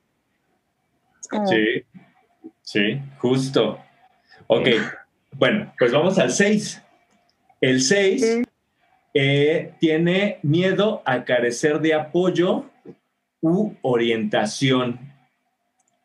Como- 1.31 1.47
Sí, 1.47 1.85
sí, 2.63 3.01
justo. 3.19 3.79
Ok, 4.47 4.69
bueno, 5.33 5.73
pues 5.79 5.93
vamos 5.93 6.19
al 6.19 6.31
6. 6.33 6.81
El 7.61 7.81
6 7.81 8.21
Sí. 8.21 8.43
eh, 9.15 9.75
tiene 9.81 10.39
miedo 10.43 11.03
a 11.05 11.25
carecer 11.25 11.81
de 11.81 11.95
apoyo 11.95 12.71
u 13.41 13.73
orientación 13.83 15.13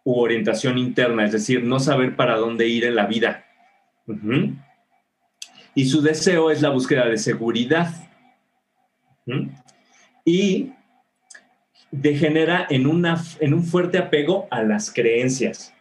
u 0.06 0.20
orientación 0.22 0.78
interna, 0.78 1.26
es 1.26 1.32
decir, 1.34 1.64
no 1.64 1.80
saber 1.80 2.16
para 2.16 2.36
dónde 2.38 2.68
ir 2.68 2.86
en 2.86 2.96
la 2.96 3.06
vida. 3.06 3.46
Y 5.76 5.86
su 5.86 6.02
deseo 6.02 6.50
es 6.50 6.62
la 6.62 6.70
búsqueda 6.70 7.06
de 7.06 7.18
seguridad. 7.18 7.90
Y 10.26 10.72
degenera 11.92 12.68
en, 12.70 12.88
una, 12.88 13.24
en 13.40 13.54
un 13.54 13.64
fuerte 13.64 13.98
apego 13.98 14.48
a 14.52 14.64
las 14.64 14.92
creencias. 14.92 15.74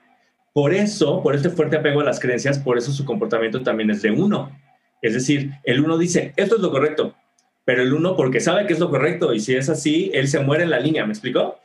Por 0.52 0.74
eso, 0.74 1.22
por 1.22 1.34
este 1.34 1.50
fuerte 1.50 1.76
apego 1.76 2.00
a 2.00 2.04
las 2.04 2.18
creencias, 2.18 2.58
por 2.58 2.78
eso 2.78 2.92
su 2.92 3.04
comportamiento 3.04 3.62
también 3.62 3.90
es 3.90 4.02
de 4.02 4.10
uno. 4.10 4.50
Es 5.02 5.14
decir, 5.14 5.52
el 5.64 5.80
uno 5.80 5.98
dice, 5.98 6.32
esto 6.36 6.56
es 6.56 6.62
lo 6.62 6.70
correcto, 6.70 7.14
pero 7.64 7.82
el 7.82 7.92
uno 7.92 8.16
porque 8.16 8.40
sabe 8.40 8.66
que 8.66 8.72
es 8.72 8.80
lo 8.80 8.90
correcto 8.90 9.32
y 9.32 9.40
si 9.40 9.54
es 9.54 9.68
así, 9.68 10.10
él 10.14 10.26
se 10.26 10.40
muere 10.40 10.64
en 10.64 10.70
la 10.70 10.80
línea, 10.80 11.04
¿me 11.04 11.12
explico? 11.12 11.60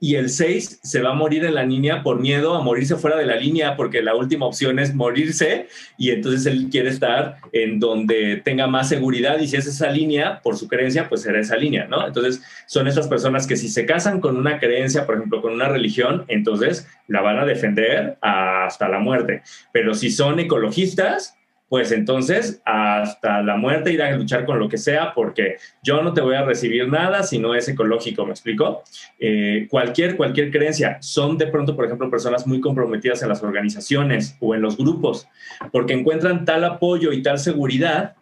Y 0.00 0.14
el 0.14 0.30
6 0.30 0.80
se 0.82 1.02
va 1.02 1.10
a 1.10 1.14
morir 1.14 1.44
en 1.44 1.54
la 1.54 1.64
línea 1.64 2.02
por 2.02 2.20
miedo 2.20 2.54
a 2.54 2.62
morirse 2.62 2.96
fuera 2.96 3.16
de 3.16 3.26
la 3.26 3.36
línea 3.36 3.76
porque 3.76 4.02
la 4.02 4.14
última 4.14 4.46
opción 4.46 4.78
es 4.78 4.94
morirse 4.94 5.68
y 5.96 6.10
entonces 6.10 6.46
él 6.46 6.68
quiere 6.70 6.90
estar 6.90 7.38
en 7.52 7.80
donde 7.80 8.36
tenga 8.44 8.66
más 8.68 8.88
seguridad 8.88 9.40
y 9.40 9.48
si 9.48 9.56
es 9.56 9.66
esa 9.66 9.90
línea, 9.90 10.40
por 10.42 10.56
su 10.56 10.68
creencia, 10.68 11.08
pues 11.08 11.22
será 11.22 11.40
esa 11.40 11.56
línea, 11.56 11.86
¿no? 11.86 12.06
Entonces 12.06 12.42
son 12.66 12.86
esas 12.86 13.08
personas 13.08 13.46
que 13.46 13.56
si 13.56 13.68
se 13.68 13.86
casan 13.86 14.20
con 14.20 14.36
una 14.36 14.58
creencia, 14.60 15.04
por 15.04 15.16
ejemplo, 15.16 15.42
con 15.42 15.52
una 15.52 15.68
religión, 15.68 16.24
entonces 16.28 16.86
la 17.08 17.20
van 17.20 17.38
a 17.38 17.44
defender 17.44 18.18
hasta 18.20 18.88
la 18.88 18.98
muerte. 19.00 19.42
Pero 19.72 19.94
si 19.94 20.10
son 20.10 20.38
ecologistas, 20.38 21.37
pues 21.68 21.92
entonces 21.92 22.62
hasta 22.64 23.42
la 23.42 23.56
muerte 23.56 23.92
irán 23.92 24.14
a 24.14 24.16
luchar 24.16 24.46
con 24.46 24.58
lo 24.58 24.68
que 24.68 24.78
sea 24.78 25.12
porque 25.14 25.56
yo 25.82 26.02
no 26.02 26.14
te 26.14 26.20
voy 26.20 26.34
a 26.34 26.44
recibir 26.44 26.88
nada 26.88 27.22
si 27.22 27.38
no 27.38 27.54
es 27.54 27.68
ecológico, 27.68 28.24
¿me 28.24 28.32
explico? 28.32 28.82
Eh, 29.18 29.66
cualquier, 29.70 30.16
cualquier 30.16 30.50
creencia. 30.50 30.98
Son 31.00 31.36
de 31.36 31.46
pronto, 31.46 31.76
por 31.76 31.84
ejemplo, 31.84 32.10
personas 32.10 32.46
muy 32.46 32.60
comprometidas 32.60 33.22
en 33.22 33.28
las 33.28 33.42
organizaciones 33.42 34.36
o 34.40 34.54
en 34.54 34.62
los 34.62 34.76
grupos 34.76 35.28
porque 35.70 35.92
encuentran 35.92 36.44
tal 36.44 36.64
apoyo 36.64 37.12
y 37.12 37.22
tal 37.22 37.38
seguridad 37.38 38.14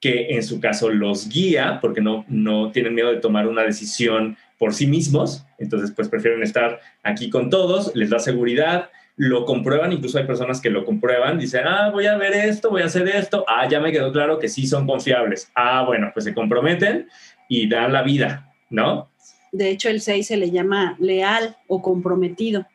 que 0.00 0.30
en 0.30 0.42
su 0.42 0.60
caso 0.60 0.88
los 0.88 1.28
guía 1.28 1.78
porque 1.80 2.00
no, 2.00 2.24
no 2.28 2.72
tienen 2.72 2.94
miedo 2.94 3.12
de 3.12 3.20
tomar 3.20 3.46
una 3.46 3.62
decisión 3.62 4.36
por 4.58 4.74
sí 4.74 4.86
mismos, 4.86 5.46
entonces 5.58 5.92
pues 5.94 6.08
prefieren 6.08 6.42
estar 6.42 6.80
aquí 7.02 7.30
con 7.30 7.48
todos, 7.48 7.94
les 7.94 8.10
da 8.10 8.18
seguridad, 8.18 8.90
lo 9.20 9.44
comprueban, 9.44 9.92
incluso 9.92 10.16
hay 10.16 10.24
personas 10.24 10.62
que 10.62 10.70
lo 10.70 10.82
comprueban, 10.82 11.38
dicen, 11.38 11.66
ah, 11.66 11.90
voy 11.92 12.06
a 12.06 12.16
ver 12.16 12.32
esto, 12.32 12.70
voy 12.70 12.80
a 12.80 12.86
hacer 12.86 13.06
esto, 13.06 13.44
ah, 13.46 13.68
ya 13.68 13.78
me 13.78 13.92
quedó 13.92 14.10
claro 14.10 14.38
que 14.38 14.48
sí 14.48 14.66
son 14.66 14.86
confiables, 14.86 15.52
ah, 15.54 15.84
bueno, 15.86 16.10
pues 16.14 16.24
se 16.24 16.32
comprometen 16.32 17.06
y 17.46 17.68
dan 17.68 17.92
la 17.92 18.02
vida, 18.02 18.50
¿no? 18.70 19.10
De 19.52 19.68
hecho, 19.68 19.90
el 19.90 20.00
6 20.00 20.26
se 20.26 20.38
le 20.38 20.50
llama 20.50 20.96
leal 20.98 21.58
o 21.66 21.82
comprometido. 21.82 22.66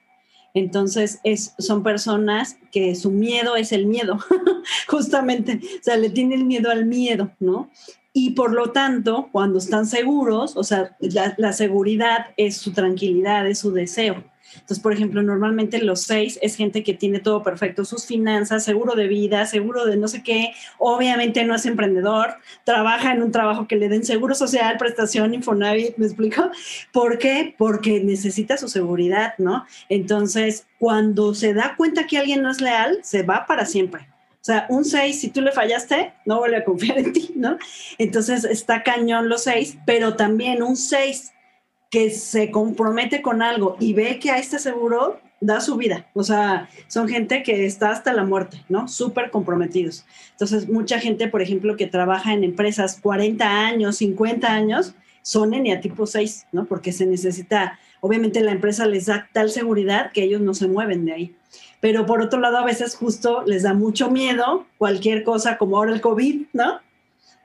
Entonces, 0.53 1.19
es, 1.23 1.55
son 1.57 1.81
personas 1.81 2.59
que 2.71 2.93
su 2.93 3.09
miedo 3.09 3.55
es 3.55 3.71
el 3.71 3.87
miedo, 3.87 4.19
justamente, 4.87 5.59
o 5.63 5.83
sea, 5.83 5.97
le 5.97 6.11
tienen 6.11 6.45
miedo 6.45 6.69
al 6.69 6.85
miedo, 6.85 7.31
¿no? 7.39 7.71
Y 8.13 8.31
por 8.31 8.53
lo 8.53 8.69
tanto, 8.69 9.29
cuando 9.31 9.57
están 9.57 9.87
seguros, 9.87 10.55
o 10.55 10.63
sea, 10.63 10.95
la 10.99 11.53
seguridad 11.53 12.27
es 12.37 12.57
su 12.57 12.71
tranquilidad, 12.71 13.47
es 13.47 13.57
su 13.57 13.71
deseo. 13.71 14.23
Entonces, 14.55 14.79
por 14.79 14.93
ejemplo, 14.93 15.21
normalmente 15.21 15.79
los 15.79 16.01
seis 16.01 16.39
es 16.41 16.55
gente 16.55 16.83
que 16.83 16.93
tiene 16.93 17.19
todo 17.19 17.43
perfecto, 17.43 17.85
sus 17.85 18.05
finanzas, 18.05 18.63
seguro 18.63 18.95
de 18.95 19.07
vida, 19.07 19.45
seguro 19.45 19.85
de 19.85 19.97
no 19.97 20.07
sé 20.07 20.23
qué, 20.23 20.53
obviamente 20.77 21.43
no 21.45 21.55
es 21.55 21.65
emprendedor, 21.65 22.35
trabaja 22.63 23.13
en 23.13 23.21
un 23.21 23.31
trabajo 23.31 23.67
que 23.67 23.75
le 23.75 23.89
den 23.89 24.05
seguro 24.05 24.35
social, 24.35 24.77
prestación, 24.77 25.33
Infonavit, 25.33 25.97
¿me 25.97 26.05
explico? 26.05 26.49
¿Por 26.91 27.17
qué? 27.17 27.55
Porque 27.57 28.01
necesita 28.01 28.57
su 28.57 28.67
seguridad, 28.67 29.33
¿no? 29.37 29.65
Entonces, 29.89 30.67
cuando 30.79 31.33
se 31.33 31.53
da 31.53 31.75
cuenta 31.77 32.07
que 32.07 32.17
alguien 32.17 32.41
no 32.41 32.51
es 32.51 32.61
leal, 32.61 32.99
se 33.03 33.23
va 33.23 33.45
para 33.45 33.65
siempre. 33.65 34.07
O 34.33 34.45
sea, 34.45 34.67
un 34.69 34.85
6, 34.85 35.19
si 35.19 35.29
tú 35.29 35.41
le 35.41 35.51
fallaste, 35.51 36.13
no 36.23 36.37
vuelve 36.37 36.57
a 36.57 36.63
confiar 36.63 36.99
en 36.99 37.13
ti, 37.13 37.31
¿no? 37.35 37.57
Entonces 37.97 38.43
está 38.43 38.83
cañón 38.83 39.27
los 39.27 39.43
6, 39.45 39.79
pero 39.87 40.15
también 40.15 40.61
un 40.61 40.77
6 40.77 41.31
que 41.89 42.09
se 42.09 42.51
compromete 42.51 43.21
con 43.21 43.41
algo 43.41 43.77
y 43.79 43.93
ve 43.93 44.19
que 44.19 44.31
a 44.31 44.37
este 44.37 44.59
seguro, 44.59 45.19
da 45.41 45.61
su 45.61 45.75
vida. 45.75 46.07
O 46.13 46.23
sea, 46.23 46.69
son 46.87 47.07
gente 47.07 47.43
que 47.43 47.65
está 47.65 47.91
hasta 47.91 48.13
la 48.13 48.23
muerte, 48.23 48.63
¿no? 48.69 48.87
Súper 48.87 49.31
comprometidos. 49.31 50.05
Entonces, 50.31 50.67
mucha 50.67 50.99
gente, 50.99 51.27
por 51.27 51.41
ejemplo, 51.41 51.77
que 51.77 51.87
trabaja 51.87 52.33
en 52.33 52.43
empresas 52.43 52.99
40 53.01 53.45
años, 53.45 53.97
50 53.97 54.47
años, 54.47 54.95
son 55.21 55.51
tipo 55.81 56.05
6, 56.05 56.47
¿no? 56.51 56.65
Porque 56.65 56.91
se 56.91 57.05
necesita, 57.05 57.79
obviamente 57.99 58.41
la 58.41 58.51
empresa 58.51 58.85
les 58.85 59.07
da 59.07 59.27
tal 59.33 59.49
seguridad 59.49 60.11
que 60.11 60.23
ellos 60.23 60.41
no 60.41 60.53
se 60.53 60.67
mueven 60.67 61.05
de 61.05 61.13
ahí. 61.13 61.35
Pero 61.81 62.05
por 62.05 62.21
otro 62.21 62.39
lado, 62.39 62.57
a 62.57 62.65
veces 62.65 62.95
justo 62.95 63.43
les 63.45 63.63
da 63.63 63.73
mucho 63.73 64.11
miedo 64.11 64.65
cualquier 64.77 65.23
cosa 65.23 65.57
como 65.57 65.77
ahora 65.77 65.93
el 65.93 66.01
COVID, 66.01 66.47
¿no? 66.53 66.79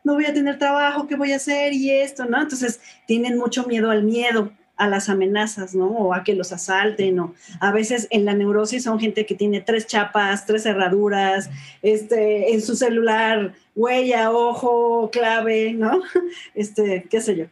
No 0.05 0.15
voy 0.15 0.27
a 0.27 0.35
tener 0.35 0.59
trabajo, 0.59 1.07
¿qué 1.07 1.17
voy 1.17 1.33
a 1.33 1.37
hacer? 1.37 1.73
Y 1.73 1.91
esto, 1.91 2.25
¿no? 2.25 2.41
Entonces 2.41 2.81
tienen 3.07 3.39
mucho 3.39 3.67
miedo 3.67 3.91
al 3.91 4.03
miedo, 4.03 4.53
a 4.77 4.89
las 4.89 5.09
amenazas, 5.11 5.75
¿no? 5.75 5.89
O 5.89 6.15
a 6.15 6.25
que 6.25 6.35
los 6.35 6.53
asalten, 6.53 7.19
o 7.21 7.35
a 7.61 7.71
veces 7.71 8.09
en 8.11 8.25
la 8.25 8.35
neurosis 8.35 8.85
son 8.85 8.99
gente 8.99 9.27
que 9.27 9.35
tiene 9.35 9.61
tres 9.61 9.87
chapas, 9.87 10.47
tres 10.47 10.63
cerraduras, 10.63 11.51
este, 11.83 12.55
en 12.55 12.63
su 12.63 12.75
celular, 12.75 13.53
huella, 13.75 14.31
ojo, 14.31 15.11
clave, 15.13 15.75
¿no? 15.75 16.01
Este, 16.55 17.07
qué 17.11 17.21
sé 17.21 17.37
yo. 17.37 17.45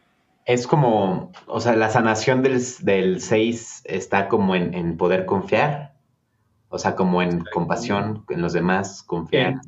Es 0.45 0.65
como, 0.65 1.31
o 1.45 1.59
sea, 1.59 1.75
la 1.75 1.91
sanación 1.91 2.41
del, 2.41 2.59
del 2.81 3.21
6 3.21 3.83
está 3.85 4.27
como 4.27 4.55
en, 4.55 4.97
poder 4.97 5.27
confiar, 5.27 5.93
o 6.69 6.79
sea, 6.79 6.95
como 6.95 7.21
en 7.21 7.43
compasión 7.53 8.25
en 8.29 8.41
los 8.41 8.53
demás, 8.53 9.03
confiar. 9.03 9.61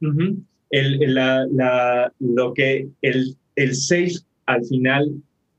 Uh 0.00 0.42
el, 0.74 1.14
la, 1.14 2.12
lo 2.18 2.52
que 2.52 2.88
el, 3.02 3.36
el 3.54 3.74
6 3.74 4.26
al 4.46 4.64
final 4.64 5.14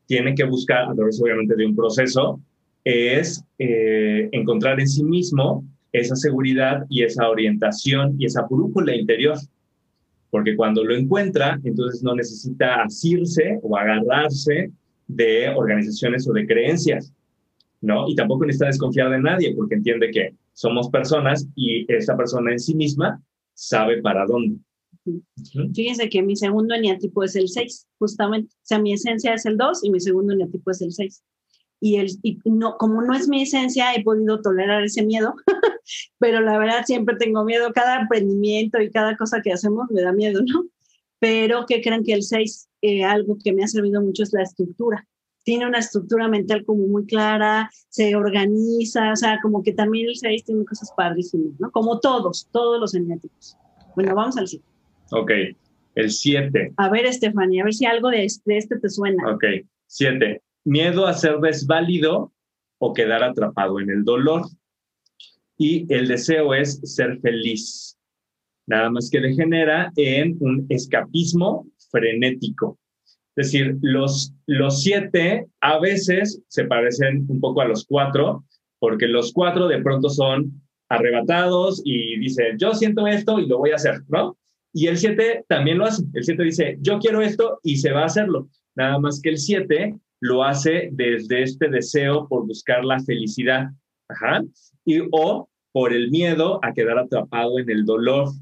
tiene 0.08 0.36
que 0.36 0.44
buscar, 0.44 0.90
a 0.90 0.94
través 0.94 1.22
obviamente 1.22 1.56
de 1.56 1.66
un 1.66 1.76
proceso, 1.76 2.40
es 2.84 3.44
eh, 3.58 4.30
encontrar 4.32 4.80
en 4.80 4.88
sí 4.88 5.04
mismo 5.04 5.64
esa 5.92 6.16
seguridad 6.16 6.86
y 6.90 7.04
esa 7.04 7.30
orientación 7.30 8.16
y 8.20 8.26
esa 8.26 8.44
brújula 8.44 8.94
interior. 8.94 9.38
Porque 10.30 10.56
cuando 10.56 10.84
lo 10.84 10.94
encuentra, 10.94 11.60
entonces 11.64 12.04
no 12.04 12.14
necesita 12.14 12.84
asirse 12.84 13.60
o 13.64 13.78
agarrarse 13.78 14.72
de 15.08 15.50
organizaciones 15.50 16.28
o 16.28 16.34
de 16.34 16.46
creencias, 16.46 17.14
¿no? 17.80 18.10
Y 18.10 18.16
tampoco 18.16 18.46
necesita 18.46 18.68
desconfiar 18.68 19.10
de 19.12 19.22
nadie 19.22 19.56
porque 19.56 19.76
entiende 19.76 20.12
que 20.12 20.34
somos 20.52 20.90
personas 20.90 21.48
y 21.56 21.86
esa 21.92 22.18
persona 22.18 22.52
en 22.52 22.60
sí 22.60 22.76
misma 22.76 23.22
sabe 23.54 24.02
para 24.02 24.26
dónde. 24.26 24.58
Fíjense 25.74 26.10
que 26.10 26.24
mi 26.24 26.36
segundo 26.36 26.76
eneatipo 26.76 27.24
es 27.24 27.36
el 27.36 27.48
6, 27.48 27.88
justamente. 28.00 28.54
O 28.56 28.66
sea, 28.66 28.80
mi 28.80 28.94
esencia 28.94 29.34
es 29.34 29.46
el 29.46 29.58
2 29.58 29.84
y 29.84 29.92
mi 29.92 30.00
segundo 30.00 30.34
eneatipo 30.34 30.72
es 30.72 30.82
el 30.82 30.92
6. 30.92 31.24
Y, 31.82 31.98
el, 31.98 32.10
y 32.24 32.40
no, 32.46 32.78
como 32.78 33.02
no 33.02 33.14
es 33.14 33.28
mi 33.28 33.44
esencia, 33.44 33.94
he 33.94 34.04
podido 34.04 34.42
tolerar 34.42 34.84
ese 34.84 35.04
miedo, 35.04 35.36
pero 36.20 36.42
la 36.42 36.58
verdad 36.58 36.86
siempre 36.86 37.16
tengo 37.18 37.44
miedo. 37.44 37.72
Cada 37.74 38.02
emprendimiento 38.02 38.82
y 38.82 38.90
cada 38.90 39.16
cosa 39.18 39.42
que 39.42 39.52
hacemos 39.52 39.90
me 39.92 40.02
da 40.02 40.12
miedo, 40.12 40.42
¿no? 40.42 40.66
Pero 41.20 41.66
que 41.66 41.82
crean 41.82 42.04
que 42.04 42.14
el 42.14 42.24
6, 42.24 42.70
eh, 42.82 43.04
algo 43.04 43.38
que 43.44 43.54
me 43.54 43.64
ha 43.64 43.68
servido 43.68 44.02
mucho 44.02 44.24
es 44.24 44.34
la 44.34 44.44
estructura. 44.44 45.08
Tiene 45.44 45.68
una 45.68 45.78
estructura 45.78 46.28
mental 46.28 46.66
como 46.66 46.88
muy 46.88 47.06
clara, 47.06 47.70
se 47.90 48.16
organiza, 48.16 49.12
o 49.12 49.16
sea, 49.16 49.40
como 49.44 49.62
que 49.62 49.74
también 49.74 50.08
el 50.08 50.16
6 50.16 50.44
tiene 50.44 50.66
cosas 50.66 50.92
padrísimas, 50.98 51.54
¿no? 51.60 51.70
Como 51.72 52.00
todos, 52.00 52.48
todos 52.52 52.80
los 52.80 52.96
eneatipos. 52.96 53.58
Bueno, 53.96 54.16
vamos 54.16 54.38
al 54.38 54.48
7. 54.48 54.75
Ok, 55.12 55.32
el 55.96 56.12
7. 56.12 56.74
A 56.78 56.90
ver, 56.90 57.06
Estefania, 57.06 57.62
a 57.62 57.66
ver 57.66 57.74
si 57.74 57.86
algo 57.86 58.10
de 58.10 58.26
este, 58.26 58.80
te 58.80 58.90
suena. 58.90 59.32
Ok, 59.34 59.44
7. 59.88 60.42
Miedo 60.66 61.06
a 61.06 61.14
ser 61.14 61.40
desválido 61.40 62.32
o 62.80 62.94
quedar 62.94 63.24
atrapado 63.24 63.80
en 63.80 63.90
el 63.90 64.04
dolor. 64.04 64.44
Y 65.58 65.92
el 65.94 66.08
deseo 66.08 66.54
es 66.54 66.80
ser 66.84 67.20
feliz. 67.20 67.98
Nada 68.68 68.90
más 68.90 69.10
que 69.10 69.22
degenera 69.22 69.92
en 69.96 70.38
un 70.40 70.66
escapismo 70.70 71.68
frenético. 71.92 72.78
Es 73.36 73.52
decir, 73.52 73.78
los, 73.82 74.34
los 74.48 74.82
siete 74.82 75.46
a 75.62 75.80
veces 75.80 76.42
se 76.48 76.66
parecen 76.66 77.26
un 77.30 77.40
poco 77.40 77.62
a 77.62 77.68
los 77.68 77.86
cuatro, 77.86 78.46
porque 78.80 79.08
los 79.08 79.34
cuatro 79.34 79.68
de 79.68 79.82
pronto 79.82 80.10
son 80.10 80.62
arrebatados 80.90 81.82
y 81.84 82.18
dicen, 82.18 82.58
yo 82.58 82.74
siento 82.74 83.08
esto 83.08 83.40
y 83.40 83.48
lo 83.48 83.60
voy 83.60 83.72
a 83.72 83.76
hacer, 83.76 84.02
¿no? 84.08 84.38
Y 84.76 84.88
el 84.88 84.98
7 84.98 85.46
también 85.48 85.78
lo 85.78 85.86
hace. 85.86 86.04
El 86.14 86.26
7 86.26 86.44
dice, 86.44 86.78
yo 86.82 87.00
quiero 87.00 87.22
esto 87.22 87.62
y 87.64 87.78
se 87.78 87.94
va 87.94 88.02
a 88.02 88.08
hacerlo. 88.08 88.50
Nada 88.76 89.00
más 89.00 89.22
que 89.22 89.30
el 89.30 89.38
7 89.38 89.96
lo 90.20 90.44
hace 90.44 90.90
desde 90.92 91.44
este 91.44 91.70
deseo 91.70 92.28
por 92.28 92.46
buscar 92.46 92.84
la 92.84 93.00
felicidad. 93.00 93.70
Ajá. 94.10 94.44
Y, 94.84 95.00
o 95.14 95.50
por 95.72 95.94
el 95.94 96.12
miedo 96.12 96.60
a 96.62 96.74
quedar 96.74 97.00
atrapado 97.00 97.58
en 97.58 97.70
el 97.70 97.86
dolor 97.86 98.34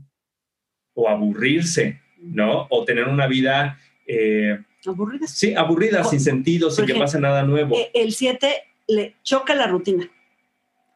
o 0.96 1.08
aburrirse, 1.08 2.02
¿no? 2.18 2.66
O 2.72 2.84
tener 2.84 3.08
una 3.08 3.28
vida... 3.28 3.78
Eh, 4.08 4.58
aburrida. 4.88 5.28
Sí, 5.28 5.54
aburrida, 5.54 6.04
sin 6.04 6.20
sentido, 6.20 6.72
sin 6.72 6.88
que 6.88 6.96
pase 6.96 7.20
nada 7.20 7.44
nuevo. 7.44 7.76
Eh, 7.76 7.92
el 7.94 8.12
7 8.12 8.56
le 8.88 9.18
choca 9.22 9.54
la 9.54 9.68
rutina. 9.68 10.10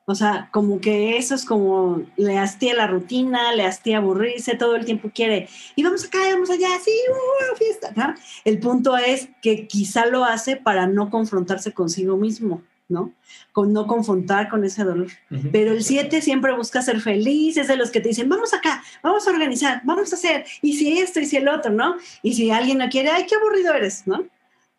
O 0.09 0.15
sea, 0.15 0.47
como 0.53 0.79
que 0.79 1.17
eso 1.17 1.35
es 1.35 1.43
como 1.43 2.01
le 2.15 2.37
hastía 2.37 2.73
la 2.73 2.87
rutina, 2.87 3.53
le 3.53 3.65
hastía 3.65 3.97
aburrirse, 3.97 4.55
todo 4.55 4.77
el 4.77 4.85
tiempo 4.85 5.11
quiere, 5.13 5.49
y 5.75 5.83
vamos 5.83 6.05
acá, 6.05 6.19
vamos 6.31 6.49
allá, 6.49 6.69
sí, 6.81 6.91
uh, 7.11 7.57
fiesta. 7.57 7.91
¿no? 7.93 8.15
El 8.45 8.57
punto 8.59 8.95
es 8.95 9.27
que 9.41 9.67
quizá 9.67 10.05
lo 10.05 10.23
hace 10.23 10.55
para 10.55 10.87
no 10.87 11.09
confrontarse 11.09 11.73
consigo 11.73 12.15
mismo, 12.15 12.61
¿no? 12.87 13.11
Con 13.51 13.73
no 13.73 13.85
confrontar 13.85 14.47
con 14.47 14.63
ese 14.63 14.85
dolor. 14.85 15.09
Pero 15.51 15.73
el 15.73 15.83
7 15.83 16.21
siempre 16.21 16.55
busca 16.55 16.81
ser 16.81 17.01
feliz, 17.01 17.57
es 17.57 17.67
de 17.67 17.75
los 17.75 17.91
que 17.91 17.99
te 17.99 18.07
dicen, 18.07 18.29
vamos 18.29 18.53
acá, 18.53 18.81
vamos 19.03 19.27
a 19.27 19.31
organizar, 19.31 19.81
vamos 19.83 20.13
a 20.13 20.15
hacer, 20.15 20.45
y 20.61 20.77
si 20.77 20.99
esto 20.99 21.19
y 21.19 21.25
si 21.25 21.35
el 21.35 21.49
otro, 21.49 21.73
¿no? 21.73 21.97
Y 22.23 22.33
si 22.33 22.49
alguien 22.49 22.77
no 22.77 22.87
quiere, 22.87 23.09
ay, 23.09 23.25
qué 23.27 23.35
aburrido 23.35 23.73
eres, 23.73 24.07
¿no? 24.07 24.23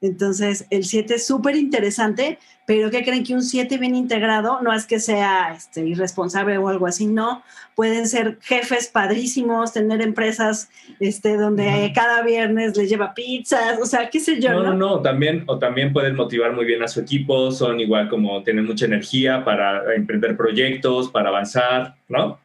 Entonces, 0.01 0.67
el 0.71 0.85
7 0.85 1.17
es 1.17 1.27
súper 1.27 1.57
interesante, 1.57 2.39
pero 2.67 2.89
¿qué 2.89 3.03
creen 3.03 3.25
que 3.25 3.35
un 3.35 3.43
7 3.43 3.79
bien 3.79 3.97
integrado 3.97 4.61
no 4.63 4.73
es 4.73 4.87
que 4.87 5.01
sea 5.01 5.55
este, 5.57 5.85
irresponsable 5.85 6.57
o 6.57 6.69
algo 6.69 6.87
así? 6.87 7.07
No, 7.07 7.43
pueden 7.75 8.07
ser 8.07 8.39
jefes 8.41 8.89
padrísimos, 8.89 9.73
tener 9.73 10.01
empresas 10.01 10.71
este, 11.01 11.37
donde 11.37 11.91
cada 11.95 12.23
viernes 12.23 12.77
les 12.77 12.89
lleva 12.89 13.13
pizzas, 13.13 13.81
o 13.83 13.87
sea, 13.87 14.09
qué 14.09 14.21
sé 14.21 14.41
yo, 14.41 14.51
No, 14.51 14.63
¿no? 14.63 14.71
no, 14.71 14.75
no, 14.75 15.03
también, 15.03 15.43
o 15.49 15.59
también 15.59 15.93
pueden 15.93 16.15
motivar 16.15 16.53
muy 16.53 16.65
bien 16.65 16.83
a 16.83 16.89
su 16.89 17.01
equipo, 17.01 17.51
son 17.51 17.81
igual 17.81 18.09
como 18.09 18.43
tienen 18.45 18.67
mucha 18.67 18.85
energía 18.87 19.45
para 19.45 19.95
emprender 19.95 20.37
proyectos, 20.37 21.09
para 21.09 21.31
avanzar, 21.31 21.97
¿no? 22.09 22.39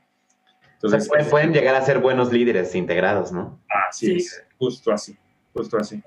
O 0.82 0.90
sea, 0.90 0.98
Entonces, 0.98 1.08
pueden, 1.08 1.30
pueden 1.30 1.54
llegar 1.54 1.76
a 1.76 1.86
ser 1.86 2.00
buenos 2.00 2.32
líderes 2.32 2.74
integrados, 2.74 3.32
¿no? 3.32 3.60
así 3.90 4.08
Sí. 4.08 4.16
es, 4.18 4.44
justo 4.58 4.92
así, 4.92 5.16
justo 5.54 5.78
así. 5.78 6.02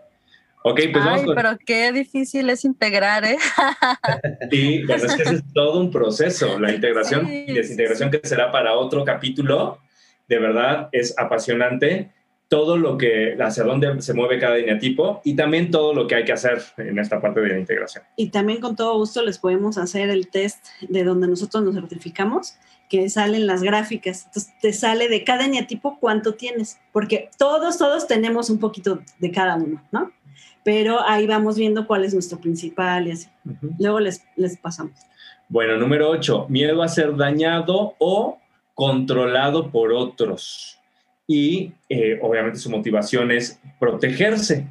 Ok, 0.69 0.81
pues 0.91 1.05
vamos 1.05 1.21
Ay, 1.21 1.27
con... 1.27 1.35
pero 1.37 1.59
qué 1.65 1.93
difícil 1.93 2.51
es 2.51 2.65
integrar, 2.65 3.25
¿eh? 3.25 3.39
Sí, 4.51 4.83
bueno, 4.85 5.05
es 5.05 5.15
que 5.15 5.23
ese 5.23 5.35
es 5.37 5.53
todo 5.55 5.79
un 5.79 5.93
proceso. 5.93 6.59
La 6.59 6.73
integración 6.73 7.25
Sí, 7.29 7.45
y 7.47 7.53
desintegración 7.53 8.11
que 8.11 8.21
será 8.25 8.51
para 8.51 8.75
otro 8.75 9.05
capítulo, 9.05 9.79
de 10.27 10.41
verdad 10.41 10.89
es 10.91 11.17
apasionante. 11.19 12.11
Todo 12.49 12.77
lo 12.77 12.99
que, 12.99 13.37
hacia 13.41 13.63
dónde 13.63 14.03
se 14.03 14.13
mueve 14.13 14.41
cada 14.41 14.59
eneatipo 14.59 15.21
y 15.23 15.37
también 15.37 15.71
todo 15.71 15.95
lo 15.95 16.09
que 16.09 16.17
hay 16.17 16.25
que 16.25 16.33
hacer 16.33 16.61
en 16.79 16.99
esta 16.99 17.21
parte 17.21 17.41
de 17.41 17.49
la 17.51 17.59
integración. 17.61 18.03
Y 18.17 18.31
también 18.31 18.61
con 18.61 18.75
todo 18.75 18.97
gusto 18.99 19.23
les 19.23 19.39
podemos 19.39 19.79
hacer 19.79 20.11
el 20.11 20.29
test 20.31 20.67
de 20.81 21.05
donde 21.05 21.29
nosotros 21.29 21.63
nos 21.63 21.77
certificamos, 21.77 22.57
que 22.89 23.09
salen 23.09 23.47
las 23.47 23.63
gráficas. 23.63 24.27
Entonces 24.27 24.53
te 24.61 24.73
sale 24.73 25.09
de 25.09 25.23
cada 25.23 25.45
eneatipo 25.45 25.99
cuánto 26.01 26.35
tienes, 26.35 26.81
porque 26.93 27.31
todos, 27.39 27.79
todos 27.79 28.09
tenemos 28.09 28.51
un 28.51 28.59
poquito 28.59 29.01
de 29.21 29.31
cada 29.31 29.55
uno, 29.55 29.81
¿no? 29.93 30.16
Pero 30.67 31.01
ahí 31.01 31.29
vamos 31.29 31.57
viendo 31.57 31.87
cuál 31.87 32.05
es 32.05 32.13
nuestro 32.13 32.41
principal 32.41 33.07
y 33.07 33.13
así. 33.13 33.29
Luego 33.79 34.01
les, 34.01 34.25
les 34.35 34.57
pasamos. 34.57 34.99
Bueno, 35.49 35.77
número 35.77 36.11
8, 36.11 36.47
miedo 36.49 36.83
a 36.83 36.89
ser 36.89 37.15
dañado 37.15 37.95
o 38.01 38.41
controlado 38.75 39.71
por 39.71 39.93
otros. 39.93 40.81
Y 41.25 41.73
eh, 41.89 42.19
obviamente 42.21 42.59
su 42.59 42.69
motivación 42.69 43.31
es 43.31 43.61
protegerse. 43.79 44.67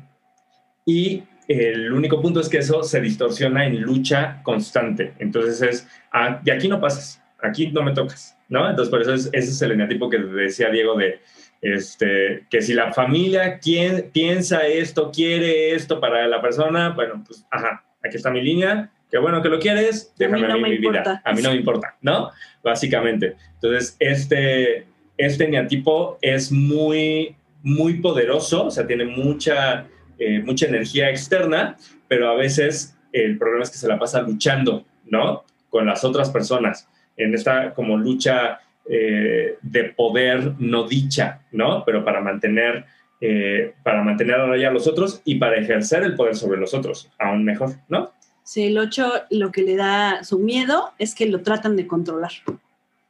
Y 0.86 1.24
el 1.48 1.94
único 1.94 2.22
punto 2.22 2.42
es 2.42 2.50
que 2.50 2.58
eso 2.58 2.84
se 2.84 3.00
distorsiona 3.00 3.66
en 3.66 3.80
lucha 3.80 4.42
constante. 4.44 5.14
Entonces 5.20 5.62
es, 5.62 5.88
ah, 6.12 6.42
de 6.44 6.52
aquí 6.52 6.68
no 6.68 6.82
pasas, 6.82 7.24
aquí 7.42 7.68
no 7.68 7.84
me 7.84 7.94
tocas, 7.94 8.38
¿no? 8.50 8.70
Entonces 8.70 8.92
por 8.92 9.02
eso 9.02 9.14
es, 9.14 9.30
ese 9.32 9.50
es 9.50 9.62
el 9.62 9.72
eneatipo 9.72 10.10
que 10.10 10.18
decía 10.18 10.70
Diego 10.70 10.98
de, 10.98 11.22
este, 11.66 12.46
que 12.52 12.62
si 12.62 12.76
la 12.76 12.94
familia 12.94 13.58
quien, 13.58 14.12
piensa 14.14 14.68
esto, 14.68 15.12
quiere 15.12 15.74
esto 15.74 16.00
para 16.00 16.28
la 16.28 16.40
persona, 16.40 16.90
bueno, 16.90 17.24
pues, 17.26 17.44
ajá, 17.50 17.84
aquí 18.04 18.18
está 18.18 18.30
mi 18.30 18.42
línea, 18.42 18.92
qué 19.10 19.18
bueno 19.18 19.42
que 19.42 19.50
lo 19.50 19.60
quieres, 19.60 20.14
A 20.20 20.28
mí 20.28 20.42
déjame 20.42 20.48
no 20.48 20.54
a 20.54 20.58
mí 20.58 20.62
me 20.62 20.70
mi 20.70 20.78
vida, 20.78 21.22
a 21.26 21.34
mí 21.34 21.42
no 21.42 21.50
me 21.50 21.56
importa, 21.56 21.98
¿no? 22.02 22.30
Básicamente. 22.64 23.36
Entonces, 23.56 23.98
este, 23.98 24.86
este 25.18 25.46
eneatipo 25.46 26.20
es 26.22 26.52
muy, 26.52 27.36
muy 27.64 27.96
poderoso, 27.96 28.68
o 28.68 28.72
sea, 28.72 28.86
tiene 28.86 29.06
mucha, 29.06 29.88
eh, 30.20 30.44
mucha 30.46 30.68
energía 30.68 31.10
externa, 31.10 31.78
pero 32.08 32.30
a 32.30 32.36
veces 32.36 32.96
el 33.12 33.40
problema 33.40 33.64
es 33.64 33.72
que 33.72 33.78
se 33.78 33.88
la 33.88 33.98
pasa 33.98 34.22
luchando, 34.22 34.86
¿no? 35.06 35.44
Con 35.70 35.88
las 35.88 36.04
otras 36.04 36.30
personas, 36.30 36.88
en 37.18 37.34
esta 37.34 37.74
como 37.74 37.98
lucha 37.98 38.60
eh, 38.88 39.58
de 39.62 39.84
poder 39.86 40.54
no 40.60 40.88
dicha, 40.88 41.42
¿no? 41.52 41.84
Pero 41.86 42.06
para 42.06 42.22
mantener, 42.22 42.86
eh, 43.20 43.74
para 43.84 44.04
mantener 44.04 44.36
a 44.36 44.54
a 44.54 44.72
los 44.72 44.88
otros 44.88 45.22
y 45.26 45.36
para 45.36 45.58
ejercer 45.58 46.04
el 46.04 46.16
poder 46.16 46.36
sobre 46.36 46.60
los 46.60 46.74
otros, 46.74 47.10
aún 47.18 47.44
mejor, 47.44 47.72
¿no? 47.90 48.12
Sí, 48.44 48.66
el 48.66 48.78
8 48.78 49.12
lo 49.32 49.52
que 49.52 49.64
le 49.64 49.76
da 49.76 50.24
su 50.24 50.38
miedo 50.38 50.92
es 51.00 51.16
que 51.16 51.26
lo 51.26 51.42
tratan 51.42 51.76
de 51.76 51.88
controlar. 51.88 52.32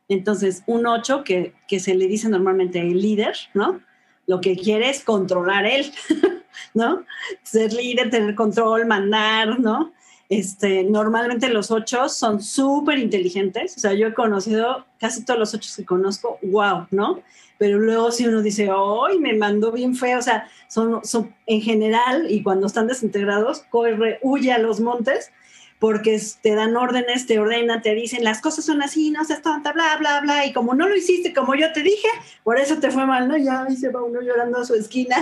Entonces, 0.07 0.63
un 0.65 0.88
8 0.88 1.26
que, 1.26 1.53
que 1.67 1.82
se 1.82 1.93
le 1.93 2.07
dice 2.07 2.30
normalmente 2.30 2.80
el 2.80 3.01
líder, 3.01 3.36
¿no? 3.53 3.82
Lo 4.28 4.39
que 4.39 4.55
quiere 4.55 4.89
es 4.89 5.03
controlar 5.03 5.65
él, 5.65 5.91
¿no? 6.73 7.03
Ser 7.43 7.73
líder, 7.73 8.09
tener 8.09 8.34
control, 8.34 8.86
mandar, 8.86 9.59
¿no? 9.59 9.91
Este, 10.28 10.84
normalmente 10.84 11.49
los 11.49 11.69
8 11.69 12.09
son 12.09 12.41
súper 12.41 12.97
inteligentes. 12.97 13.78
O 13.78 13.80
sea, 13.80 13.93
yo 13.93 14.07
he 14.07 14.13
conocido 14.13 14.86
casi 14.99 15.23
todos 15.23 15.39
los 15.39 15.53
8 15.53 15.69
que 15.78 15.86
conozco, 15.86 16.39
wow, 16.41 16.88
¿no? 16.91 17.21
Pero 17.57 17.80
luego 17.80 18.11
si 18.11 18.28
uno 18.28 18.41
dice, 18.41 18.69
¡ay, 18.69 19.19
me 19.19 19.34
mandó 19.34 19.71
bien 19.71 19.95
feo! 19.95 20.19
O 20.19 20.21
sea, 20.21 20.47
son, 20.67 21.05
son 21.05 21.34
en 21.45 21.61
general, 21.61 22.30
y 22.30 22.43
cuando 22.43 22.67
están 22.67 22.88
desintegrados, 22.88 23.63
corre, 23.69 24.19
huye 24.21 24.51
a 24.51 24.57
los 24.57 24.80
montes, 24.80 25.32
porque 25.80 26.19
te 26.41 26.55
dan 26.55 26.76
órdenes, 26.76 27.28
te 27.28 27.38
ordenan, 27.38 27.82
te 27.82 27.93
dicen, 27.93 28.23
las 28.23 28.41
cosas 28.41 28.65
son 28.65 28.82
así, 28.82 29.11
no 29.11 29.23
seas 29.26 29.41
tonta, 29.41 29.71
bla, 29.73 29.97
bla, 29.97 30.21
bla, 30.21 30.45
y 30.45 30.53
como 30.53 30.73
no 30.73 30.88
lo 30.88 30.95
hiciste 30.95 31.34
como 31.34 31.53
yo 31.55 31.71
te 31.73 31.82
dije, 31.82 32.07
por 32.43 32.57
eso 32.57 32.80
te 32.80 32.91
fue 32.91 33.05
mal, 33.05 33.28
¿no? 33.28 33.38
Ya 33.38 33.63
ahí 33.63 33.76
se 33.76 33.89
va 33.89 34.01
uno 34.03 34.21
llorando 34.21 34.59
a 34.59 34.65
su 34.65 34.73
esquina. 34.76 35.17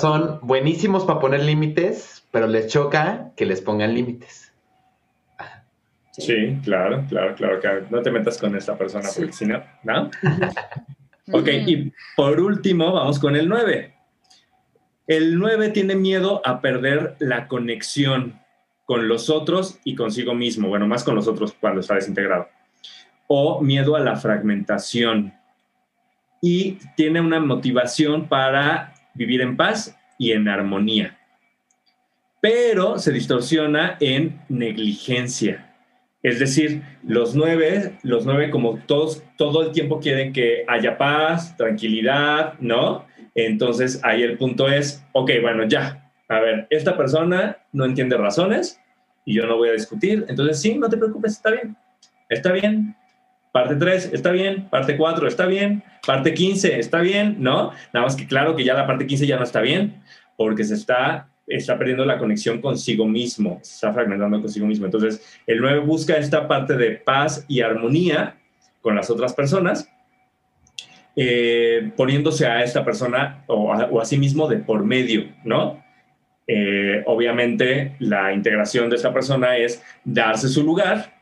Son 0.00 0.38
buenísimos 0.42 1.04
para 1.04 1.20
poner 1.20 1.42
límites, 1.42 2.19
pero 2.30 2.46
les 2.46 2.68
choca 2.68 3.32
que 3.36 3.46
les 3.46 3.60
pongan 3.60 3.94
límites. 3.94 4.52
Sí, 6.12 6.58
claro, 6.64 7.04
claro, 7.08 7.34
claro. 7.34 7.60
claro. 7.60 7.86
No 7.90 8.02
te 8.02 8.10
metas 8.10 8.36
con 8.38 8.54
esta 8.56 8.76
persona 8.76 9.04
Sí. 9.08 9.20
porque 9.20 9.32
si 9.32 9.46
no, 9.46 9.62
¿no? 9.82 10.10
Ok, 11.32 11.46
y 11.64 11.92
por 12.16 12.40
último, 12.40 12.92
vamos 12.92 13.20
con 13.20 13.36
el 13.36 13.48
9. 13.48 13.94
El 15.06 15.38
9 15.38 15.68
tiene 15.68 15.94
miedo 15.94 16.42
a 16.44 16.60
perder 16.60 17.14
la 17.20 17.46
conexión 17.46 18.40
con 18.84 19.06
los 19.06 19.30
otros 19.30 19.78
y 19.84 19.94
consigo 19.94 20.34
mismo. 20.34 20.66
Bueno, 20.66 20.88
más 20.88 21.04
con 21.04 21.14
los 21.14 21.28
otros 21.28 21.52
cuando 21.52 21.82
está 21.82 21.94
desintegrado. 21.94 22.48
O 23.28 23.60
miedo 23.60 23.94
a 23.94 24.00
la 24.00 24.16
fragmentación. 24.16 25.32
Y 26.42 26.78
tiene 26.96 27.20
una 27.20 27.38
motivación 27.38 28.26
para 28.26 28.94
vivir 29.14 29.40
en 29.42 29.56
paz 29.56 29.96
y 30.18 30.32
en 30.32 30.48
armonía. 30.48 31.19
Pero 32.40 32.98
se 32.98 33.12
distorsiona 33.12 33.96
en 34.00 34.40
negligencia. 34.48 35.66
Es 36.22 36.38
decir, 36.38 36.82
los 37.02 37.34
nueve, 37.34 37.98
los 38.02 38.26
nueve 38.26 38.50
como 38.50 38.78
todos, 38.86 39.22
todo 39.36 39.62
el 39.62 39.72
tiempo 39.72 40.00
quieren 40.00 40.32
que 40.32 40.64
haya 40.68 40.98
paz, 40.98 41.56
tranquilidad, 41.56 42.54
¿no? 42.60 43.06
Entonces 43.34 44.00
ahí 44.02 44.22
el 44.22 44.36
punto 44.36 44.68
es, 44.68 45.04
ok, 45.12 45.30
bueno, 45.40 45.64
ya, 45.64 46.12
a 46.28 46.40
ver, 46.40 46.66
esta 46.70 46.96
persona 46.96 47.58
no 47.72 47.84
entiende 47.86 48.16
razones 48.16 48.80
y 49.24 49.34
yo 49.34 49.46
no 49.46 49.56
voy 49.56 49.70
a 49.70 49.72
discutir, 49.72 50.26
entonces 50.28 50.60
sí, 50.60 50.76
no 50.76 50.88
te 50.88 50.96
preocupes, 50.96 51.32
está 51.32 51.50
bien, 51.50 51.76
está 52.28 52.52
bien. 52.52 52.96
Parte 53.52 53.74
3 53.74 54.10
está 54.12 54.30
bien, 54.30 54.68
parte 54.70 54.96
4 54.96 55.26
está 55.26 55.46
bien, 55.46 55.82
parte 56.06 56.34
15 56.34 56.78
está 56.78 57.00
bien, 57.00 57.36
¿no? 57.40 57.72
Nada 57.92 58.06
más 58.06 58.14
que 58.14 58.26
claro 58.28 58.54
que 58.54 58.62
ya 58.62 58.74
la 58.74 58.86
parte 58.86 59.08
15 59.08 59.26
ya 59.26 59.38
no 59.38 59.42
está 59.42 59.60
bien, 59.60 60.00
porque 60.36 60.62
se 60.62 60.74
está, 60.74 61.29
está 61.50 61.76
perdiendo 61.76 62.04
la 62.04 62.18
conexión 62.18 62.60
consigo 62.60 63.06
mismo, 63.06 63.58
se 63.62 63.74
está 63.74 63.92
fragmentando 63.92 64.40
consigo 64.40 64.66
mismo. 64.66 64.86
Entonces, 64.86 65.40
el 65.46 65.60
9 65.60 65.80
busca 65.80 66.16
esta 66.16 66.46
parte 66.46 66.76
de 66.76 66.92
paz 66.92 67.44
y 67.48 67.60
armonía 67.60 68.36
con 68.80 68.94
las 68.94 69.10
otras 69.10 69.34
personas, 69.34 69.90
eh, 71.16 71.90
poniéndose 71.96 72.46
a 72.46 72.62
esta 72.62 72.84
persona 72.84 73.44
o 73.48 74.00
a, 74.00 74.04
sí 74.04 74.16
mismo 74.16 74.48
de 74.48 74.58
por 74.58 74.84
medio, 74.84 75.26
¿no? 75.44 75.82
Eh, 76.46 77.02
obviamente, 77.06 77.96
la 77.98 78.32
integración 78.32 78.88
de 78.88 78.96
esta 78.96 79.12
persona 79.12 79.56
es 79.56 79.82
darse 80.04 80.48
su 80.48 80.64
lugar 80.64 81.20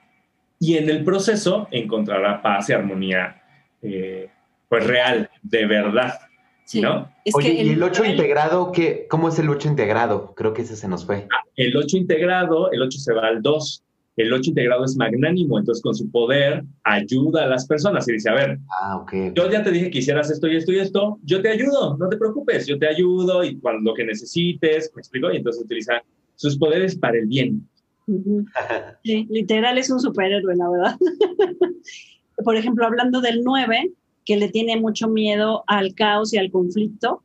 y 0.61 0.77
en 0.77 0.89
el 0.91 1.05
proceso 1.05 1.69
encontrará 1.71 2.43
paz 2.43 2.69
y 2.69 2.73
armonía, 2.73 3.43
eh, 3.83 4.29
pues 4.69 4.87
real, 4.87 5.31
de 5.43 5.67
verdad, 5.67 6.21
Sí. 6.69 6.83
¿no? 6.83 7.11
Es 7.25 7.35
Oye, 7.35 7.57
que 7.57 7.63
¿y 7.65 7.69
el 7.71 7.83
8 7.83 8.01
nueve- 8.01 8.13
integrado? 8.15 8.73
¿qué, 8.73 9.07
¿Cómo 9.09 9.31
es 9.31 9.39
el 9.39 9.49
8 9.49 9.69
integrado? 9.69 10.35
Creo 10.37 10.53
que 10.53 10.61
ese 10.63 10.77
se 10.77 10.87
nos 10.87 11.07
fue. 11.07 11.27
El 11.57 11.75
8 11.75 11.97
integrado, 11.97 12.71
el 12.71 12.83
8 12.83 12.99
se 12.99 13.15
va 13.15 13.27
al 13.27 13.41
2. 13.41 13.83
El 14.19 14.31
8 14.35 14.51
integrado 14.51 14.85
es 14.85 14.95
magnánimo, 14.95 15.59
entonces 15.59 15.81
con 15.83 15.95
su 15.95 16.11
poder 16.11 16.65
ayuda 16.85 17.45
a 17.45 17.47
las 17.47 17.67
personas 17.67 18.07
y 18.09 18.13
dice, 18.13 18.29
a 18.29 18.35
ver, 18.35 18.59
Ah, 18.83 19.03
yo 19.35 19.51
ya 19.51 19.63
te 19.63 19.71
dije 19.71 19.89
que 19.91 20.01
hicieras 20.01 20.31
esto 20.31 20.47
y 20.47 20.57
esto 20.57 20.73
y 20.73 20.79
esto, 20.81 21.19
yo 21.23 21.41
te 21.41 21.49
ayudo, 21.49 21.97
no 21.97 22.07
te 22.11 22.19
preocupes, 22.19 22.67
yo 22.67 22.79
te 22.79 22.87
ayudo 22.89 23.43
y 23.45 23.59
cuando 23.61 23.91
lo 23.93 23.95
que 23.97 24.05
necesites, 24.05 24.91
me 24.95 25.01
explico, 25.01 25.33
y 25.33 25.37
entonces 25.39 25.63
utiliza 25.65 26.03
sus 26.35 26.59
poderes 26.59 26.99
para 26.99 27.17
el 27.17 27.27
bien, 27.29 27.67
Sí, 29.05 29.27
literal 29.31 29.79
es 29.79 29.89
un 29.89 30.01
superhéroe, 30.01 30.55
la 30.57 30.69
verdad. 30.69 30.97
Por 32.45 32.57
ejemplo, 32.57 32.85
hablando 32.87 33.21
del 33.21 33.43
9, 33.43 33.93
que 34.29 34.37
le 34.37 34.51
tiene 34.51 34.79
mucho 34.79 35.09
miedo 35.09 35.65
al 35.67 35.95
caos 35.95 36.35
y 36.35 36.37
al 36.37 36.51
conflicto, 36.51 37.23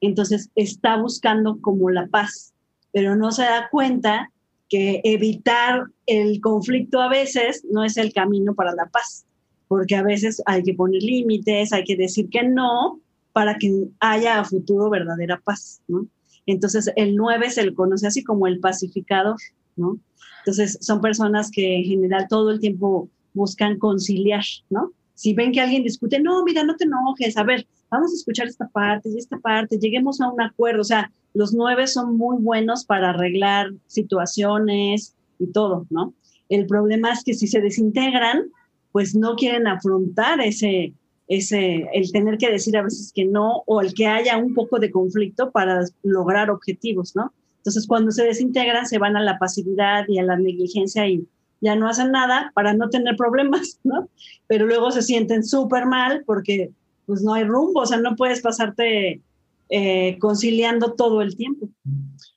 entonces 0.00 0.48
está 0.54 0.96
buscando 0.96 1.60
como 1.60 1.90
la 1.90 2.06
paz, 2.06 2.54
pero 2.94 3.14
no 3.14 3.30
se 3.30 3.42
da 3.42 3.68
cuenta 3.70 4.32
que 4.70 5.02
evitar 5.04 5.84
el 6.06 6.40
conflicto 6.40 6.98
a 6.98 7.10
veces 7.10 7.66
no 7.70 7.84
es 7.84 7.98
el 7.98 8.14
camino 8.14 8.54
para 8.54 8.74
la 8.74 8.86
paz, 8.86 9.26
porque 9.68 9.96
a 9.96 10.02
veces 10.02 10.42
hay 10.46 10.62
que 10.62 10.72
poner 10.72 11.02
límites, 11.02 11.74
hay 11.74 11.84
que 11.84 11.96
decir 11.96 12.30
que 12.30 12.42
no 12.42 12.98
para 13.34 13.58
que 13.58 13.88
haya 14.00 14.40
a 14.40 14.44
futuro 14.46 14.88
verdadera 14.88 15.42
paz, 15.44 15.82
¿no? 15.88 16.06
Entonces 16.46 16.90
el 16.96 17.16
9 17.16 17.50
se 17.50 17.66
le 17.66 17.74
conoce 17.74 18.06
así 18.06 18.24
como 18.24 18.46
el 18.46 18.60
pacificador, 18.60 19.36
¿no? 19.76 19.98
Entonces 20.38 20.78
son 20.80 21.02
personas 21.02 21.50
que 21.50 21.76
en 21.76 21.84
general 21.84 22.28
todo 22.30 22.50
el 22.50 22.60
tiempo 22.60 23.10
buscan 23.34 23.78
conciliar, 23.78 24.44
¿no? 24.70 24.94
Si 25.20 25.34
ven 25.34 25.52
que 25.52 25.60
alguien 25.60 25.82
discute, 25.82 26.18
no, 26.18 26.42
mira, 26.44 26.64
no 26.64 26.76
te 26.76 26.84
enojes, 26.84 27.36
a 27.36 27.42
ver, 27.42 27.66
vamos 27.90 28.10
a 28.10 28.14
escuchar 28.14 28.46
esta 28.46 28.66
parte 28.68 29.10
y 29.10 29.18
esta 29.18 29.36
parte, 29.36 29.78
lleguemos 29.78 30.18
a 30.22 30.32
un 30.32 30.40
acuerdo, 30.40 30.80
o 30.80 30.84
sea, 30.84 31.12
los 31.34 31.52
nueve 31.52 31.88
son 31.88 32.16
muy 32.16 32.38
buenos 32.40 32.86
para 32.86 33.10
arreglar 33.10 33.70
situaciones 33.86 35.14
y 35.38 35.48
todo, 35.48 35.86
¿no? 35.90 36.14
El 36.48 36.66
problema 36.66 37.12
es 37.12 37.22
que 37.22 37.34
si 37.34 37.48
se 37.48 37.60
desintegran, 37.60 38.44
pues 38.92 39.14
no 39.14 39.36
quieren 39.36 39.66
afrontar 39.66 40.40
ese, 40.40 40.94
ese, 41.28 41.86
el 41.92 42.10
tener 42.12 42.38
que 42.38 42.50
decir 42.50 42.78
a 42.78 42.82
veces 42.82 43.12
que 43.14 43.26
no 43.26 43.62
o 43.66 43.82
el 43.82 43.92
que 43.92 44.06
haya 44.06 44.38
un 44.38 44.54
poco 44.54 44.78
de 44.78 44.90
conflicto 44.90 45.50
para 45.50 45.84
lograr 46.02 46.48
objetivos, 46.48 47.14
¿no? 47.14 47.30
Entonces, 47.58 47.86
cuando 47.86 48.10
se 48.10 48.24
desintegran, 48.24 48.86
se 48.86 48.96
van 48.96 49.18
a 49.18 49.22
la 49.22 49.38
pasividad 49.38 50.06
y 50.08 50.18
a 50.18 50.22
la 50.22 50.38
negligencia 50.38 51.06
y 51.06 51.28
ya 51.60 51.76
no 51.76 51.88
hacen 51.88 52.10
nada 52.10 52.52
para 52.54 52.74
no 52.74 52.88
tener 52.88 53.16
problemas, 53.16 53.80
¿no? 53.84 54.08
Pero 54.46 54.66
luego 54.66 54.90
se 54.90 55.02
sienten 55.02 55.44
súper 55.44 55.86
mal 55.86 56.22
porque 56.26 56.70
pues 57.06 57.22
no 57.22 57.34
hay 57.34 57.44
rumbo, 57.44 57.80
o 57.80 57.86
sea, 57.86 57.98
no 57.98 58.14
puedes 58.14 58.40
pasarte 58.40 59.20
eh, 59.68 60.18
conciliando 60.18 60.94
todo 60.94 61.22
el 61.22 61.36
tiempo. 61.36 61.68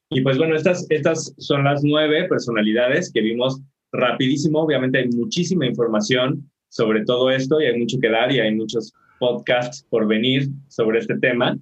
Y 0.10 0.22
pues 0.22 0.38
bueno, 0.38 0.56
estas, 0.56 0.86
estas 0.90 1.34
son 1.38 1.64
las 1.64 1.84
nueve 1.84 2.28
personalidades 2.28 3.12
que 3.12 3.22
vimos 3.22 3.62
rapidísimo. 3.92 4.62
Obviamente 4.62 5.00
hay 5.00 5.10
muchísima 5.10 5.66
información 5.66 6.50
sobre 6.70 7.06
todo 7.06 7.30
esto 7.30 7.62
y 7.62 7.66
hay 7.66 7.80
mucho 7.80 8.00
que 8.00 8.10
dar 8.10 8.32
y 8.32 8.40
hay 8.40 8.54
muchos 8.56 8.94
podcasts 9.20 9.86
por 9.90 10.08
venir 10.08 10.50
sobre 10.68 11.00
este 11.00 11.18
tema. 11.20 11.56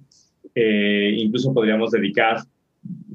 Eh, 0.54 1.14
incluso 1.18 1.52
podríamos 1.52 1.90
dedicar 1.90 2.38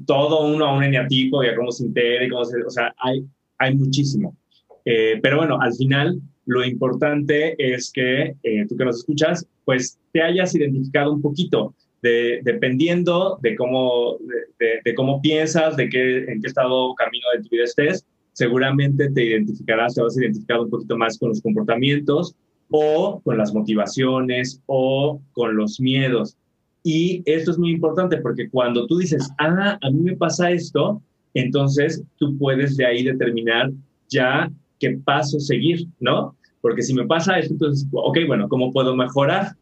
todo 0.06 0.46
uno 0.46 0.64
a 0.64 0.76
un 0.76 0.84
eneatipo 0.84 1.42
y 1.42 1.48
a 1.48 1.56
cómo 1.56 1.72
se 1.72 1.86
integra 1.86 2.24
y 2.24 2.28
cómo 2.28 2.44
se... 2.44 2.62
O 2.62 2.70
sea, 2.70 2.94
hay, 2.98 3.24
hay 3.58 3.74
muchísimo. 3.74 4.36
Eh, 4.84 5.18
pero 5.22 5.38
bueno, 5.38 5.60
al 5.60 5.74
final 5.74 6.20
lo 6.46 6.64
importante 6.64 7.54
es 7.58 7.92
que 7.92 8.34
eh, 8.42 8.66
tú 8.68 8.76
que 8.76 8.84
nos 8.84 8.98
escuchas, 8.98 9.46
pues 9.64 9.98
te 10.12 10.22
hayas 10.22 10.54
identificado 10.54 11.12
un 11.12 11.20
poquito, 11.20 11.74
de, 12.00 12.40
dependiendo 12.42 13.38
de 13.42 13.54
cómo, 13.56 14.16
de, 14.58 14.94
cómo 14.94 15.20
piensas, 15.20 15.76
de 15.76 15.88
qué, 15.88 16.24
en 16.24 16.40
qué 16.40 16.46
estado 16.46 16.94
camino 16.94 17.26
de 17.36 17.42
tu 17.42 17.50
vida 17.50 17.64
estés, 17.64 18.06
seguramente 18.32 19.10
te 19.10 19.24
identificarás, 19.24 19.94
te 19.94 20.02
vas 20.02 20.16
a 20.16 20.20
identificar 20.20 20.60
un 20.60 20.70
poquito 20.70 20.96
más 20.96 21.18
con 21.18 21.30
los 21.30 21.42
comportamientos 21.42 22.34
o 22.70 23.20
con 23.24 23.36
las 23.36 23.52
motivaciones 23.52 24.62
o 24.66 25.20
con 25.32 25.56
los 25.56 25.80
miedos. 25.80 26.36
Y 26.82 27.22
esto 27.26 27.50
es 27.50 27.58
muy 27.58 27.72
importante 27.72 28.18
porque 28.18 28.48
cuando 28.48 28.86
tú 28.86 28.98
dices, 28.98 29.28
ah, 29.38 29.78
a 29.82 29.90
mí 29.90 30.00
me 30.00 30.16
pasa 30.16 30.50
esto, 30.50 31.02
entonces 31.34 32.02
tú 32.16 32.36
puedes 32.38 32.76
de 32.76 32.86
ahí 32.86 33.04
determinar 33.04 33.70
ya 34.08 34.50
qué 34.78 34.98
paso 35.04 35.38
seguir, 35.40 35.86
¿no? 36.00 36.36
Porque 36.60 36.82
si 36.82 36.94
me 36.94 37.06
pasa 37.06 37.38
esto, 37.38 37.54
entonces, 37.54 37.86
ok, 37.92 38.18
bueno, 38.26 38.48
¿cómo 38.48 38.72
puedo 38.72 38.96
mejorar? 38.96 39.52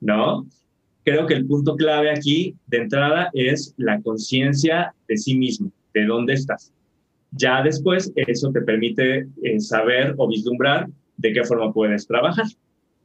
¿No? 0.00 0.46
Creo 1.04 1.26
que 1.26 1.34
el 1.34 1.46
punto 1.46 1.76
clave 1.76 2.10
aquí 2.10 2.54
de 2.66 2.78
entrada 2.78 3.30
es 3.32 3.74
la 3.76 4.00
conciencia 4.00 4.94
de 5.08 5.16
sí 5.16 5.36
mismo, 5.36 5.70
de 5.94 6.04
dónde 6.04 6.34
estás. 6.34 6.72
Ya 7.32 7.62
después 7.62 8.12
eso 8.16 8.50
te 8.50 8.62
permite 8.62 9.26
eh, 9.42 9.60
saber 9.60 10.14
o 10.16 10.28
vislumbrar 10.28 10.88
de 11.16 11.32
qué 11.32 11.44
forma 11.44 11.72
puedes 11.72 12.06
trabajar. 12.06 12.46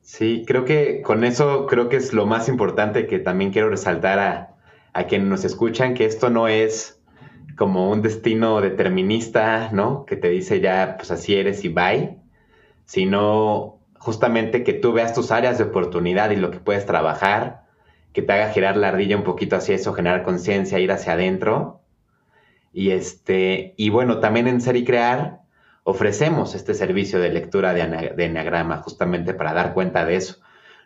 Sí, 0.01 0.43
creo 0.47 0.65
que 0.65 1.01
con 1.01 1.23
eso 1.23 1.67
creo 1.67 1.89
que 1.89 1.97
es 1.97 2.13
lo 2.13 2.25
más 2.25 2.49
importante 2.49 3.05
que 3.05 3.19
también 3.19 3.51
quiero 3.51 3.69
resaltar 3.69 4.19
a, 4.19 4.55
a 4.93 5.05
quienes 5.05 5.27
nos 5.27 5.45
escuchan, 5.45 5.93
que 5.93 6.05
esto 6.05 6.29
no 6.29 6.47
es 6.47 7.00
como 7.61 7.91
un 7.91 8.01
destino 8.01 8.59
determinista, 8.59 9.69
¿no? 9.71 10.07
Que 10.07 10.15
te 10.15 10.29
dice 10.29 10.61
ya, 10.61 10.95
pues 10.97 11.11
así 11.11 11.35
eres 11.35 11.63
y 11.63 11.69
bye, 11.69 12.17
sino 12.85 13.77
justamente 13.99 14.63
que 14.63 14.73
tú 14.73 14.93
veas 14.93 15.13
tus 15.13 15.29
áreas 15.29 15.59
de 15.59 15.65
oportunidad 15.65 16.31
y 16.31 16.37
lo 16.37 16.49
que 16.49 16.59
puedes 16.59 16.87
trabajar, 16.87 17.65
que 18.13 18.23
te 18.23 18.33
haga 18.33 18.49
girar 18.49 18.77
la 18.77 18.87
ardilla 18.87 19.15
un 19.15 19.23
poquito 19.23 19.57
hacia 19.57 19.75
eso, 19.75 19.93
generar 19.93 20.23
conciencia, 20.23 20.79
ir 20.79 20.91
hacia 20.91 21.13
adentro 21.13 21.83
y, 22.73 22.89
este, 22.89 23.75
y 23.77 23.91
bueno, 23.91 24.19
también 24.19 24.47
en 24.47 24.59
Ser 24.59 24.75
y 24.75 24.83
Crear 24.83 25.41
ofrecemos 25.83 26.55
este 26.55 26.73
servicio 26.73 27.19
de 27.19 27.29
lectura 27.29 27.75
de, 27.75 28.13
de 28.17 28.25
Enneagrama 28.25 28.77
justamente 28.77 29.35
para 29.35 29.53
dar 29.53 29.75
cuenta 29.75 30.03
de 30.03 30.15
eso. 30.15 30.37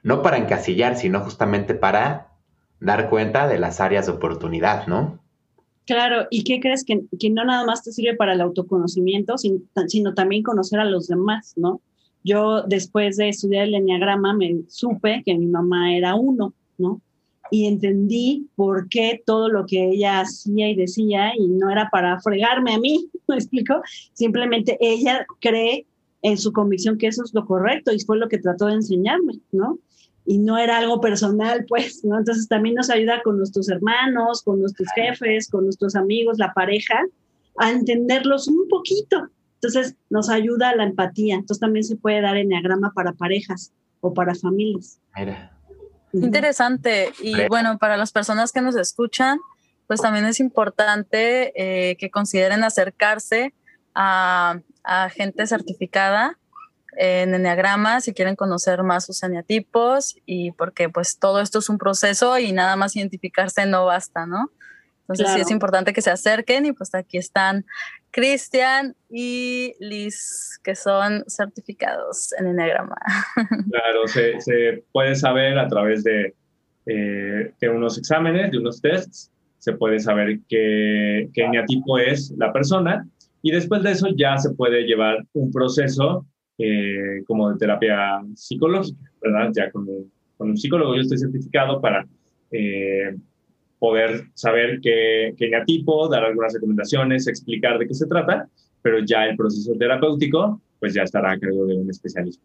No 0.03 0.21
para 0.21 0.36
encasillar, 0.36 0.97
sino 0.97 1.21
justamente 1.21 1.73
para 1.73 2.34
dar 2.82 3.09
cuenta 3.09 3.47
de 3.47 3.59
las 3.59 3.80
áreas 3.80 4.07
de 4.07 4.11
oportunidad, 4.11 4.88
¿no? 4.88 5.23
Claro, 5.86 6.27
¿y 6.31 6.43
qué 6.43 6.59
crees 6.59 6.83
que, 6.83 7.03
que 7.19 7.29
no 7.29 7.45
nada 7.45 7.65
más 7.65 7.83
te 7.83 7.91
sirve 7.91 8.15
para 8.15 8.33
el 8.33 8.41
autoconocimiento, 8.41 9.36
sino, 9.38 10.13
también 10.13 10.43
conocer 10.43 10.79
a 10.79 10.86
los 10.86 11.07
demás, 11.07 11.53
¿no? 11.55 11.81
Yo 12.23 12.63
después 12.63 13.17
de 13.17 13.29
estudiar 13.29 13.67
el 13.67 13.75
enneagrama 13.75 14.33
me 14.33 14.63
supe 14.67 15.21
que 15.23 15.36
mi 15.36 15.45
mamá 15.45 15.95
era 15.95 16.15
uno, 16.15 16.53
¿no? 16.77 17.01
y 17.51 17.67
entendí 17.67 18.49
por 18.55 18.89
qué 18.89 19.21
todo 19.25 19.49
lo 19.49 19.65
que 19.65 19.89
ella 19.91 20.21
hacía 20.21 20.69
y 20.69 20.75
decía, 20.75 21.31
y 21.38 21.47
no 21.47 21.69
era 21.69 21.89
para 21.91 22.19
fregarme 22.19 22.73
a 22.73 22.79
mí, 22.79 23.09
¿me 23.27 23.36
explico? 23.36 23.81
Simplemente 24.13 24.77
ella 24.79 25.25
cree 25.39 25.86
en 26.21 26.38
su 26.38 26.51
convicción 26.51 26.97
que 26.97 27.07
eso 27.07 27.23
es 27.23 27.33
lo 27.33 27.45
correcto 27.45 27.91
y 27.93 27.99
fue 27.99 28.17
lo 28.17 28.27
que 28.27 28.39
trató 28.39 28.65
de 28.65 28.73
enseñarme, 28.73 29.33
¿no? 29.51 29.77
Y 30.26 30.39
no 30.39 30.57
era 30.57 30.78
algo 30.78 31.01
personal, 31.01 31.65
pues, 31.69 32.03
¿no? 32.03 32.17
Entonces 32.17 32.47
también 32.47 32.76
nos 32.76 32.89
ayuda 32.89 33.21
con 33.23 33.38
nuestros 33.38 33.69
hermanos, 33.69 34.41
con 34.43 34.59
nuestros 34.59 34.88
jefes, 34.95 35.49
con 35.49 35.65
nuestros 35.65 35.95
amigos, 35.95 36.38
la 36.38 36.53
pareja, 36.53 36.99
a 37.57 37.71
entenderlos 37.71 38.47
un 38.47 38.67
poquito. 38.67 39.30
Entonces 39.55 39.95
nos 40.09 40.30
ayuda 40.30 40.69
a 40.69 40.76
la 40.76 40.84
empatía. 40.84 41.36
Entonces 41.36 41.59
también 41.59 41.84
se 41.84 41.95
puede 41.95 42.21
dar 42.21 42.38
enneagrama 42.38 42.91
para 42.93 43.13
parejas 43.13 43.71
o 44.01 44.13
para 44.13 44.36
familias. 44.36 44.99
Mira. 45.15 45.51
Interesante. 46.13 47.11
Y 47.21 47.47
bueno, 47.47 47.78
para 47.78 47.97
las 47.97 48.11
personas 48.11 48.51
que 48.51 48.61
nos 48.61 48.76
escuchan, 48.76 49.39
pues 49.88 50.01
también 50.01 50.26
es 50.26 50.39
importante 50.39 51.53
eh, 51.55 51.95
que 51.97 52.09
consideren 52.09 52.63
acercarse 52.63 53.53
a, 53.93 54.59
a, 54.84 55.09
gente 55.09 55.45
certificada 55.47 56.38
en 56.98 57.34
Enneagrama 57.34 58.02
si 58.02 58.14
quieren 58.14 58.36
conocer 58.36 58.84
más 58.84 59.06
sus 59.06 59.22
eneatipos 59.24 60.18
y 60.26 60.52
porque 60.52 60.89
pues 60.89 61.20
todo 61.20 61.41
esto 61.41 61.60
es 61.60 61.70
un 61.70 61.78
proceso 61.78 62.38
y 62.38 62.52
nada 62.52 62.76
más 62.76 62.96
identificarse 62.96 63.66
no 63.66 63.86
basta, 63.86 64.26
¿no? 64.26 64.52
Entonces 65.08 65.36
sí 65.36 65.41
es 65.41 65.52
importante 65.52 65.93
que 65.93 66.02
se 66.02 66.10
acerquen 66.10 66.66
y 66.66 66.74
pues 66.74 66.96
aquí 66.96 67.18
están 67.18 67.66
Cristian 68.10 68.96
y 69.10 69.74
Liz, 69.80 70.60
que 70.64 70.74
son 70.74 71.24
certificados 71.28 72.34
en 72.39 72.48
Enneagrama. 72.48 72.96
Claro, 73.72 74.08
se, 74.08 74.39
se 74.41 74.84
puede 74.91 75.16
saber 75.16 75.60
a 75.60 75.68
través 75.68 76.04
de, 76.04 76.34
eh, 76.88 77.52
de, 77.60 77.70
unos 77.70 77.98
exámenes, 77.98 78.52
de 78.52 78.58
unos 78.58 78.82
tests, 78.82 79.32
se 79.60 79.74
puede 79.74 80.00
saber 80.00 80.39
qué, 80.50 81.30
qué 81.34 81.43
eneatipo 81.43 82.00
es 82.00 82.32
la 82.38 82.52
persona 82.52 83.08
y 83.41 83.52
después 83.52 83.84
de 83.84 83.91
eso 83.91 84.08
ya 84.16 84.38
se 84.38 84.52
puede 84.56 84.84
llevar 84.84 85.18
un 85.34 85.52
proceso 85.52 86.26
eh, 86.58 87.24
como 87.26 87.51
de 87.51 87.58
terapia 87.58 88.22
psicológica, 88.36 89.12
¿verdad? 89.22 89.51
Ya 89.53 89.72
con, 89.72 89.88
con 90.38 90.49
un 90.49 90.58
psicólogo 90.58 90.95
yo 90.95 91.01
estoy 91.01 91.18
certificado 91.18 91.82
para... 91.82 92.06
Eh, 92.51 93.16
poder 93.80 94.24
saber 94.34 94.80
qué, 94.82 95.36
qué 95.38 95.51
tipo, 95.66 96.08
dar 96.10 96.24
algunas 96.24 96.53
recomendaciones, 96.53 97.28
explicar 97.28 97.78
de 97.78 97.88
qué 97.88 97.93
se 97.93 98.08
trata, 98.08 98.47
pero 98.82 98.99
ya 99.06 99.26
el 99.26 99.36
proceso 99.36 99.74
terapéutico 99.78 100.62
pues 100.80 100.93
ya 100.93 101.03
estará 101.03 101.32
a 101.32 101.39
cargo 101.39 101.66
de 101.66 101.76
un 101.78 101.89
especialista. 101.89 102.43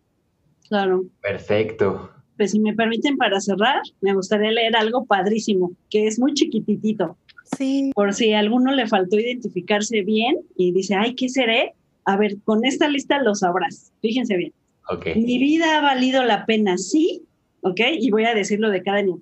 Claro. 0.68 1.04
Perfecto. 1.20 2.10
Pues 2.36 2.52
si 2.52 2.60
me 2.60 2.74
permiten 2.74 3.16
para 3.16 3.40
cerrar, 3.40 3.80
me 4.00 4.14
gustaría 4.14 4.50
leer 4.50 4.76
algo 4.76 5.04
padrísimo, 5.04 5.72
que 5.90 6.06
es 6.06 6.18
muy 6.18 6.32
chiquititito. 6.34 7.16
Sí. 7.56 7.90
Por 7.94 8.14
si 8.14 8.32
a 8.32 8.38
alguno 8.38 8.72
le 8.72 8.86
faltó 8.86 9.18
identificarse 9.18 10.02
bien 10.02 10.36
y 10.56 10.72
dice, 10.72 10.94
ay, 10.94 11.14
¿qué 11.14 11.28
seré? 11.28 11.74
A 12.04 12.16
ver, 12.16 12.36
con 12.44 12.64
esta 12.64 12.88
lista 12.88 13.22
lo 13.22 13.34
sabrás. 13.34 13.92
Fíjense 14.00 14.36
bien. 14.36 14.52
Okay. 14.88 15.14
Mi 15.14 15.38
vida 15.38 15.78
ha 15.78 15.80
valido 15.80 16.24
la 16.24 16.46
pena, 16.46 16.76
sí, 16.76 17.22
¿ok? 17.62 17.80
Y 18.00 18.10
voy 18.10 18.24
a 18.24 18.34
decirlo 18.34 18.70
de 18.70 18.82
cada 18.82 19.02
niño. 19.02 19.20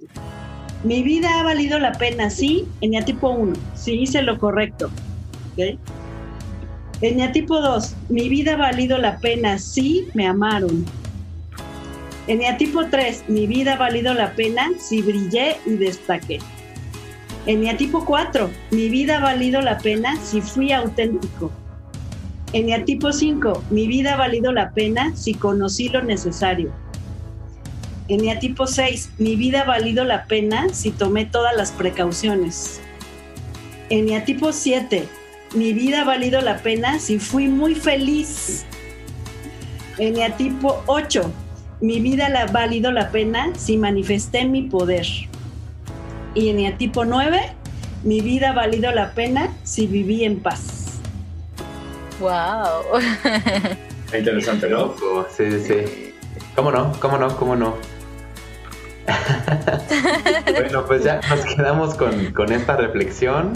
Mi 0.84 1.02
vida 1.02 1.40
ha 1.40 1.42
valido 1.42 1.78
la 1.78 1.92
pena, 1.92 2.30
sí, 2.30 2.64
en 2.80 3.04
tipo 3.04 3.30
1, 3.30 3.54
sí 3.74 3.94
hice 3.94 4.22
lo 4.22 4.38
correcto. 4.38 4.90
¿okay? 5.52 5.78
Eneatipo 7.00 7.60
2, 7.60 7.96
mi 8.08 8.28
vida 8.28 8.54
ha 8.54 8.56
valido 8.56 8.96
la 8.96 9.18
pena 9.18 9.58
si 9.58 10.06
me 10.14 10.26
amaron. 10.26 10.84
Eneatipo 12.28 12.86
3, 12.86 13.24
mi 13.28 13.46
vida 13.46 13.74
ha 13.74 13.76
valido 13.76 14.14
la 14.14 14.32
pena 14.34 14.68
si 14.78 15.02
brillé 15.02 15.56
y 15.66 15.70
destaqué. 15.70 16.38
Eneatipo 17.46 18.04
4, 18.04 18.50
mi 18.70 18.88
vida 18.88 19.16
ha 19.16 19.20
valido 19.20 19.60
la 19.60 19.78
pena 19.78 20.16
si 20.22 20.40
fui 20.40 20.70
auténtico. 20.70 21.50
Eneatipo 22.54 23.12
5, 23.12 23.64
mi 23.68 23.86
vida 23.86 24.14
ha 24.14 24.16
valido 24.16 24.52
la 24.52 24.70
pena 24.70 25.14
si 25.14 25.34
conocí 25.34 25.90
lo 25.90 26.00
necesario. 26.00 26.72
Eneatipo 28.08 28.66
6, 28.66 29.10
mi 29.18 29.36
vida 29.36 29.60
ha 29.60 29.64
valido 29.64 30.02
la 30.02 30.24
pena 30.24 30.72
si 30.72 30.90
tomé 30.90 31.26
todas 31.26 31.54
las 31.54 31.72
precauciones. 31.72 32.80
Eneatipo 33.90 34.52
7, 34.52 35.06
mi 35.56 35.74
vida 35.74 36.00
ha 36.00 36.04
valido 36.04 36.40
la 36.40 36.56
pena 36.62 36.98
si 36.98 37.18
fui 37.18 37.48
muy 37.48 37.74
feliz. 37.74 38.64
Eneatipo 39.98 40.82
8, 40.86 41.30
mi 41.82 42.00
vida 42.00 42.28
ha 42.28 42.46
valido 42.46 42.90
la 42.90 43.10
pena 43.10 43.52
si 43.58 43.76
manifesté 43.76 44.46
mi 44.46 44.62
poder. 44.62 45.06
Y 46.34 46.48
eneatipo 46.48 47.04
9, 47.04 47.40
mi 48.04 48.22
vida 48.22 48.50
ha 48.50 48.54
valido 48.54 48.90
la 48.90 49.12
pena 49.12 49.54
si 49.64 49.86
viví 49.86 50.24
en 50.24 50.40
paz. 50.40 50.77
Wow. 52.20 53.00
Interesante, 54.16 54.68
¿no? 54.68 54.94
Sí, 55.30 55.50
sí, 55.50 55.60
sí. 55.60 56.14
¿Cómo 56.54 56.70
no? 56.70 56.92
¿Cómo 57.00 57.18
no? 57.18 57.36
¿Cómo 57.36 57.56
no? 57.56 57.76
bueno, 60.50 60.84
pues 60.86 61.04
ya 61.04 61.20
nos 61.28 61.44
quedamos 61.54 61.94
con, 61.94 62.32
con 62.32 62.52
esta 62.52 62.76
reflexión. 62.76 63.52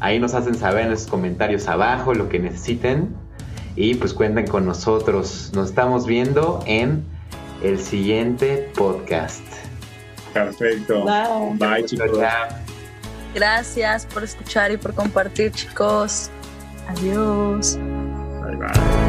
Ahí 0.00 0.18
nos 0.18 0.34
hacen 0.34 0.54
saber 0.54 0.84
en 0.84 0.90
los 0.90 1.06
comentarios 1.06 1.68
abajo 1.68 2.14
lo 2.14 2.28
que 2.28 2.38
necesiten. 2.38 3.14
Y 3.76 3.94
pues 3.94 4.12
cuenten 4.14 4.46
con 4.46 4.66
nosotros. 4.66 5.50
Nos 5.54 5.70
estamos 5.70 6.06
viendo 6.06 6.62
en 6.66 7.04
el 7.62 7.80
siguiente 7.80 8.70
podcast. 8.76 9.44
Perfecto. 10.32 11.04
Bye. 11.04 11.56
Bye, 11.58 11.84
chicos. 11.84 12.18
Gracias 13.34 14.06
por 14.06 14.24
escuchar 14.24 14.72
y 14.72 14.76
por 14.76 14.94
compartir, 14.94 15.52
chicos. 15.52 16.30
Adiós. 16.88 17.76
Bye 18.42 18.56
bye. 18.56 19.01